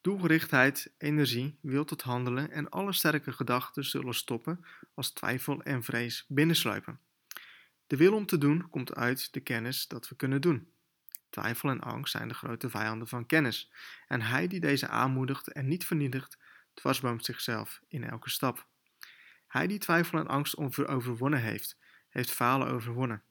Doelgerichtheid, 0.00 0.92
energie, 0.98 1.58
wil 1.60 1.84
tot 1.84 2.02
handelen 2.02 2.50
en 2.50 2.68
alle 2.68 2.92
sterke 2.92 3.32
gedachten 3.32 3.84
zullen 3.84 4.14
stoppen 4.14 4.64
als 4.94 5.10
twijfel 5.10 5.62
en 5.62 5.82
vrees 5.82 6.24
binnensluipen. 6.28 7.00
De 7.86 7.96
wil 7.96 8.14
om 8.14 8.26
te 8.26 8.38
doen 8.38 8.68
komt 8.68 8.94
uit 8.94 9.32
de 9.32 9.40
kennis 9.40 9.88
dat 9.88 10.08
we 10.08 10.16
kunnen 10.16 10.40
doen. 10.40 10.72
Twijfel 11.30 11.68
en 11.68 11.80
angst 11.80 12.12
zijn 12.12 12.28
de 12.28 12.34
grote 12.34 12.70
vijanden 12.70 13.08
van 13.08 13.26
kennis, 13.26 13.72
en 14.06 14.22
hij 14.22 14.46
die 14.46 14.60
deze 14.60 14.88
aanmoedigt 14.88 15.52
en 15.52 15.68
niet 15.68 15.86
vernietigt, 15.86 16.38
dwarsboomt 16.74 17.24
zichzelf 17.24 17.80
in 17.88 18.04
elke 18.04 18.30
stap. 18.30 18.66
Hij 19.46 19.66
die 19.66 19.78
twijfel 19.78 20.18
en 20.18 20.26
angst 20.26 20.56
overwonnen 20.86 21.40
heeft, 21.40 21.78
heeft 22.08 22.30
falen 22.30 22.68
overwonnen. 22.68 23.22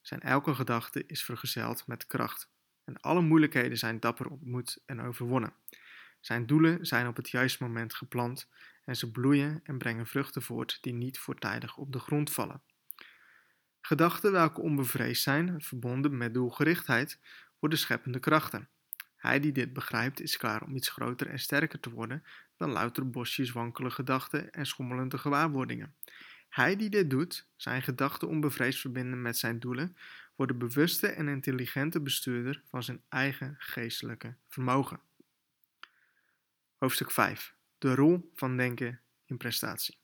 Zijn 0.00 0.20
elke 0.20 0.54
gedachte 0.54 1.06
is 1.06 1.24
vergezeld 1.24 1.86
met 1.86 2.06
kracht, 2.06 2.48
en 2.84 3.00
alle 3.00 3.20
moeilijkheden 3.20 3.78
zijn 3.78 4.00
dapper 4.00 4.26
ontmoet 4.26 4.82
en 4.86 5.00
overwonnen. 5.00 5.54
Zijn 6.20 6.46
doelen 6.46 6.86
zijn 6.86 7.06
op 7.06 7.16
het 7.16 7.30
juiste 7.30 7.62
moment 7.62 7.94
geplant 7.94 8.48
en 8.84 8.96
ze 8.96 9.10
bloeien 9.10 9.60
en 9.62 9.78
brengen 9.78 10.06
vruchten 10.06 10.42
voort 10.42 10.78
die 10.80 10.92
niet 10.92 11.18
voortijdig 11.18 11.76
op 11.76 11.92
de 11.92 11.98
grond 11.98 12.32
vallen. 12.32 12.62
Gedachten 13.84 14.32
welke 14.32 14.60
onbevreesd 14.60 15.22
zijn, 15.22 15.62
verbonden 15.62 16.16
met 16.16 16.34
doelgerichtheid, 16.34 17.18
worden 17.58 17.78
scheppende 17.78 18.18
krachten. 18.18 18.68
Hij 19.16 19.40
die 19.40 19.52
dit 19.52 19.72
begrijpt 19.72 20.20
is 20.20 20.36
klaar 20.36 20.62
om 20.62 20.76
iets 20.76 20.88
groter 20.88 21.26
en 21.26 21.38
sterker 21.38 21.80
te 21.80 21.90
worden 21.90 22.24
dan 22.56 22.70
louter 22.70 23.10
bosjes 23.10 23.52
wankele 23.52 23.90
gedachten 23.90 24.52
en 24.52 24.66
schommelende 24.66 25.18
gewaarwordingen. 25.18 25.94
Hij 26.48 26.76
die 26.76 26.90
dit 26.90 27.10
doet, 27.10 27.46
zijn 27.56 27.82
gedachten 27.82 28.28
onbevreesd 28.28 28.80
verbinden 28.80 29.22
met 29.22 29.36
zijn 29.36 29.58
doelen, 29.58 29.96
wordt 30.36 30.52
de 30.52 30.58
bewuste 30.58 31.06
en 31.06 31.28
intelligente 31.28 32.00
bestuurder 32.00 32.62
van 32.64 32.82
zijn 32.82 33.02
eigen 33.08 33.54
geestelijke 33.58 34.34
vermogen. 34.48 35.00
Hoofdstuk 36.78 37.10
5. 37.10 37.54
De 37.78 37.94
rol 37.94 38.30
van 38.34 38.56
denken 38.56 39.00
in 39.24 39.36
prestatie. 39.36 40.01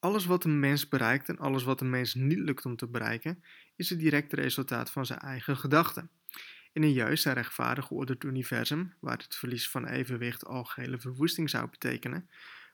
Alles 0.00 0.26
wat 0.26 0.44
een 0.44 0.60
mens 0.60 0.88
bereikt 0.88 1.28
en 1.28 1.38
alles 1.38 1.62
wat 1.64 1.80
een 1.80 1.90
mens 1.90 2.14
niet 2.14 2.38
lukt 2.38 2.64
om 2.64 2.76
te 2.76 2.86
bereiken, 2.86 3.42
is 3.76 3.90
het 3.90 3.98
directe 3.98 4.36
resultaat 4.36 4.90
van 4.90 5.06
zijn 5.06 5.18
eigen 5.18 5.56
gedachten. 5.56 6.10
In 6.72 6.82
een 6.82 6.92
juist 6.92 7.26
en 7.26 7.32
rechtvaardig 7.32 7.86
geordend 7.86 8.24
universum, 8.24 8.94
waar 9.00 9.18
het 9.18 9.34
verlies 9.34 9.70
van 9.70 9.86
evenwicht 9.86 10.44
algehele 10.44 10.98
verwoesting 10.98 11.50
zou 11.50 11.70
betekenen, 11.70 12.28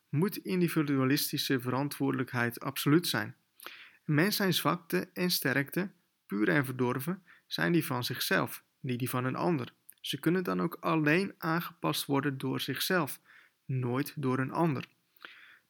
moet 0.09 0.37
individualistische 0.37 1.61
verantwoordelijkheid 1.61 2.61
absoluut 2.61 3.07
zijn. 3.07 3.37
Mens 4.05 4.37
zijn 4.37 4.55
zwakte 4.55 5.11
en 5.13 5.31
sterkte, 5.31 5.91
puur 6.27 6.49
en 6.49 6.65
verdorven, 6.65 7.23
zijn 7.47 7.73
die 7.73 7.85
van 7.85 8.05
zichzelf, 8.05 8.65
niet 8.81 8.99
die 8.99 9.11
van 9.11 9.25
een 9.25 9.37
ander. 9.37 9.73
Ze 10.01 10.21
kunnen 10.21 10.45
dan 10.45 10.61
ook 10.61 10.77
alleen 10.81 11.35
aangepast 11.39 12.05
worden 12.05 12.39
door 12.39 12.61
zichzelf, 12.61 13.21
nooit 13.65 14.13
door 14.17 14.39
een 14.39 14.53
ander. 14.53 14.89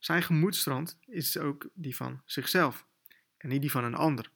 Zijn 0.04 0.22
gemoedstrand 0.22 0.98
is 1.06 1.38
ook 1.38 1.68
die 1.74 1.96
van 1.96 2.22
zichzelf 2.24 2.86
en 3.36 3.48
niet 3.48 3.60
die 3.60 3.70
van 3.70 3.84
een 3.84 3.94
ander. 3.94 4.30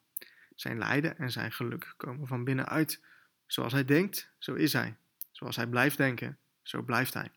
Zijn 0.54 0.78
lijden 0.78 1.18
en 1.18 1.30
zijn 1.30 1.52
geluk 1.52 1.94
komen 1.96 2.26
van 2.26 2.44
binnenuit. 2.44 3.00
Zoals 3.46 3.72
hij 3.72 3.84
denkt, 3.84 4.30
zo 4.38 4.54
is 4.54 4.72
hij. 4.72 4.96
Zoals 5.30 5.56
hij 5.56 5.66
blijft 5.66 5.96
denken, 5.96 6.38
zo 6.62 6.82
blijft 6.82 7.14
hij. 7.14 7.30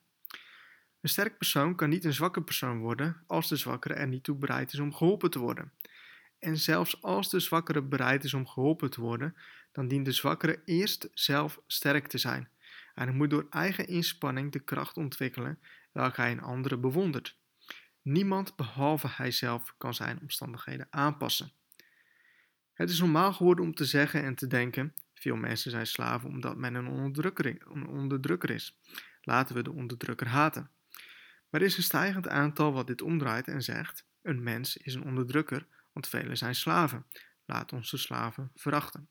Een 1.00 1.08
sterk 1.08 1.38
persoon 1.38 1.74
kan 1.74 1.88
niet 1.88 2.04
een 2.04 2.12
zwakke 2.12 2.42
persoon 2.42 2.78
worden 2.78 3.22
als 3.26 3.48
de 3.48 3.56
zwakkere 3.56 3.94
er 3.94 4.08
niet 4.08 4.24
toe 4.24 4.36
bereid 4.36 4.72
is 4.72 4.78
om 4.78 4.94
geholpen 4.94 5.30
te 5.30 5.38
worden. 5.38 5.72
En 6.38 6.56
zelfs 6.58 7.02
als 7.02 7.30
de 7.30 7.40
zwakkere 7.40 7.82
bereid 7.82 8.24
is 8.24 8.34
om 8.34 8.46
geholpen 8.46 8.90
te 8.90 9.00
worden, 9.00 9.36
dan 9.72 9.88
dient 9.88 10.04
de 10.04 10.12
zwakkere 10.12 10.62
eerst 10.64 11.08
zelf 11.14 11.60
sterk 11.66 12.06
te 12.06 12.18
zijn. 12.18 12.48
En 12.94 13.06
hij 13.06 13.16
moet 13.16 13.30
door 13.30 13.46
eigen 13.50 13.86
inspanning 13.86 14.52
de 14.52 14.60
kracht 14.60 14.96
ontwikkelen 14.96 15.58
welke 15.90 16.20
hij 16.20 16.30
in 16.30 16.42
anderen 16.42 16.80
bewondert. 16.80 17.40
Niemand 18.02 18.56
behalve 18.56 19.08
hijzelf 19.08 19.74
kan 19.78 19.94
zijn 19.94 20.20
omstandigheden 20.20 20.86
aanpassen. 20.90 21.52
Het 22.72 22.90
is 22.90 23.00
normaal 23.00 23.32
geworden 23.32 23.64
om 23.64 23.74
te 23.74 23.84
zeggen 23.84 24.22
en 24.22 24.34
te 24.34 24.46
denken: 24.46 24.94
veel 25.14 25.36
mensen 25.36 25.70
zijn 25.70 25.86
slaven 25.86 26.28
omdat 26.28 26.56
men 26.56 26.74
een 26.74 26.88
onderdrukker, 27.88 28.50
is. 28.50 28.78
Laten 29.20 29.54
we 29.54 29.62
de 29.62 29.72
onderdrukker 29.72 30.28
haten. 30.28 30.70
Maar 31.50 31.60
er 31.60 31.66
is 31.66 31.76
een 31.76 31.82
stijgend 31.82 32.28
aantal 32.28 32.72
wat 32.72 32.86
dit 32.86 33.02
omdraait 33.02 33.48
en 33.48 33.62
zegt: 33.62 34.06
een 34.22 34.42
mens 34.42 34.76
is 34.76 34.94
een 34.94 35.04
onderdrukker, 35.04 35.66
want 35.92 36.08
velen 36.08 36.36
zijn 36.36 36.54
slaven. 36.54 37.06
Laat 37.44 37.72
ons 37.72 37.90
de 37.90 37.96
slaven 37.96 38.50
verachten. 38.54 39.08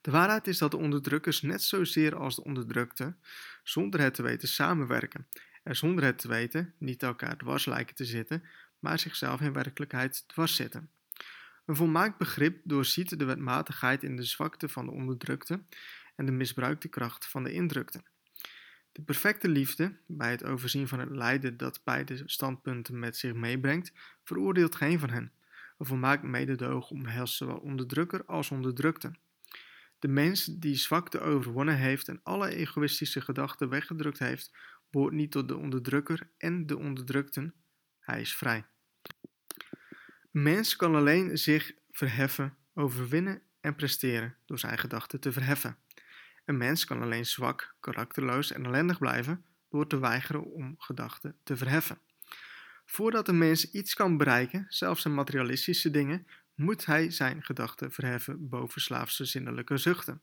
De 0.00 0.10
waarheid 0.10 0.46
is 0.46 0.58
dat 0.58 0.70
de 0.70 0.76
onderdrukkers 0.76 1.42
net 1.42 1.62
zozeer 1.62 2.16
als 2.16 2.36
de 2.36 2.44
onderdrukte, 2.44 3.16
zonder 3.62 4.00
het 4.00 4.14
te 4.14 4.22
weten, 4.22 4.48
samenwerken 4.48 5.26
en 5.62 5.76
zonder 5.76 6.04
het 6.04 6.18
te 6.18 6.28
weten 6.28 6.74
niet 6.78 7.02
elkaar 7.02 7.36
dwars 7.36 7.66
lijken 7.66 7.94
te 7.94 8.04
zitten, 8.04 8.42
maar 8.78 8.98
zichzelf 8.98 9.40
in 9.40 9.52
werkelijkheid 9.52 10.28
dwars 10.28 10.56
zitten. 10.56 10.90
Een 11.66 11.76
volmaakt 11.76 12.18
begrip 12.18 12.60
doorziet 12.64 13.18
de 13.18 13.24
wetmatigheid 13.24 14.02
in 14.02 14.16
de 14.16 14.24
zwakte 14.24 14.68
van 14.68 14.84
de 14.84 14.92
onderdrukte 14.92 15.62
en 16.16 16.26
de 16.26 16.32
misbruikte 16.32 16.88
kracht 16.88 17.26
van 17.26 17.44
de 17.44 17.52
indrukte. 17.52 18.02
De 18.92 19.02
perfecte 19.02 19.48
liefde, 19.48 19.96
bij 20.06 20.30
het 20.30 20.44
overzien 20.44 20.88
van 20.88 20.98
het 20.98 21.10
lijden 21.10 21.56
dat 21.56 21.80
beide 21.84 22.22
standpunten 22.26 22.98
met 22.98 23.16
zich 23.16 23.32
meebrengt, 23.32 23.92
veroordeelt 24.24 24.74
geen 24.74 24.98
van 24.98 25.10
hen. 25.10 25.32
Een 25.78 25.86
volmaakt 25.86 26.22
mededogen 26.22 26.96
omhelst 26.96 27.36
zowel 27.36 27.56
onderdrukker 27.56 28.24
als 28.24 28.50
onderdrukte. 28.50 29.12
De 29.98 30.08
mens 30.08 30.44
die 30.44 30.74
zwakte 30.74 31.20
overwonnen 31.20 31.76
heeft 31.76 32.08
en 32.08 32.20
alle 32.22 32.54
egoïstische 32.54 33.20
gedachten 33.20 33.68
weggedrukt 33.68 34.18
heeft, 34.18 34.56
behoort 34.90 35.12
niet 35.12 35.30
tot 35.30 35.48
de 35.48 35.56
onderdrukker 35.56 36.30
en 36.38 36.66
de 36.66 36.78
onderdrukten. 36.78 37.54
Hij 38.00 38.20
is 38.20 38.34
vrij. 38.34 38.64
Mens 40.30 40.76
kan 40.76 40.94
alleen 40.94 41.38
zich 41.38 41.72
verheffen, 41.90 42.56
overwinnen 42.74 43.42
en 43.60 43.74
presteren 43.74 44.36
door 44.46 44.58
zijn 44.58 44.78
gedachten 44.78 45.20
te 45.20 45.32
verheffen. 45.32 45.76
Een 46.44 46.56
mens 46.56 46.84
kan 46.84 47.02
alleen 47.02 47.26
zwak, 47.26 47.74
karakterloos 47.80 48.52
en 48.52 48.64
ellendig 48.64 48.98
blijven 48.98 49.44
door 49.70 49.86
te 49.86 49.98
weigeren 49.98 50.44
om 50.44 50.74
gedachten 50.78 51.36
te 51.42 51.56
verheffen. 51.56 51.98
Voordat 52.86 53.28
een 53.28 53.38
mens 53.38 53.70
iets 53.70 53.94
kan 53.94 54.16
bereiken, 54.16 54.66
zelfs 54.68 55.04
in 55.04 55.14
materialistische 55.14 55.90
dingen, 55.90 56.26
moet 56.54 56.86
hij 56.86 57.10
zijn 57.10 57.42
gedachten 57.42 57.92
verheffen 57.92 58.48
boven 58.48 58.80
slaafse 58.80 59.24
zinnelijke 59.24 59.76
zuchten. 59.76 60.22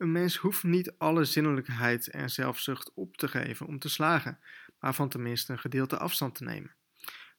Een 0.00 0.12
mens 0.12 0.36
hoeft 0.36 0.62
niet 0.62 0.92
alle 0.98 1.24
zinnelijkheid 1.24 2.08
en 2.08 2.30
zelfzucht 2.30 2.90
op 2.94 3.16
te 3.16 3.28
geven 3.28 3.66
om 3.66 3.78
te 3.78 3.88
slagen, 3.88 4.38
maar 4.78 4.94
van 4.94 5.08
tenminste 5.08 5.52
een 5.52 5.58
gedeelte 5.58 5.98
afstand 5.98 6.34
te 6.34 6.44
nemen. 6.44 6.74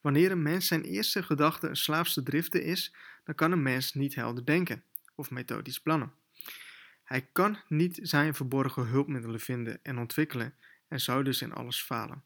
Wanneer 0.01 0.32
een 0.32 0.41
mens 0.41 0.68
zijn 0.68 0.84
eerste 0.84 1.24
gedachte 1.24 1.68
een 1.68 1.76
slaafse 1.76 2.24
driften 2.24 2.64
is, 2.64 2.95
dan 3.24 3.36
kan 3.36 3.51
een 3.51 3.62
mens 3.62 3.93
niet 3.93 4.16
helder 4.16 4.45
denken 4.45 4.84
of 5.16 5.32
methodisch 5.32 5.80
plannen. 5.80 6.14
Hij 7.03 7.30
kan 7.32 7.57
niet 7.68 7.99
zijn 8.01 8.34
verborgen 8.34 8.88
hulpmiddelen 8.88 9.39
vinden 9.39 9.80
en 9.84 9.97
ontwikkelen 9.97 10.55
en 10.88 10.99
zou 10.99 11.24
dus 11.24 11.41
in 11.41 11.53
alles 11.53 11.82
falen. 11.82 12.24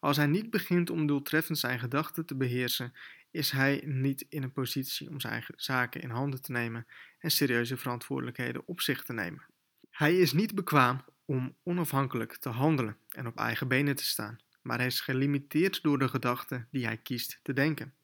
Als 0.00 0.16
hij 0.16 0.26
niet 0.26 0.50
begint 0.50 0.90
om 0.90 1.06
doeltreffend 1.06 1.58
zijn 1.58 1.78
gedachten 1.78 2.26
te 2.26 2.36
beheersen, 2.36 2.92
is 3.30 3.50
hij 3.50 3.82
niet 3.84 4.26
in 4.28 4.42
een 4.42 4.52
positie 4.52 5.08
om 5.08 5.20
zijn 5.20 5.44
zaken 5.56 6.00
in 6.00 6.10
handen 6.10 6.42
te 6.42 6.52
nemen 6.52 6.86
en 7.18 7.30
serieuze 7.30 7.76
verantwoordelijkheden 7.76 8.62
op 8.66 8.80
zich 8.80 9.02
te 9.02 9.12
nemen. 9.12 9.58
Hij 10.00 10.18
is 10.18 10.32
niet 10.32 10.54
bekwaam 10.54 11.04
om 11.24 11.56
onafhankelijk 11.62 12.36
te 12.36 12.48
handelen 12.48 12.96
en 13.08 13.26
op 13.26 13.36
eigen 13.36 13.68
benen 13.68 13.96
te 13.96 14.04
staan, 14.04 14.38
maar 14.62 14.78
hij 14.78 14.86
is 14.86 15.00
gelimiteerd 15.00 15.82
door 15.82 15.98
de 15.98 16.08
gedachten 16.08 16.68
die 16.70 16.84
hij 16.84 16.96
kiest 16.96 17.40
te 17.42 17.52
denken. 17.52 17.94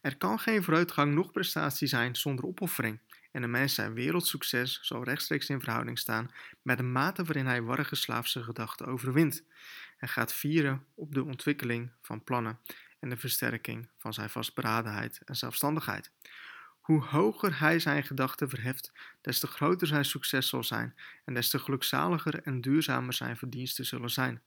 Er 0.00 0.16
kan 0.16 0.38
geen 0.38 0.62
vooruitgang 0.62 1.14
noch 1.14 1.30
prestatie 1.30 1.88
zijn 1.88 2.16
zonder 2.16 2.44
opoffering, 2.44 2.98
en 3.32 3.42
een 3.42 3.50
mens 3.50 3.74
zijn 3.74 3.94
wereldsucces 3.94 4.78
zal 4.82 5.04
rechtstreeks 5.04 5.48
in 5.48 5.60
verhouding 5.60 5.98
staan 5.98 6.30
met 6.62 6.76
de 6.76 6.82
mate 6.82 7.24
waarin 7.24 7.46
hij 7.46 7.62
warrige 7.62 7.96
slaafse 7.96 8.42
gedachten 8.42 8.86
overwint 8.86 9.44
en 9.98 10.08
gaat 10.08 10.32
vieren 10.32 10.84
op 10.94 11.14
de 11.14 11.24
ontwikkeling 11.24 11.90
van 12.02 12.24
plannen 12.24 12.58
en 13.00 13.08
de 13.08 13.16
versterking 13.16 13.88
van 13.96 14.14
zijn 14.14 14.30
vastberadenheid 14.30 15.20
en 15.24 15.36
zelfstandigheid. 15.36 16.10
Hoe 16.80 17.02
hoger 17.04 17.58
hij 17.58 17.78
zijn 17.78 18.04
gedachten 18.04 18.48
verheft, 18.48 18.92
des 19.20 19.38
te 19.38 19.46
groter 19.46 19.86
zijn 19.86 20.04
succes 20.04 20.48
zal 20.48 20.64
zijn 20.64 20.94
en 21.24 21.34
des 21.34 21.50
te 21.50 21.58
gelukzaliger 21.58 22.42
en 22.42 22.60
duurzamer 22.60 23.14
zijn 23.14 23.36
verdiensten 23.36 23.86
zullen 23.86 24.10
zijn. 24.10 24.42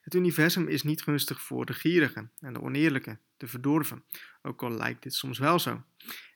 Het 0.00 0.14
universum 0.14 0.68
is 0.68 0.82
niet 0.82 1.02
gunstig 1.02 1.40
voor 1.40 1.66
de 1.66 1.74
gierigen 1.74 2.32
en 2.38 2.52
de 2.52 2.60
oneerlijke, 2.60 3.18
de 3.36 3.46
verdorven, 3.46 4.04
ook 4.42 4.62
al 4.62 4.70
lijkt 4.70 5.02
dit 5.02 5.14
soms 5.14 5.38
wel 5.38 5.58
zo. 5.58 5.82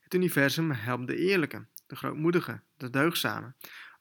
Het 0.01 0.13
universum 0.13 0.71
helpt 0.71 1.07
de 1.07 1.17
eerlijke, 1.17 1.65
de 1.87 1.95
grootmoedige, 1.95 2.61
de 2.77 2.89
deugdzame. 2.89 3.53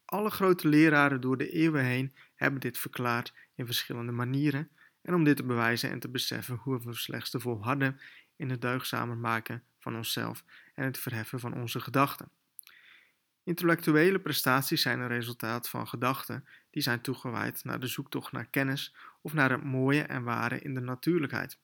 Alle 0.04 0.30
grote 0.30 0.68
leraren 0.68 1.20
door 1.20 1.36
de 1.36 1.50
eeuwen 1.50 1.84
heen 1.84 2.14
hebben 2.34 2.60
dit 2.60 2.78
verklaard 2.78 3.34
in 3.54 3.66
verschillende 3.66 4.12
manieren. 4.12 4.70
En 5.02 5.14
om 5.14 5.24
dit 5.24 5.36
te 5.36 5.44
bewijzen 5.44 5.90
en 5.90 5.98
te 5.98 6.08
beseffen, 6.08 6.56
hoeven 6.56 6.90
we 6.90 6.96
slechts 6.96 7.30
te 7.30 7.40
volharden 7.40 8.00
in 8.36 8.50
het 8.50 8.60
deugdzamer 8.60 9.16
maken 9.16 9.62
van 9.78 9.96
onszelf 9.96 10.44
en 10.74 10.84
het 10.84 10.98
verheffen 10.98 11.40
van 11.40 11.54
onze 11.54 11.80
gedachten. 11.80 12.28
Intellectuele 13.44 14.20
prestaties 14.20 14.82
zijn 14.82 15.00
een 15.00 15.08
resultaat 15.08 15.68
van 15.68 15.88
gedachten 15.88 16.48
die 16.70 16.82
zijn 16.82 17.00
toegewijd 17.00 17.64
naar 17.64 17.80
de 17.80 17.86
zoektocht 17.86 18.32
naar 18.32 18.46
kennis 18.46 18.94
of 19.22 19.32
naar 19.32 19.50
het 19.50 19.64
mooie 19.64 20.02
en 20.02 20.22
ware 20.22 20.60
in 20.60 20.74
de 20.74 20.80
natuurlijkheid. 20.80 21.58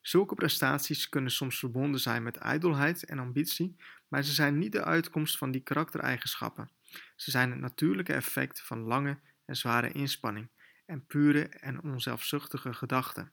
Zulke 0.00 0.34
prestaties 0.34 1.08
kunnen 1.08 1.30
soms 1.30 1.58
verbonden 1.58 2.00
zijn 2.00 2.22
met 2.22 2.36
ijdelheid 2.36 3.04
en 3.04 3.18
ambitie, 3.18 3.76
maar 4.08 4.22
ze 4.22 4.32
zijn 4.32 4.58
niet 4.58 4.72
de 4.72 4.84
uitkomst 4.84 5.38
van 5.38 5.50
die 5.50 5.60
karaktereigenschappen. 5.60 6.70
Ze 7.16 7.30
zijn 7.30 7.50
het 7.50 7.60
natuurlijke 7.60 8.12
effect 8.12 8.62
van 8.62 8.80
lange 8.80 9.18
en 9.44 9.56
zware 9.56 9.92
inspanning 9.92 10.48
en 10.86 11.06
pure 11.06 11.48
en 11.48 11.82
onzelfzuchtige 11.82 12.72
gedachten. 12.72 13.32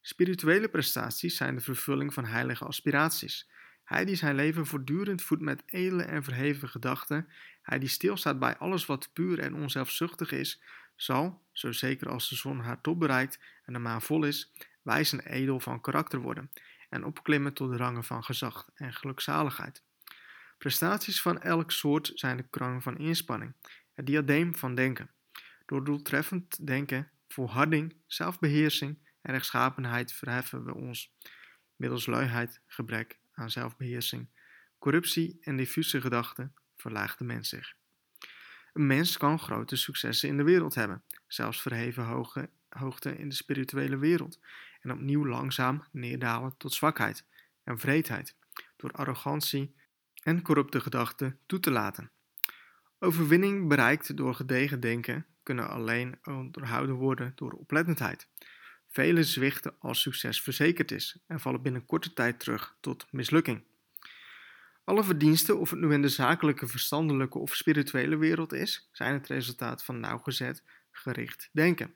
Spirituele 0.00 0.68
prestaties 0.68 1.36
zijn 1.36 1.54
de 1.54 1.60
vervulling 1.60 2.14
van 2.14 2.24
heilige 2.24 2.64
aspiraties. 2.64 3.50
Hij 3.90 4.04
die 4.04 4.14
zijn 4.14 4.34
leven 4.34 4.66
voortdurend 4.66 5.22
voedt 5.22 5.42
met 5.42 5.62
edele 5.66 6.02
en 6.02 6.22
verheven 6.22 6.68
gedachten, 6.68 7.28
hij 7.62 7.78
die 7.78 7.88
stilstaat 7.88 8.38
bij 8.38 8.56
alles 8.56 8.86
wat 8.86 9.10
puur 9.12 9.38
en 9.38 9.54
onzelfzuchtig 9.54 10.32
is, 10.32 10.62
zal, 10.96 11.42
zo 11.52 11.72
zeker 11.72 12.08
als 12.08 12.28
de 12.28 12.36
zon 12.36 12.60
haar 12.60 12.80
top 12.80 12.98
bereikt 12.98 13.38
en 13.64 13.72
de 13.72 13.78
maan 13.78 14.02
vol 14.02 14.24
is, 14.24 14.52
wijs 14.82 15.12
en 15.12 15.20
edel 15.20 15.60
van 15.60 15.80
karakter 15.80 16.20
worden 16.20 16.50
en 16.88 17.04
opklimmen 17.04 17.52
tot 17.52 17.70
de 17.70 17.76
rangen 17.76 18.04
van 18.04 18.24
gezag 18.24 18.70
en 18.74 18.92
gelukzaligheid. 18.92 19.82
Prestaties 20.58 21.22
van 21.22 21.40
elk 21.40 21.70
soort 21.70 22.12
zijn 22.14 22.36
de 22.36 22.48
kroon 22.50 22.82
van 22.82 22.98
inspanning, 22.98 23.54
het 23.94 24.06
diadeem 24.06 24.54
van 24.54 24.74
denken. 24.74 25.10
Door 25.66 25.84
doeltreffend 25.84 26.66
denken, 26.66 27.10
volharding, 27.28 27.96
zelfbeheersing 28.06 28.98
en 29.22 29.32
rechtschapenheid 29.32 30.12
verheffen 30.12 30.64
we 30.64 30.74
ons. 30.74 31.14
Middels 31.76 32.06
luiheid, 32.06 32.60
gebrek 32.66 33.19
aan 33.40 33.50
zelfbeheersing, 33.50 34.28
corruptie 34.78 35.38
en 35.40 35.56
diffuse 35.56 36.00
gedachten 36.00 36.54
verlaagt 36.76 37.18
de 37.18 37.24
mens 37.24 37.48
zich. 37.48 37.74
Een 38.72 38.86
mens 38.86 39.16
kan 39.16 39.38
grote 39.38 39.76
successen 39.76 40.28
in 40.28 40.36
de 40.36 40.42
wereld 40.42 40.74
hebben, 40.74 41.02
zelfs 41.26 41.62
verheven 41.62 42.04
hoge, 42.04 42.50
hoogte 42.68 43.18
in 43.18 43.28
de 43.28 43.34
spirituele 43.34 43.98
wereld, 43.98 44.40
en 44.80 44.92
opnieuw 44.92 45.26
langzaam 45.26 45.84
neerdalen 45.92 46.56
tot 46.56 46.74
zwakheid 46.74 47.24
en 47.64 47.78
vreedheid, 47.78 48.36
door 48.76 48.90
arrogantie 48.90 49.74
en 50.22 50.42
corrupte 50.42 50.80
gedachten 50.80 51.38
toe 51.46 51.60
te 51.60 51.70
laten. 51.70 52.10
Overwinning 52.98 53.68
bereikt 53.68 54.16
door 54.16 54.34
gedegen 54.34 54.80
denken 54.80 55.26
kunnen 55.42 55.68
alleen 55.68 56.18
onderhouden 56.24 56.94
worden 56.94 57.32
door 57.34 57.52
oplettendheid. 57.52 58.28
Velen 58.90 59.24
zwichten 59.24 59.74
als 59.78 60.00
succes 60.00 60.42
verzekerd 60.42 60.90
is 60.90 61.18
en 61.26 61.40
vallen 61.40 61.62
binnen 61.62 61.86
korte 61.86 62.12
tijd 62.12 62.40
terug 62.40 62.76
tot 62.80 63.06
mislukking. 63.10 63.62
Alle 64.84 65.04
verdiensten, 65.04 65.58
of 65.58 65.70
het 65.70 65.80
nu 65.80 65.92
in 65.92 66.02
de 66.02 66.08
zakelijke, 66.08 66.66
verstandelijke 66.66 67.38
of 67.38 67.54
spirituele 67.54 68.16
wereld 68.16 68.52
is, 68.52 68.88
zijn 68.92 69.12
het 69.12 69.26
resultaat 69.26 69.84
van 69.84 70.00
nauwgezet, 70.00 70.62
gericht 70.90 71.48
denken. 71.52 71.94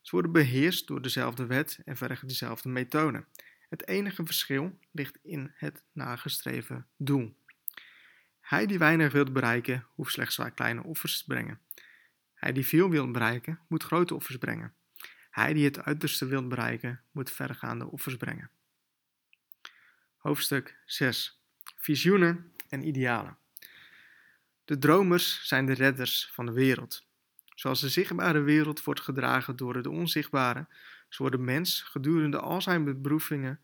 Ze 0.00 0.10
worden 0.10 0.32
beheerst 0.32 0.86
door 0.86 1.02
dezelfde 1.02 1.46
wet 1.46 1.78
en 1.84 1.96
vergen 1.96 2.28
dezelfde 2.28 2.68
methode. 2.68 3.24
Het 3.68 3.88
enige 3.88 4.24
verschil 4.24 4.78
ligt 4.90 5.18
in 5.22 5.52
het 5.54 5.82
nagestreven 5.92 6.86
doel. 6.96 7.36
Hij 8.40 8.66
die 8.66 8.78
weinig 8.78 9.12
wil 9.12 9.24
bereiken, 9.24 9.86
hoeft 9.94 10.12
slechts 10.12 10.40
kleine 10.54 10.82
offers 10.82 11.18
te 11.18 11.24
brengen. 11.26 11.60
Hij 12.34 12.52
die 12.52 12.66
veel 12.66 12.90
wil 12.90 13.10
bereiken, 13.10 13.60
moet 13.68 13.82
grote 13.82 14.14
offers 14.14 14.36
brengen. 14.36 14.74
Hij 15.32 15.52
die 15.52 15.64
het 15.64 15.84
uiterste 15.84 16.26
wil 16.26 16.46
bereiken, 16.46 17.00
moet 17.10 17.30
vergaande 17.30 17.86
offers 17.86 18.16
brengen. 18.16 18.50
Hoofdstuk 20.16 20.78
6. 20.84 21.42
Visioenen 21.76 22.52
en 22.68 22.86
idealen. 22.86 23.36
De 24.64 24.78
dromers 24.78 25.46
zijn 25.48 25.66
de 25.66 25.72
redders 25.72 26.30
van 26.32 26.46
de 26.46 26.52
wereld. 26.52 27.06
Zoals 27.54 27.80
de 27.80 27.88
zichtbare 27.88 28.40
wereld 28.40 28.84
wordt 28.84 29.00
gedragen 29.00 29.56
door 29.56 29.82
de 29.82 29.90
onzichtbare, 29.90 30.66
zo 31.08 31.22
wordt 31.22 31.36
de 31.36 31.42
mens 31.42 31.82
gedurende 31.82 32.38
al 32.38 32.62
zijn 32.62 32.84
beproevingen, 32.84 33.60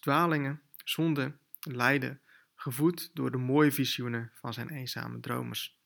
dwalingen, 0.00 0.60
zonden, 0.84 1.38
lijden, 1.60 2.20
gevoed 2.54 3.10
door 3.14 3.30
de 3.30 3.38
mooie 3.38 3.72
visioenen 3.72 4.30
van 4.34 4.52
zijn 4.52 4.68
eenzame 4.68 5.20
dromers. 5.20 5.78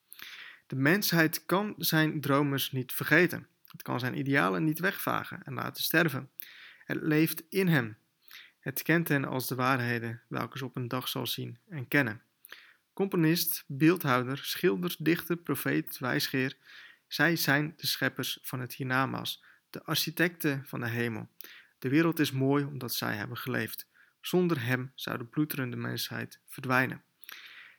De 0.67 0.77
mensheid 0.77 1.47
kan 1.47 1.75
zijn 1.79 2.21
dromers 2.21 2.73
niet 2.73 2.93
vergeten. 2.93 3.47
Het 3.77 3.85
kan 3.85 4.01
zijn 4.01 4.19
idealen 4.19 4.65
niet 4.65 4.79
wegvagen 4.79 5.43
en 5.43 5.55
laten 5.55 5.83
sterven. 5.83 6.31
Het 6.85 7.03
leeft 7.03 7.43
in 7.49 7.69
hem. 7.69 7.97
Het 8.59 8.83
kent 8.83 9.09
hen 9.09 9.25
als 9.25 9.49
de 9.49 9.55
waarheden 9.55 10.23
welke 10.29 10.59
ze 10.59 10.65
op 10.65 10.77
een 10.77 10.89
dag 10.89 11.09
zal 11.09 11.27
zien 11.27 11.59
en 11.69 11.89
kennen. 11.89 12.23
Componist, 12.93 13.65
beeldhouder, 13.67 14.39
schilder, 14.39 14.97
dichter, 14.99 15.37
profeet, 15.37 15.99
wijsgeer, 15.99 16.57
zij 17.09 17.37
zijn 17.37 17.75
de 17.77 17.87
scheppers 17.87 18.39
van 18.43 18.61
het 18.61 18.75
hiernamaals, 18.75 19.45
de 19.71 19.85
architecten 19.85 20.65
van 20.67 20.81
de 20.81 20.89
hemel. 20.89 21.29
De 21.79 21.89
wereld 21.89 22.19
is 22.19 22.33
mooi 22.33 22.65
omdat 22.65 22.95
zij 22.95 23.17
hebben 23.17 23.37
geleefd. 23.37 23.89
Zonder 24.21 24.63
hem 24.63 24.93
zou 24.95 25.19
de 25.19 25.25
bloederende 25.25 25.77
mensheid 25.77 26.41
verdwijnen. 26.47 27.03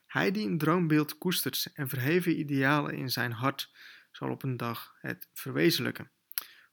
Hij 0.06 0.32
die 0.32 0.48
een 0.48 0.58
droombeeld 0.58 1.18
koestert 1.18 1.70
en 1.74 1.90
verheven 1.90 2.40
idealen 2.40 2.94
in 2.94 3.10
zijn 3.10 3.32
hart, 3.32 3.72
zal 4.18 4.30
op 4.30 4.44
een 4.44 4.58
dag 4.58 4.96
het 5.02 5.30
verwezenlijken. 5.34 6.10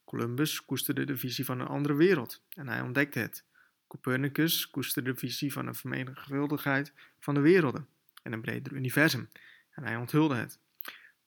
Columbus 0.05 0.65
koesterde 0.65 1.05
de 1.05 1.17
visie 1.17 1.45
van 1.45 1.61
een 1.61 1.67
andere 1.67 1.95
wereld 1.95 2.43
en 2.49 2.69
hij 2.69 2.81
ontdekte 2.81 3.19
het. 3.19 3.45
Copernicus 3.87 4.71
koesterde 4.71 5.13
de 5.13 5.19
visie 5.19 5.53
van 5.53 5.67
een 5.67 5.75
vermenigvuldigheid 5.75 6.93
van 7.21 7.35
de 7.35 7.41
werelden 7.41 7.89
en 8.23 8.33
een 8.33 8.41
breder 8.41 8.73
universum 8.73 9.29
en 9.71 9.85
hij 9.85 9.97
onthulde 9.97 10.35
het. 10.35 10.59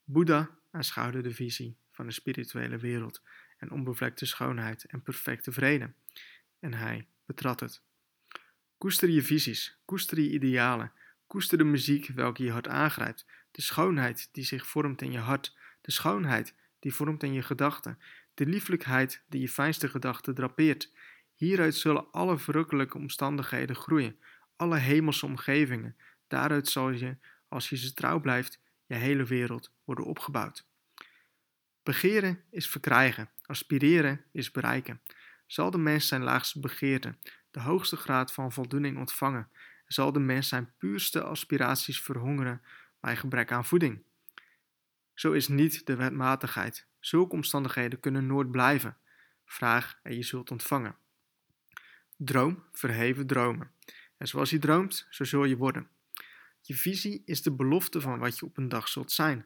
Boeddha 0.04 0.50
aanschouwde 0.72 1.22
de 1.22 1.34
visie 1.34 1.78
van 1.92 2.06
de 2.06 2.14
spirituele 2.14 2.78
wereld 2.78 3.22
en 3.58 3.72
onbevlekte 3.72 4.26
schoonheid 4.26 4.86
en 4.86 5.02
perfecte 5.02 5.52
vrede 5.52 5.94
en 6.60 6.74
hij 6.74 7.08
betrad 7.26 7.60
het. 7.60 7.82
Koester 8.78 9.10
je 9.10 9.22
visies, 9.22 9.80
koester 9.86 10.20
je 10.20 10.30
idealen, 10.30 10.92
koester 11.28 11.58
de 11.58 11.64
muziek 11.64 12.08
welke 12.08 12.44
je 12.44 12.52
hart 12.52 12.68
aangrijpt, 12.68 13.26
de 13.52 13.62
schoonheid 13.62 14.30
die 14.32 14.44
zich 14.44 14.68
vormt 14.68 15.02
in 15.02 15.12
je 15.12 15.20
hart, 15.20 15.56
de 15.88 15.94
schoonheid 15.94 16.54
die 16.80 16.94
vormt 16.94 17.24
in 17.24 17.34
je 17.34 17.42
gedachten, 17.42 18.00
de 18.34 18.46
lieflijkheid 18.46 19.24
die 19.30 19.42
je 19.42 19.50
fijnste 19.50 19.90
gedachten 19.90 20.36
drapeert. 20.36 20.92
Hieruit 21.36 21.76
zullen 21.76 22.12
alle 22.12 22.38
verrukkelijke 22.38 22.98
omstandigheden 22.98 23.76
groeien, 23.76 24.20
alle 24.56 24.78
hemelse 24.78 25.26
omgevingen. 25.26 25.96
Daaruit 26.28 26.68
zal 26.68 26.90
je, 26.90 27.18
als 27.48 27.70
je 27.70 27.78
ze 27.78 27.94
trouw 27.94 28.20
blijft, 28.20 28.60
je 28.86 28.96
hele 28.96 29.24
wereld 29.24 29.72
worden 29.84 30.06
opgebouwd. 30.06 30.68
Begeren 31.84 32.44
is 32.50 32.70
verkrijgen, 32.70 33.30
aspireren 33.46 34.24
is 34.32 34.52
bereiken. 34.52 35.02
Zal 35.46 35.72
de 35.72 35.78
mens 35.78 36.08
zijn 36.08 36.24
laagste 36.24 36.60
begeerte, 36.60 37.16
de 37.52 37.60
hoogste 37.60 37.96
graad 37.96 38.34
van 38.34 38.52
voldoening 38.52 38.98
ontvangen, 38.98 39.50
zal 39.86 40.12
de 40.12 40.20
mens 40.20 40.48
zijn 40.48 40.74
puurste 40.78 41.24
aspiraties 41.24 42.02
verhongeren 42.02 42.62
bij 43.00 43.16
gebrek 43.16 43.52
aan 43.52 43.66
voeding. 43.66 44.06
Zo 45.18 45.32
is 45.32 45.48
niet 45.48 45.86
de 45.86 45.96
wetmatigheid. 45.96 46.88
Zulke 47.00 47.36
omstandigheden 47.36 48.00
kunnen 48.00 48.28
nooit 48.28 48.52
blijven. 48.52 48.98
Vraag 49.46 50.00
en 50.04 50.16
je 50.16 50.24
zult 50.24 50.52
ontvangen. 50.52 50.96
Droom, 52.18 52.64
verheven 52.72 53.28
dromen. 53.28 53.72
En 54.18 54.28
zoals 54.28 54.50
je 54.50 54.60
droomt, 54.60 55.08
zo 55.10 55.24
zul 55.24 55.44
je 55.44 55.58
worden. 55.58 55.88
Je 56.62 56.76
visie 56.76 57.22
is 57.26 57.42
de 57.42 57.52
belofte 57.52 58.02
van 58.02 58.20
wat 58.20 58.40
je 58.40 58.46
op 58.46 58.58
een 58.58 58.70
dag 58.70 58.88
zult 58.88 59.12
zijn. 59.12 59.46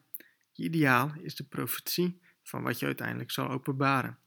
Je 0.51 0.63
ideaal 0.63 1.13
is 1.19 1.35
de 1.35 1.43
profetie 1.43 2.21
van 2.43 2.63
wat 2.63 2.79
je 2.79 2.85
uiteindelijk 2.85 3.31
zal 3.31 3.49
openbaren. 3.49 4.19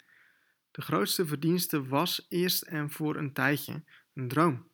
De 0.70 0.82
grootste 0.82 1.26
verdienste 1.26 1.86
was 1.86 2.26
eerst 2.28 2.62
en 2.62 2.90
voor 2.90 3.16
een 3.16 3.32
tijdje 3.32 3.82
een 4.14 4.28
droom. 4.28 4.68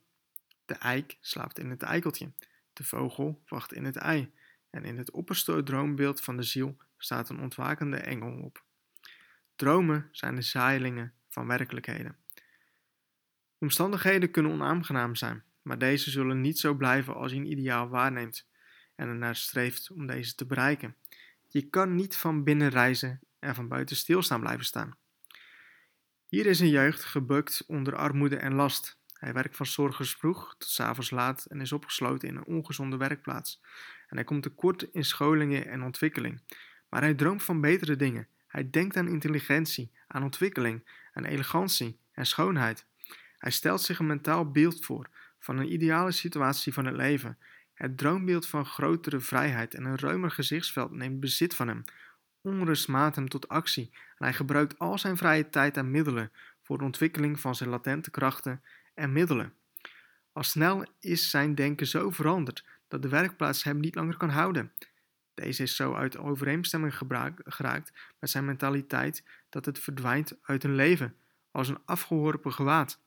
De 0.64 0.74
eik 0.74 1.18
slaapt 1.20 1.58
in 1.58 1.70
het 1.70 1.82
eikeltje, 1.82 2.32
de 2.72 2.84
vogel 2.84 3.42
wacht 3.46 3.72
in 3.72 3.84
het 3.84 3.96
ei, 3.96 4.32
en 4.70 4.84
in 4.84 4.98
het 4.98 5.10
opperste 5.10 5.62
droombeeld 5.62 6.20
van 6.20 6.36
de 6.36 6.42
ziel 6.42 6.76
staat 6.96 7.28
een 7.28 7.40
ontwakende 7.40 7.96
engel 7.96 8.42
op. 8.42 8.64
Dromen 9.56 10.08
zijn 10.12 10.34
de 10.34 10.42
zaailingen 10.42 11.12
van 11.28 11.46
werkelijkheden. 11.46 12.16
Omstandigheden 13.58 14.30
kunnen 14.30 14.52
onaangenaam 14.52 15.14
zijn, 15.14 15.42
maar 15.62 15.78
deze 15.78 16.10
zullen 16.10 16.40
niet 16.40 16.58
zo 16.58 16.74
blijven 16.74 17.14
als 17.14 17.32
je 17.32 17.38
een 17.38 17.50
ideaal 17.50 17.88
waarneemt 17.88 18.48
en 18.94 19.08
ernaar 19.08 19.36
streeft 19.36 19.90
om 19.90 20.06
deze 20.06 20.34
te 20.34 20.46
bereiken. 20.46 20.96
Je 21.48 21.62
kan 21.62 21.94
niet 21.94 22.16
van 22.16 22.44
binnen 22.44 22.68
reizen 22.68 23.20
en 23.38 23.54
van 23.54 23.68
buiten 23.68 23.96
stilstaan 23.96 24.40
blijven 24.40 24.64
staan. 24.64 24.96
Hier 26.26 26.46
is 26.46 26.60
een 26.60 26.68
jeugd 26.68 27.04
gebukt 27.04 27.64
onder 27.66 27.96
armoede 27.96 28.36
en 28.36 28.54
last. 28.54 28.99
Hij 29.20 29.32
werkt 29.32 29.56
van 29.56 29.66
zorgens 29.66 30.14
vroeg 30.14 30.54
tot 30.58 30.68
s 30.68 30.80
avonds 30.80 31.10
laat 31.10 31.44
en 31.44 31.60
is 31.60 31.72
opgesloten 31.72 32.28
in 32.28 32.36
een 32.36 32.44
ongezonde 32.44 32.96
werkplaats. 32.96 33.62
En 34.08 34.16
hij 34.16 34.24
komt 34.24 34.42
tekort 34.42 34.82
in 34.82 35.04
scholingen 35.04 35.66
en 35.66 35.82
ontwikkeling. 35.82 36.42
Maar 36.88 37.00
hij 37.00 37.14
droomt 37.14 37.42
van 37.42 37.60
betere 37.60 37.96
dingen. 37.96 38.28
Hij 38.46 38.70
denkt 38.70 38.96
aan 38.96 39.08
intelligentie, 39.08 39.90
aan 40.06 40.22
ontwikkeling, 40.22 40.84
aan 41.12 41.24
elegantie 41.24 41.98
en 42.12 42.26
schoonheid. 42.26 42.86
Hij 43.38 43.50
stelt 43.50 43.80
zich 43.80 43.98
een 43.98 44.06
mentaal 44.06 44.50
beeld 44.50 44.84
voor 44.84 45.08
van 45.38 45.58
een 45.58 45.72
ideale 45.72 46.12
situatie 46.12 46.72
van 46.72 46.84
het 46.84 46.96
leven. 46.96 47.38
Het 47.74 47.98
droombeeld 47.98 48.46
van 48.46 48.66
grotere 48.66 49.20
vrijheid 49.20 49.74
en 49.74 49.84
een 49.84 49.98
ruimer 49.98 50.30
gezichtsveld 50.30 50.90
neemt 50.90 51.20
bezit 51.20 51.54
van 51.54 51.68
hem. 51.68 51.84
Onrust 52.40 52.88
maakt 52.88 53.16
hem 53.16 53.28
tot 53.28 53.48
actie 53.48 53.90
en 53.92 54.24
hij 54.24 54.32
gebruikt 54.32 54.78
al 54.78 54.98
zijn 54.98 55.16
vrije 55.16 55.50
tijd 55.50 55.76
en 55.76 55.90
middelen 55.90 56.32
voor 56.62 56.78
de 56.78 56.84
ontwikkeling 56.84 57.40
van 57.40 57.54
zijn 57.54 57.70
latente 57.70 58.10
krachten 58.10 58.62
en 58.94 59.12
middelen. 59.12 59.54
Al 60.32 60.42
snel 60.42 60.86
is 61.00 61.30
zijn 61.30 61.54
denken 61.54 61.86
zo 61.86 62.10
veranderd 62.10 62.64
dat 62.88 63.02
de 63.02 63.08
werkplaats 63.08 63.62
hem 63.62 63.80
niet 63.80 63.94
langer 63.94 64.16
kan 64.16 64.30
houden. 64.30 64.72
Deze 65.34 65.62
is 65.62 65.76
zo 65.76 65.94
uit 65.94 66.16
overeenstemming 66.16 66.94
geraakt 67.44 67.92
met 68.18 68.30
zijn 68.30 68.44
mentaliteit 68.44 69.24
dat 69.48 69.64
het 69.64 69.78
verdwijnt 69.78 70.38
uit 70.42 70.64
een 70.64 70.74
leven, 70.74 71.16
als 71.50 71.68
een 71.68 71.84
afgeworpen 71.84 72.52
gewaad. 72.52 73.00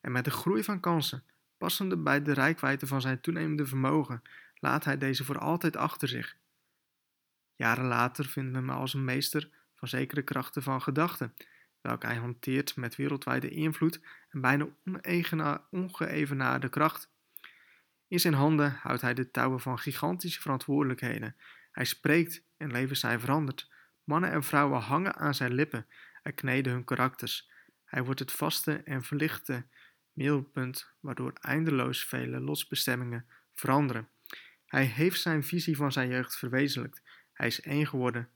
En 0.00 0.12
met 0.12 0.24
de 0.24 0.30
groei 0.30 0.64
van 0.64 0.80
kansen, 0.80 1.24
passende 1.58 1.96
bij 1.96 2.22
de 2.22 2.32
rijkwijde 2.32 2.86
van 2.86 3.00
zijn 3.00 3.20
toenemende 3.20 3.66
vermogen, 3.66 4.22
laat 4.54 4.84
hij 4.84 4.98
deze 4.98 5.24
voor 5.24 5.38
altijd 5.38 5.76
achter 5.76 6.08
zich. 6.08 6.36
Jaren 7.54 7.84
later 7.84 8.24
vinden 8.24 8.52
we 8.52 8.58
hem 8.58 8.70
als 8.70 8.94
een 8.94 9.04
meester 9.04 9.50
van 9.74 9.88
zekere 9.88 10.22
krachten 10.22 10.62
van 10.62 10.82
gedachten, 10.82 11.34
welke 11.86 12.06
hij 12.06 12.16
hanteert 12.16 12.76
met 12.76 12.96
wereldwijde 12.96 13.48
invloed 13.48 14.00
en 14.28 14.40
bijna 14.40 14.68
ongeëvenaarde 15.70 16.68
kracht. 16.68 17.10
In 18.08 18.20
zijn 18.20 18.34
handen 18.34 18.70
houdt 18.80 19.00
hij 19.00 19.14
de 19.14 19.30
touwen 19.30 19.60
van 19.60 19.78
gigantische 19.78 20.40
verantwoordelijkheden. 20.40 21.36
Hij 21.72 21.84
spreekt 21.84 22.42
en 22.56 22.72
leven 22.72 22.96
zijn 22.96 23.20
veranderd. 23.20 23.70
Mannen 24.04 24.30
en 24.30 24.42
vrouwen 24.42 24.80
hangen 24.80 25.14
aan 25.14 25.34
zijn 25.34 25.54
lippen 25.54 25.86
en 26.22 26.34
kneden 26.34 26.72
hun 26.72 26.84
karakters. 26.84 27.50
Hij 27.84 28.04
wordt 28.04 28.20
het 28.20 28.32
vaste 28.32 28.82
en 28.84 29.02
verlichte 29.02 29.66
middelpunt 30.12 30.92
waardoor 31.00 31.32
eindeloos 31.40 32.04
vele 32.04 32.40
losbestemmingen 32.40 33.26
veranderen. 33.54 34.08
Hij 34.66 34.84
heeft 34.84 35.20
zijn 35.20 35.44
visie 35.44 35.76
van 35.76 35.92
zijn 35.92 36.08
jeugd 36.08 36.36
verwezenlijkt. 36.36 37.02
Hij 37.32 37.46
is 37.46 37.60
één 37.60 37.86
geworden 37.86 38.28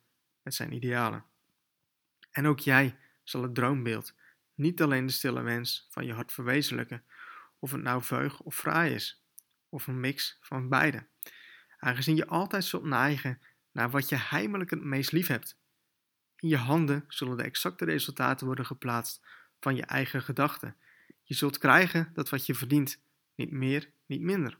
met 0.42 0.54
zijn 0.54 0.72
idealen. 0.72 1.24
En 2.30 2.46
ook 2.46 2.58
jij 2.58 2.96
zal 3.28 3.42
het 3.42 3.54
droombeeld, 3.54 4.14
niet 4.54 4.82
alleen 4.82 5.06
de 5.06 5.12
stille 5.12 5.42
wens 5.42 5.86
van 5.90 6.06
je 6.06 6.12
hart 6.12 6.32
verwezenlijken, 6.32 7.04
of 7.58 7.70
het 7.70 7.82
nou 7.82 8.02
veug 8.02 8.40
of 8.40 8.56
fraai 8.56 8.94
is, 8.94 9.24
of 9.68 9.86
een 9.86 10.00
mix 10.00 10.38
van 10.40 10.68
beide. 10.68 11.06
Aangezien 11.78 12.16
je 12.16 12.26
altijd 12.26 12.64
zult 12.64 12.84
neigen 12.84 13.40
naar 13.72 13.90
wat 13.90 14.08
je 14.08 14.16
heimelijk 14.16 14.70
het 14.70 14.82
meest 14.82 15.12
lief 15.12 15.26
hebt. 15.26 15.58
In 16.36 16.48
je 16.48 16.56
handen 16.56 17.04
zullen 17.08 17.36
de 17.36 17.42
exacte 17.42 17.84
resultaten 17.84 18.46
worden 18.46 18.66
geplaatst 18.66 19.26
van 19.60 19.76
je 19.76 19.84
eigen 19.84 20.22
gedachten. 20.22 20.76
Je 21.22 21.34
zult 21.34 21.58
krijgen 21.58 22.10
dat 22.14 22.28
wat 22.28 22.46
je 22.46 22.54
verdient, 22.54 23.00
niet 23.34 23.50
meer, 23.50 23.90
niet 24.06 24.20
minder. 24.20 24.58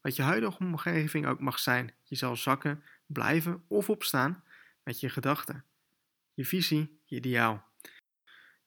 Wat 0.00 0.16
je 0.16 0.22
huidige 0.22 0.58
omgeving 0.58 1.26
ook 1.26 1.40
mag 1.40 1.58
zijn, 1.58 1.94
je 2.02 2.16
zal 2.16 2.36
zakken, 2.36 2.84
blijven 3.06 3.64
of 3.66 3.90
opstaan 3.90 4.44
met 4.82 5.00
je 5.00 5.08
gedachten. 5.08 5.64
Je 6.34 6.44
visie, 6.44 7.00
je 7.04 7.16
ideaal. 7.16 7.71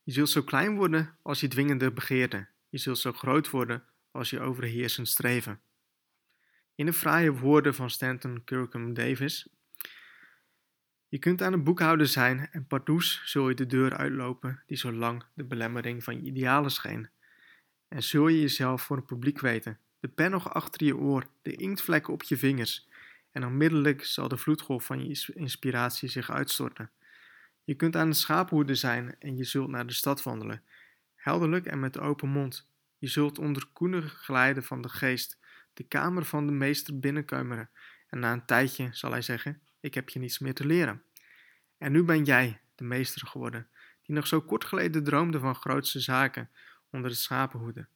Je 0.05 0.11
zult 0.11 0.29
zo 0.29 0.43
klein 0.43 0.75
worden 0.75 1.17
als 1.21 1.39
je 1.39 1.47
dwingende 1.47 1.91
begeerte. 1.91 2.47
Je 2.69 2.77
zult 2.77 2.97
zo 2.97 3.11
groot 3.11 3.49
worden 3.49 3.83
als 4.11 4.29
je 4.29 4.39
overheersend 4.39 5.07
streven. 5.07 5.59
In 6.75 6.85
de 6.85 6.93
fraaie 6.93 7.31
woorden 7.31 7.75
van 7.75 7.89
Stanton 7.89 8.43
Kirkham 8.43 8.93
Davis. 8.93 9.47
Je 11.07 11.19
kunt 11.19 11.41
aan 11.41 11.51
het 11.51 11.63
boekhouden 11.63 12.09
zijn 12.09 12.49
en 12.51 12.67
pardoes 12.67 13.21
zul 13.25 13.49
je 13.49 13.55
de 13.55 13.65
deur 13.65 13.97
uitlopen 13.97 14.63
die 14.65 14.77
zo 14.77 14.91
lang 14.91 15.23
de 15.33 15.43
belemmering 15.43 16.03
van 16.03 16.15
je 16.15 16.21
idealen 16.21 16.71
scheen. 16.71 17.09
En 17.87 18.03
zul 18.03 18.27
je 18.27 18.41
jezelf 18.41 18.81
voor 18.81 18.97
een 18.97 19.05
publiek 19.05 19.39
weten, 19.39 19.79
de 19.99 20.07
pen 20.07 20.31
nog 20.31 20.53
achter 20.53 20.85
je 20.85 20.97
oor, 20.97 21.27
de 21.41 21.55
inktvlekken 21.55 22.13
op 22.13 22.23
je 22.23 22.37
vingers, 22.37 22.87
en 23.31 23.45
onmiddellijk 23.45 24.05
zal 24.05 24.27
de 24.27 24.37
vloedgolf 24.37 24.85
van 24.85 25.07
je 25.07 25.33
inspiratie 25.33 26.09
zich 26.09 26.31
uitstorten. 26.31 26.91
Je 27.65 27.75
kunt 27.75 27.95
aan 27.95 28.09
de 28.09 28.15
schapenhoede 28.15 28.75
zijn 28.75 29.15
en 29.19 29.37
je 29.37 29.43
zult 29.43 29.69
naar 29.69 29.87
de 29.87 29.93
stad 29.93 30.23
wandelen, 30.23 30.63
helderlijk 31.15 31.65
en 31.65 31.79
met 31.79 31.99
open 31.99 32.29
mond. 32.29 32.69
Je 32.97 33.07
zult 33.07 33.39
onder 33.39 33.67
koenige 33.73 34.09
glijden 34.09 34.63
van 34.63 34.81
de 34.81 34.89
geest 34.89 35.39
de 35.73 35.83
kamer 35.83 36.25
van 36.25 36.45
de 36.45 36.51
meester 36.51 36.99
binnenkuimeren 36.99 37.69
en 38.07 38.19
na 38.19 38.33
een 38.33 38.45
tijdje 38.45 38.89
zal 38.91 39.11
hij 39.11 39.21
zeggen, 39.21 39.61
ik 39.79 39.93
heb 39.93 40.09
je 40.09 40.19
niets 40.19 40.39
meer 40.39 40.53
te 40.53 40.65
leren. 40.65 41.03
En 41.77 41.91
nu 41.91 42.03
ben 42.03 42.23
jij 42.23 42.61
de 42.75 42.83
meester 42.83 43.27
geworden, 43.27 43.67
die 44.01 44.15
nog 44.15 44.27
zo 44.27 44.41
kort 44.41 44.65
geleden 44.65 45.03
droomde 45.03 45.39
van 45.39 45.55
grootste 45.55 45.99
zaken 45.99 46.49
onder 46.89 47.09
de 47.09 47.15
schapenhoede. 47.15 47.87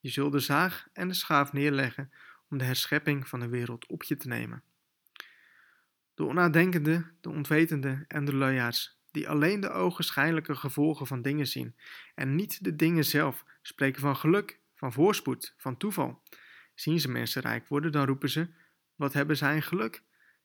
Je 0.00 0.10
zult 0.10 0.32
de 0.32 0.38
zaag 0.38 0.86
en 0.92 1.08
de 1.08 1.14
schaaf 1.14 1.52
neerleggen 1.52 2.12
om 2.48 2.58
de 2.58 2.64
herschepping 2.64 3.28
van 3.28 3.40
de 3.40 3.48
wereld 3.48 3.86
op 3.86 4.02
je 4.02 4.16
te 4.16 4.28
nemen. 4.28 4.62
De 6.14 6.24
onnadenkende, 6.24 7.10
de 7.20 7.28
onwetende 7.28 8.04
en 8.08 8.24
de 8.24 8.34
luiaards, 8.34 8.98
die 9.14 9.28
alleen 9.28 9.60
de 9.60 9.70
ogenschijnlijke 9.70 10.54
gevolgen 10.54 11.06
van 11.06 11.22
dingen 11.22 11.46
zien 11.46 11.76
en 12.14 12.34
niet 12.34 12.64
de 12.64 12.76
dingen 12.76 13.04
zelf, 13.04 13.44
spreken 13.62 14.00
van 14.00 14.16
geluk, 14.16 14.60
van 14.74 14.92
voorspoed, 14.92 15.54
van 15.56 15.76
toeval. 15.76 16.22
Zien 16.74 17.00
ze 17.00 17.10
mensen 17.10 17.42
rijk 17.42 17.68
worden, 17.68 17.92
dan 17.92 18.06
roepen 18.06 18.30
ze: 18.30 18.48
Wat 18.94 19.12
hebben 19.12 19.36
zij 19.36 19.54
een 19.56 19.62
geluk? 19.62 20.02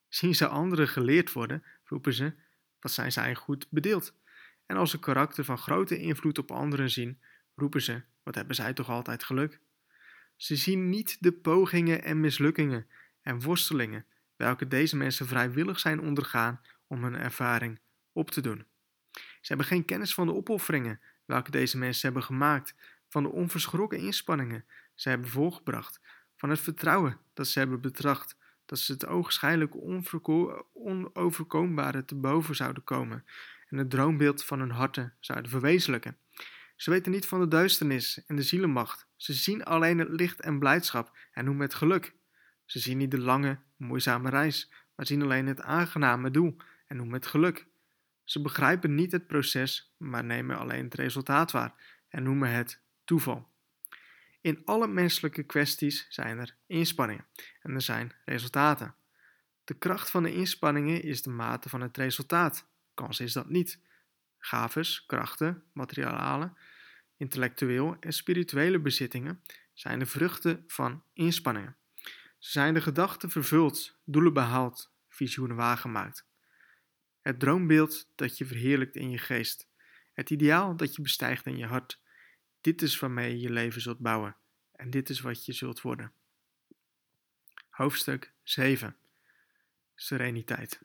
Zien 0.08 0.36
ze 0.36 0.48
anderen 0.48 0.88
geleerd 0.88 1.34
worden, 1.34 1.64
roepen 1.84 2.14
ze: 2.14 2.34
Wat 2.80 2.92
zijn 2.92 3.12
zij 3.12 3.36
goed 3.36 3.68
bedeeld? 3.70 4.14
En 4.66 4.76
als 4.78 4.92
ze 4.92 5.00
karakter 5.00 5.44
van 5.44 5.58
grote 5.58 5.98
invloed 5.98 6.38
op 6.38 6.52
anderen 6.52 6.90
zien, 6.90 7.22
roepen 7.56 7.82
ze: 7.82 8.02
Wat 8.24 8.36
hebben 8.36 8.56
zij 8.56 8.74
toch 8.74 8.90
altijd 8.90 9.24
geluk? 9.24 9.60
Ze 10.36 10.56
zien 10.56 10.90
niet 10.90 11.18
de 11.20 11.32
pogingen 11.32 12.04
en 12.04 12.20
mislukkingen 12.20 12.88
en 13.22 13.42
worstelingen 13.42 14.06
welke 14.36 14.68
deze 14.68 14.98
mensen 14.98 15.28
vrijwillig 15.28 15.80
zijn 15.80 16.00
ondergaan 16.02 16.62
om 16.88 17.04
hun 17.04 17.16
ervaring 17.16 17.80
op 18.20 18.32
te 18.32 18.42
doen. 18.42 18.66
Ze 19.12 19.48
hebben 19.48 19.66
geen 19.66 19.86
kennis 19.86 20.14
van 20.14 20.28
de 20.28 20.34
opofferingen 20.34 21.02
welke 21.26 21.52
deze 21.52 21.78
mensen 21.78 22.06
hebben 22.06 22.24
gemaakt, 22.24 22.76
van 23.08 23.24
de 23.24 23.30
onverschrokken 23.30 24.00
inspanningen 24.00 24.66
ze 24.96 25.10
hebben 25.10 25.30
voorgebracht, 25.30 26.00
van 26.36 26.50
het 26.50 26.60
vertrouwen 26.60 27.20
dat 27.34 27.48
ze 27.48 27.60
hebben 27.60 27.82
betracht 27.82 28.38
dat 28.66 28.80
ze 28.80 28.92
het 28.92 29.06
ogenschijnlijk 29.06 29.76
onoverkombare 31.14 32.06
te 32.06 32.16
boven 32.16 32.56
zouden 32.56 32.84
komen 32.84 33.26
en 33.70 33.78
het 33.78 33.90
droombeeld 33.90 34.46
van 34.46 34.60
hun 34.60 34.72
harten 34.72 35.14
zouden 35.20 35.50
verwezenlijken. 35.52 36.18
Ze 36.76 36.90
weten 36.90 37.12
niet 37.12 37.26
van 37.26 37.40
de 37.40 37.48
duisternis 37.48 38.26
en 38.26 38.36
de 38.36 38.42
zielenmacht. 38.42 39.08
Ze 39.16 39.34
zien 39.34 39.64
alleen 39.64 39.98
het 39.98 40.10
licht 40.10 40.42
en 40.42 40.60
blijdschap 40.60 41.18
en 41.32 41.46
noemen 41.46 41.66
het 41.66 41.74
geluk. 41.74 42.16
Ze 42.66 42.80
zien 42.80 42.98
niet 42.98 43.12
de 43.12 43.20
lange, 43.20 43.60
moeizame 43.78 44.30
reis, 44.30 44.72
maar 44.96 45.06
zien 45.06 45.22
alleen 45.22 45.48
het 45.48 45.62
aangename 45.62 46.32
doel 46.32 46.58
en 46.88 46.98
noemen 46.98 47.16
het 47.16 47.28
geluk. 47.28 47.68
Ze 48.30 48.42
begrijpen 48.42 48.96
niet 48.96 49.12
het 49.12 49.28
proces, 49.28 49.94
maar 49.98 50.24
nemen 50.24 50.58
alleen 50.58 50.84
het 50.84 50.94
resultaat 50.94 51.52
waar 51.52 51.74
en 52.10 52.24
noemen 52.24 52.52
het 52.52 52.82
toeval. 53.04 53.50
In 54.42 54.62
alle 54.66 54.88
menselijke 54.88 55.44
kwesties 55.44 56.06
zijn 56.10 56.38
er 56.38 56.56
inspanningen 56.68 57.26
en 57.62 57.76
er 57.76 57.82
zijn 57.82 58.14
resultaten. 58.26 58.96
De 59.64 59.74
kracht 59.74 60.10
van 60.10 60.24
de 60.24 60.34
inspanningen 60.34 61.04
is 61.04 61.22
de 61.22 61.30
mate 61.30 61.70
van 61.70 61.82
het 61.82 61.98
resultaat. 61.98 62.70
Kans 62.94 63.20
is 63.20 63.34
dat 63.34 63.50
niet. 63.50 63.80
Gaves, 64.38 65.06
krachten, 65.06 65.64
materialen, 65.74 66.58
intellectueel 67.18 67.98
en 68.00 68.14
spirituele 68.14 68.80
bezittingen 68.80 69.44
zijn 69.74 70.00
de 70.00 70.06
vruchten 70.06 70.64
van 70.68 71.04
inspanningen. 71.14 71.78
Ze 72.38 72.52
zijn 72.52 72.74
de 72.74 72.82
gedachten 72.82 73.30
vervuld, 73.30 74.00
doelen 74.06 74.34
behaald, 74.34 74.94
visioenen 75.08 75.56
waargemaakt. 75.56 76.29
Het 77.22 77.40
droombeeld 77.40 78.10
dat 78.16 78.38
je 78.38 78.46
verheerlijkt 78.46 78.96
in 78.96 79.10
je 79.10 79.18
geest, 79.18 79.68
het 80.14 80.30
ideaal 80.30 80.76
dat 80.76 80.96
je 80.96 81.02
bestijgt 81.02 81.46
in 81.46 81.58
je 81.58 81.66
hart, 81.66 82.02
dit 82.62 82.82
is 82.82 83.00
waarmee 83.00 83.32
je 83.32 83.40
je 83.40 83.50
leven 83.50 83.82
zult 83.82 84.00
bouwen 84.00 84.36
en 84.72 84.90
dit 84.90 85.10
is 85.10 85.20
wat 85.20 85.46
je 85.46 85.54
zult 85.54 85.82
worden. 85.82 86.12
Hoofdstuk 87.70 88.34
7 88.44 88.96
Sereniteit 89.96 90.82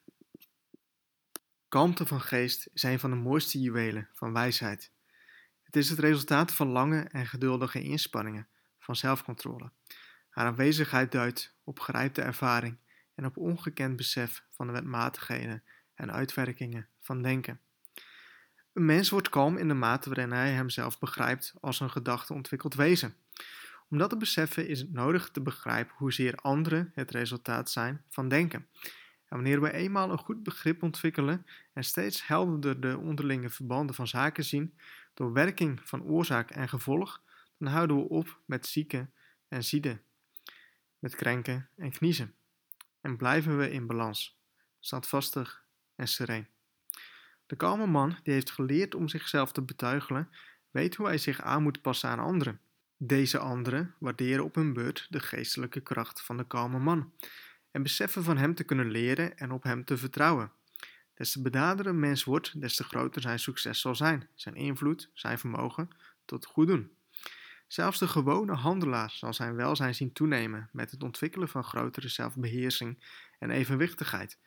Kalmte 1.68 2.06
van 2.06 2.20
geest 2.20 2.68
is 2.72 2.82
een 2.82 2.98
van 2.98 3.10
de 3.10 3.16
mooiste 3.16 3.60
juwelen 3.60 4.08
van 4.12 4.32
wijsheid. 4.32 4.92
Het 5.62 5.76
is 5.76 5.90
het 5.90 5.98
resultaat 5.98 6.52
van 6.52 6.68
lange 6.68 7.00
en 7.00 7.26
geduldige 7.26 7.82
inspanningen 7.82 8.48
van 8.78 8.96
zelfcontrole. 8.96 9.70
Haar 10.30 10.46
aanwezigheid 10.46 11.12
duidt 11.12 11.54
op 11.64 11.80
gerijpte 11.80 12.22
ervaring 12.22 12.78
en 13.14 13.24
op 13.24 13.36
ongekend 13.36 13.96
besef 13.96 14.44
van 14.50 14.66
de 14.66 14.72
wetmatigheden 14.72 15.62
en 15.94 16.12
uitwerkingen 16.12 16.88
van 17.00 17.22
denken. 17.22 17.60
Een 18.72 18.84
mens 18.84 19.10
wordt 19.10 19.28
kalm 19.28 19.56
in 19.56 19.68
de 19.68 19.74
mate 19.74 20.08
waarin 20.08 20.32
hij 20.32 20.50
hemzelf 20.50 20.98
begrijpt 20.98 21.54
als 21.60 21.80
een 21.80 21.90
gedachte 21.90 22.32
ontwikkeld 22.32 22.74
wezen. 22.74 23.14
Om 23.90 23.98
dat 23.98 24.10
te 24.10 24.16
beseffen 24.16 24.68
is 24.68 24.78
het 24.78 24.92
nodig 24.92 25.30
te 25.30 25.40
begrijpen 25.40 25.94
hoezeer 25.96 26.34
anderen 26.34 26.90
het 26.94 27.10
resultaat 27.10 27.70
zijn 27.70 28.04
van 28.08 28.28
denken 28.28 28.68
En 29.28 29.36
wanneer 29.40 29.60
we 29.60 29.72
eenmaal 29.72 30.10
een 30.10 30.18
goed 30.18 30.42
begrip 30.42 30.82
ontwikkelen 30.82 31.46
en 31.72 31.84
steeds 31.84 32.26
helderder 32.26 32.80
de 32.80 32.98
onderlinge 32.98 33.48
verbanden 33.48 33.94
van 33.94 34.06
zaken 34.06 34.44
zien, 34.44 34.78
door 35.14 35.32
werking 35.32 35.80
van 35.84 36.02
oorzaak 36.02 36.50
en 36.50 36.68
gevolg, 36.68 37.22
dan 37.58 37.72
houden 37.72 37.96
we 37.96 38.08
op 38.08 38.40
met 38.44 38.66
zieken 38.66 39.12
en 39.48 39.64
zieden, 39.64 40.02
met 40.98 41.14
krenken 41.14 41.68
en 41.76 41.90
kniezen. 41.90 42.34
En 43.00 43.16
blijven 43.16 43.58
we 43.58 43.70
in 43.70 43.86
balans, 43.86 44.38
standvastig 44.80 45.63
en 45.96 46.08
sereen. 46.08 46.46
De 47.46 47.56
kalme 47.56 47.86
man 47.86 48.18
die 48.22 48.32
heeft 48.32 48.50
geleerd 48.50 48.94
om 48.94 49.08
zichzelf 49.08 49.52
te 49.52 49.62
betuigelen, 49.62 50.28
weet 50.70 50.94
hoe 50.94 51.06
hij 51.06 51.18
zich 51.18 51.40
aan 51.40 51.62
moet 51.62 51.80
passen 51.80 52.08
aan 52.08 52.18
anderen. 52.18 52.60
Deze 52.96 53.38
anderen 53.38 53.94
waarderen 53.98 54.44
op 54.44 54.54
hun 54.54 54.72
beurt 54.72 55.06
de 55.10 55.20
geestelijke 55.20 55.80
kracht 55.80 56.22
van 56.22 56.36
de 56.36 56.46
kalme 56.46 56.78
man 56.78 57.12
en 57.70 57.82
beseffen 57.82 58.24
van 58.24 58.36
hem 58.36 58.54
te 58.54 58.64
kunnen 58.64 58.90
leren 58.90 59.38
en 59.38 59.50
op 59.50 59.62
hem 59.62 59.84
te 59.84 59.96
vertrouwen. 59.96 60.52
Des 61.14 61.32
te 61.32 61.42
bedaarder 61.42 61.86
een 61.86 61.98
mens 61.98 62.24
wordt, 62.24 62.60
des 62.60 62.76
te 62.76 62.84
groter 62.84 63.22
zijn 63.22 63.38
succes 63.38 63.80
zal 63.80 63.94
zijn, 63.94 64.28
zijn 64.34 64.54
invloed, 64.54 65.10
zijn 65.12 65.38
vermogen 65.38 65.88
tot 66.24 66.46
goed 66.46 66.66
doen. 66.66 66.90
Zelfs 67.66 67.98
de 67.98 68.08
gewone 68.08 68.52
handelaar 68.52 69.10
zal 69.10 69.34
zijn 69.34 69.54
welzijn 69.54 69.94
zien 69.94 70.12
toenemen 70.12 70.68
met 70.72 70.90
het 70.90 71.02
ontwikkelen 71.02 71.48
van 71.48 71.64
grotere 71.64 72.08
zelfbeheersing 72.08 72.98
en 73.38 73.50
evenwichtigheid, 73.50 74.38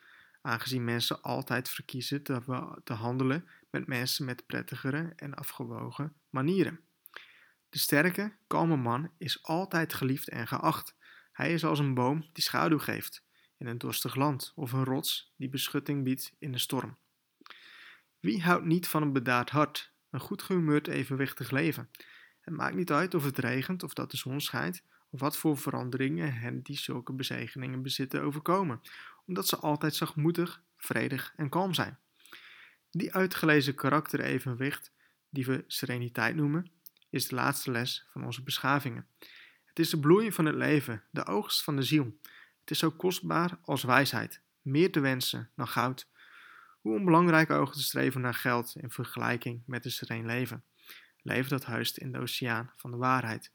aangezien 0.42 0.84
mensen 0.84 1.22
altijd 1.22 1.70
verkiezen 1.70 2.24
te, 2.24 2.42
te 2.84 2.94
handelen 2.94 3.48
met 3.70 3.88
mensen 3.88 4.26
met 4.26 4.46
prettigere 4.46 5.14
en 5.16 5.34
afgewogen 5.34 6.14
manieren. 6.30 6.80
De 7.70 7.78
sterke, 7.78 8.36
kalme 8.48 8.76
man 8.76 9.12
is 9.18 9.44
altijd 9.44 9.94
geliefd 9.94 10.30
en 10.30 10.48
geacht. 10.48 10.96
Hij 11.32 11.54
is 11.54 11.66
als 11.66 11.80
een 11.80 11.94
boom 11.94 12.30
die 12.34 12.44
schaduw 12.44 12.80
geeft 12.80 13.26
in 13.58 13.68
een 13.68 13.78
dorstig 13.78 14.16
land 14.16 14.52
of 14.56 14.72
een 14.72 14.84
rots 14.84 15.34
die 15.38 15.50
beschutting 15.50 16.04
biedt 16.04 16.34
in 16.40 16.54
een 16.54 16.60
storm. 16.60 16.98
Wie 18.20 18.44
houdt 18.44 18.66
niet 18.66 18.88
van 18.88 19.02
een 19.02 19.14
bedaard 19.14 19.50
hart, 19.50 19.92
een 20.10 20.20
goed 20.20 20.42
gehumeurd 20.42 20.88
evenwichtig 20.88 21.52
leven? 21.52 21.90
Het 22.40 22.54
maakt 22.54 22.76
niet 22.76 22.92
uit 22.92 23.14
of 23.14 23.24
het 23.24 23.38
regent 23.38 23.84
of 23.84 23.94
dat 23.94 24.12
de 24.12 24.18
zon 24.18 24.42
schijnt, 24.42 24.84
of 25.10 25.20
wat 25.20 25.38
voor 25.38 25.58
veranderingen 25.58 26.34
hen 26.34 26.62
die 26.62 26.78
zulke 26.78 27.14
bezegeningen 27.14 27.82
bezitten 27.82 28.22
overkomen, 28.22 28.82
omdat 29.28 29.48
ze 29.48 29.58
altijd 29.58 29.96
zachtmoedig, 29.96 30.64
vredig 30.78 31.34
en 31.36 31.50
kalm 31.50 31.74
zijn. 31.74 32.00
Die 32.92 33.14
uitgelezen 33.14 33.76
karakterevenwicht, 33.76 34.92
die 35.30 35.46
we 35.46 35.64
sereniteit 35.68 36.36
noemen, 36.36 36.72
is 37.10 37.28
de 37.28 37.36
laatste 37.36 37.72
les 37.72 38.06
van 38.10 38.26
onze 38.26 38.44
beschavingen. 38.44 39.08
Het 39.66 39.80
is 39.80 39.90
de 39.90 40.00
bloei 40.00 40.32
van 40.32 40.46
het 40.46 40.56
leven, 40.56 41.04
de 41.12 41.26
oogst 41.26 41.64
van 41.64 41.76
de 41.76 41.82
ziel. 41.82 42.20
Het 42.60 42.72
is 42.72 42.80
zo 42.80 42.92
kostbaar 42.92 43.60
als 43.62 43.84
wijsheid, 43.84 44.42
meer 44.62 44.92
te 44.92 45.00
wensen 45.00 45.52
dan 45.56 45.68
goud. 45.68 46.08
Hoe 46.80 46.96
onbelangrijk 46.96 47.50
ook 47.50 47.74
te 47.74 47.82
streven 47.82 48.22
naar 48.22 48.34
geld 48.34 48.76
in 48.76 48.92
vergelijking 48.92 49.64
met 49.66 49.86
een 49.86 49.92
sereen 49.92 50.26
leven. 50.26 50.64
Leven 51.22 51.50
dat 51.50 51.66
huist 51.66 51.98
in 51.98 52.12
de 52.12 52.20
oceaan 52.20 52.74
van 52.76 52.92
de 52.92 52.98
waarheid, 52.98 53.52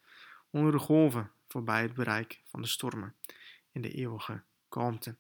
onder 0.51 0.73
de 0.73 0.79
golven, 0.79 1.31
voorbij 1.49 1.83
het 1.83 1.95
bereik 1.95 2.43
van 2.45 2.63
de 2.63 2.69
stormen, 2.69 3.15
in 3.71 3.83
de 3.83 3.91
eeuwige 3.91 4.43
kalmte. 4.69 5.17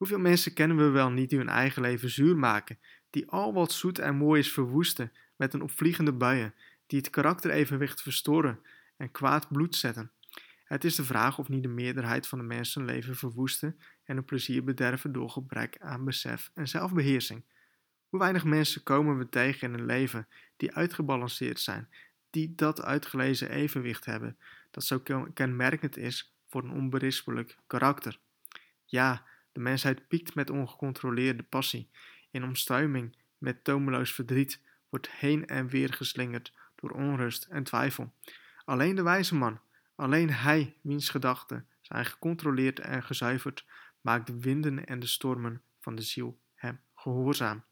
Hoeveel 0.00 0.18
mensen 0.18 0.52
kennen 0.52 0.76
we 0.76 0.88
wel 0.88 1.10
niet 1.10 1.28
die 1.28 1.38
hun 1.38 1.48
eigen 1.48 1.82
leven 1.82 2.10
zuur 2.10 2.36
maken, 2.36 2.78
die 3.10 3.30
al 3.30 3.52
wat 3.52 3.72
zoet 3.72 3.98
en 3.98 4.16
mooi 4.16 4.40
is 4.40 4.52
verwoesten 4.52 5.12
met 5.36 5.54
een 5.54 5.62
opvliegende 5.62 6.12
buien, 6.12 6.54
die 6.86 6.98
het 6.98 7.10
karakterevenwicht 7.10 8.02
verstoren 8.02 8.60
en 8.96 9.10
kwaad 9.10 9.48
bloed 9.48 9.76
zetten. 9.76 10.10
Het 10.64 10.84
is 10.84 10.94
de 10.94 11.04
vraag 11.04 11.38
of 11.38 11.48
niet 11.48 11.62
de 11.62 11.68
meerderheid 11.68 12.26
van 12.26 12.38
de 12.38 12.44
mensen 12.44 12.84
leven 12.84 13.16
verwoesten 13.16 13.78
en 14.04 14.14
hun 14.14 14.24
plezier 14.24 14.64
bederven 14.64 15.12
door 15.12 15.30
gebrek 15.30 15.76
aan 15.80 16.04
besef 16.04 16.50
en 16.54 16.68
zelfbeheersing. 16.68 17.44
Hoe 18.08 18.20
weinig 18.20 18.44
mensen 18.44 18.82
komen 18.82 19.18
we 19.18 19.28
tegen 19.28 19.72
in 19.72 19.78
een 19.78 19.86
leven 19.86 20.28
die 20.56 20.74
uitgebalanceerd 20.74 21.60
zijn, 21.60 21.88
die 22.30 22.54
dat 22.54 22.82
uitgelezen 22.82 23.50
evenwicht 23.50 24.04
hebben, 24.04 24.38
dat 24.70 24.84
zo 24.84 25.02
kenmerkend 25.34 25.96
is 25.96 26.34
voor 26.48 26.64
een 26.64 26.72
onberispelijk 26.72 27.56
karakter. 27.66 28.18
Ja, 28.84 29.28
de 29.52 29.60
mensheid 29.60 30.08
piekt 30.08 30.34
met 30.34 30.50
ongecontroleerde 30.50 31.42
passie, 31.42 31.90
in 32.30 32.44
omstuiming 32.44 33.16
met 33.38 33.64
tomeloos 33.64 34.12
verdriet, 34.12 34.60
wordt 34.88 35.10
heen 35.10 35.46
en 35.46 35.68
weer 35.68 35.92
geslingerd 35.92 36.54
door 36.74 36.90
onrust 36.90 37.44
en 37.44 37.62
twijfel. 37.62 38.14
Alleen 38.64 38.94
de 38.94 39.02
wijze 39.02 39.34
man, 39.34 39.60
alleen 39.94 40.30
hij, 40.30 40.76
wiens 40.82 41.08
gedachten 41.08 41.66
zijn 41.80 42.04
gecontroleerd 42.04 42.78
en 42.78 43.02
gezuiverd, 43.02 43.66
maakt 44.00 44.26
de 44.26 44.40
winden 44.40 44.86
en 44.86 45.00
de 45.00 45.06
stormen 45.06 45.62
van 45.78 45.94
de 45.94 46.02
ziel 46.02 46.40
hem 46.54 46.80
gehoorzaam. 46.94 47.64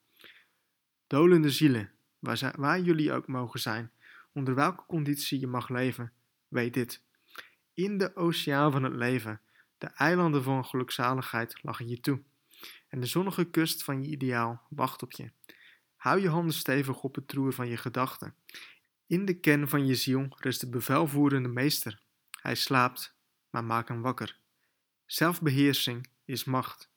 Dolende 1.06 1.50
zielen, 1.50 1.90
waar, 2.18 2.54
waar 2.56 2.80
jullie 2.80 3.12
ook 3.12 3.26
mogen 3.26 3.60
zijn, 3.60 3.92
onder 4.32 4.54
welke 4.54 4.86
conditie 4.86 5.40
je 5.40 5.46
mag 5.46 5.68
leven, 5.68 6.12
weet 6.48 6.74
dit. 6.74 7.02
In 7.74 7.98
de 7.98 8.16
oceaan 8.16 8.72
van 8.72 8.82
het 8.82 8.94
leven, 8.94 9.40
de 9.78 9.86
eilanden 9.86 10.42
van 10.42 10.64
gelukzaligheid 10.64 11.62
lachen 11.62 11.88
je 11.88 12.00
toe. 12.00 12.22
En 12.88 13.00
de 13.00 13.06
zonnige 13.06 13.44
kust 13.44 13.84
van 13.84 14.02
je 14.02 14.08
ideaal 14.08 14.62
wacht 14.68 15.02
op 15.02 15.12
je. 15.12 15.30
Hou 15.96 16.20
je 16.20 16.28
handen 16.28 16.54
stevig 16.54 17.02
op 17.02 17.14
het 17.14 17.28
troer 17.28 17.52
van 17.52 17.68
je 17.68 17.76
gedachten. 17.76 18.34
In 19.06 19.24
de 19.24 19.40
kern 19.40 19.68
van 19.68 19.86
je 19.86 19.94
ziel 19.94 20.26
rust 20.36 20.60
de 20.60 20.68
bevelvoerende 20.68 21.48
meester. 21.48 22.02
Hij 22.30 22.54
slaapt, 22.54 23.16
maar 23.50 23.64
maakt 23.64 23.88
hem 23.88 24.02
wakker. 24.02 24.38
Zelfbeheersing 25.06 26.08
is 26.24 26.44
macht. 26.44 26.90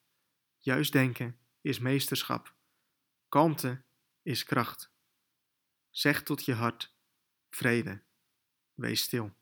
Juist 0.58 0.92
denken 0.92 1.38
is 1.62 1.80
meesterschap. 1.80 2.56
Kalmte 3.30 3.84
is 4.22 4.44
kracht. 4.44 4.92
Zeg 5.90 6.24
tot 6.24 6.46
je 6.46 6.54
hart: 6.54 6.96
vrede, 7.50 8.02
wees 8.74 9.02
stil. 9.02 9.34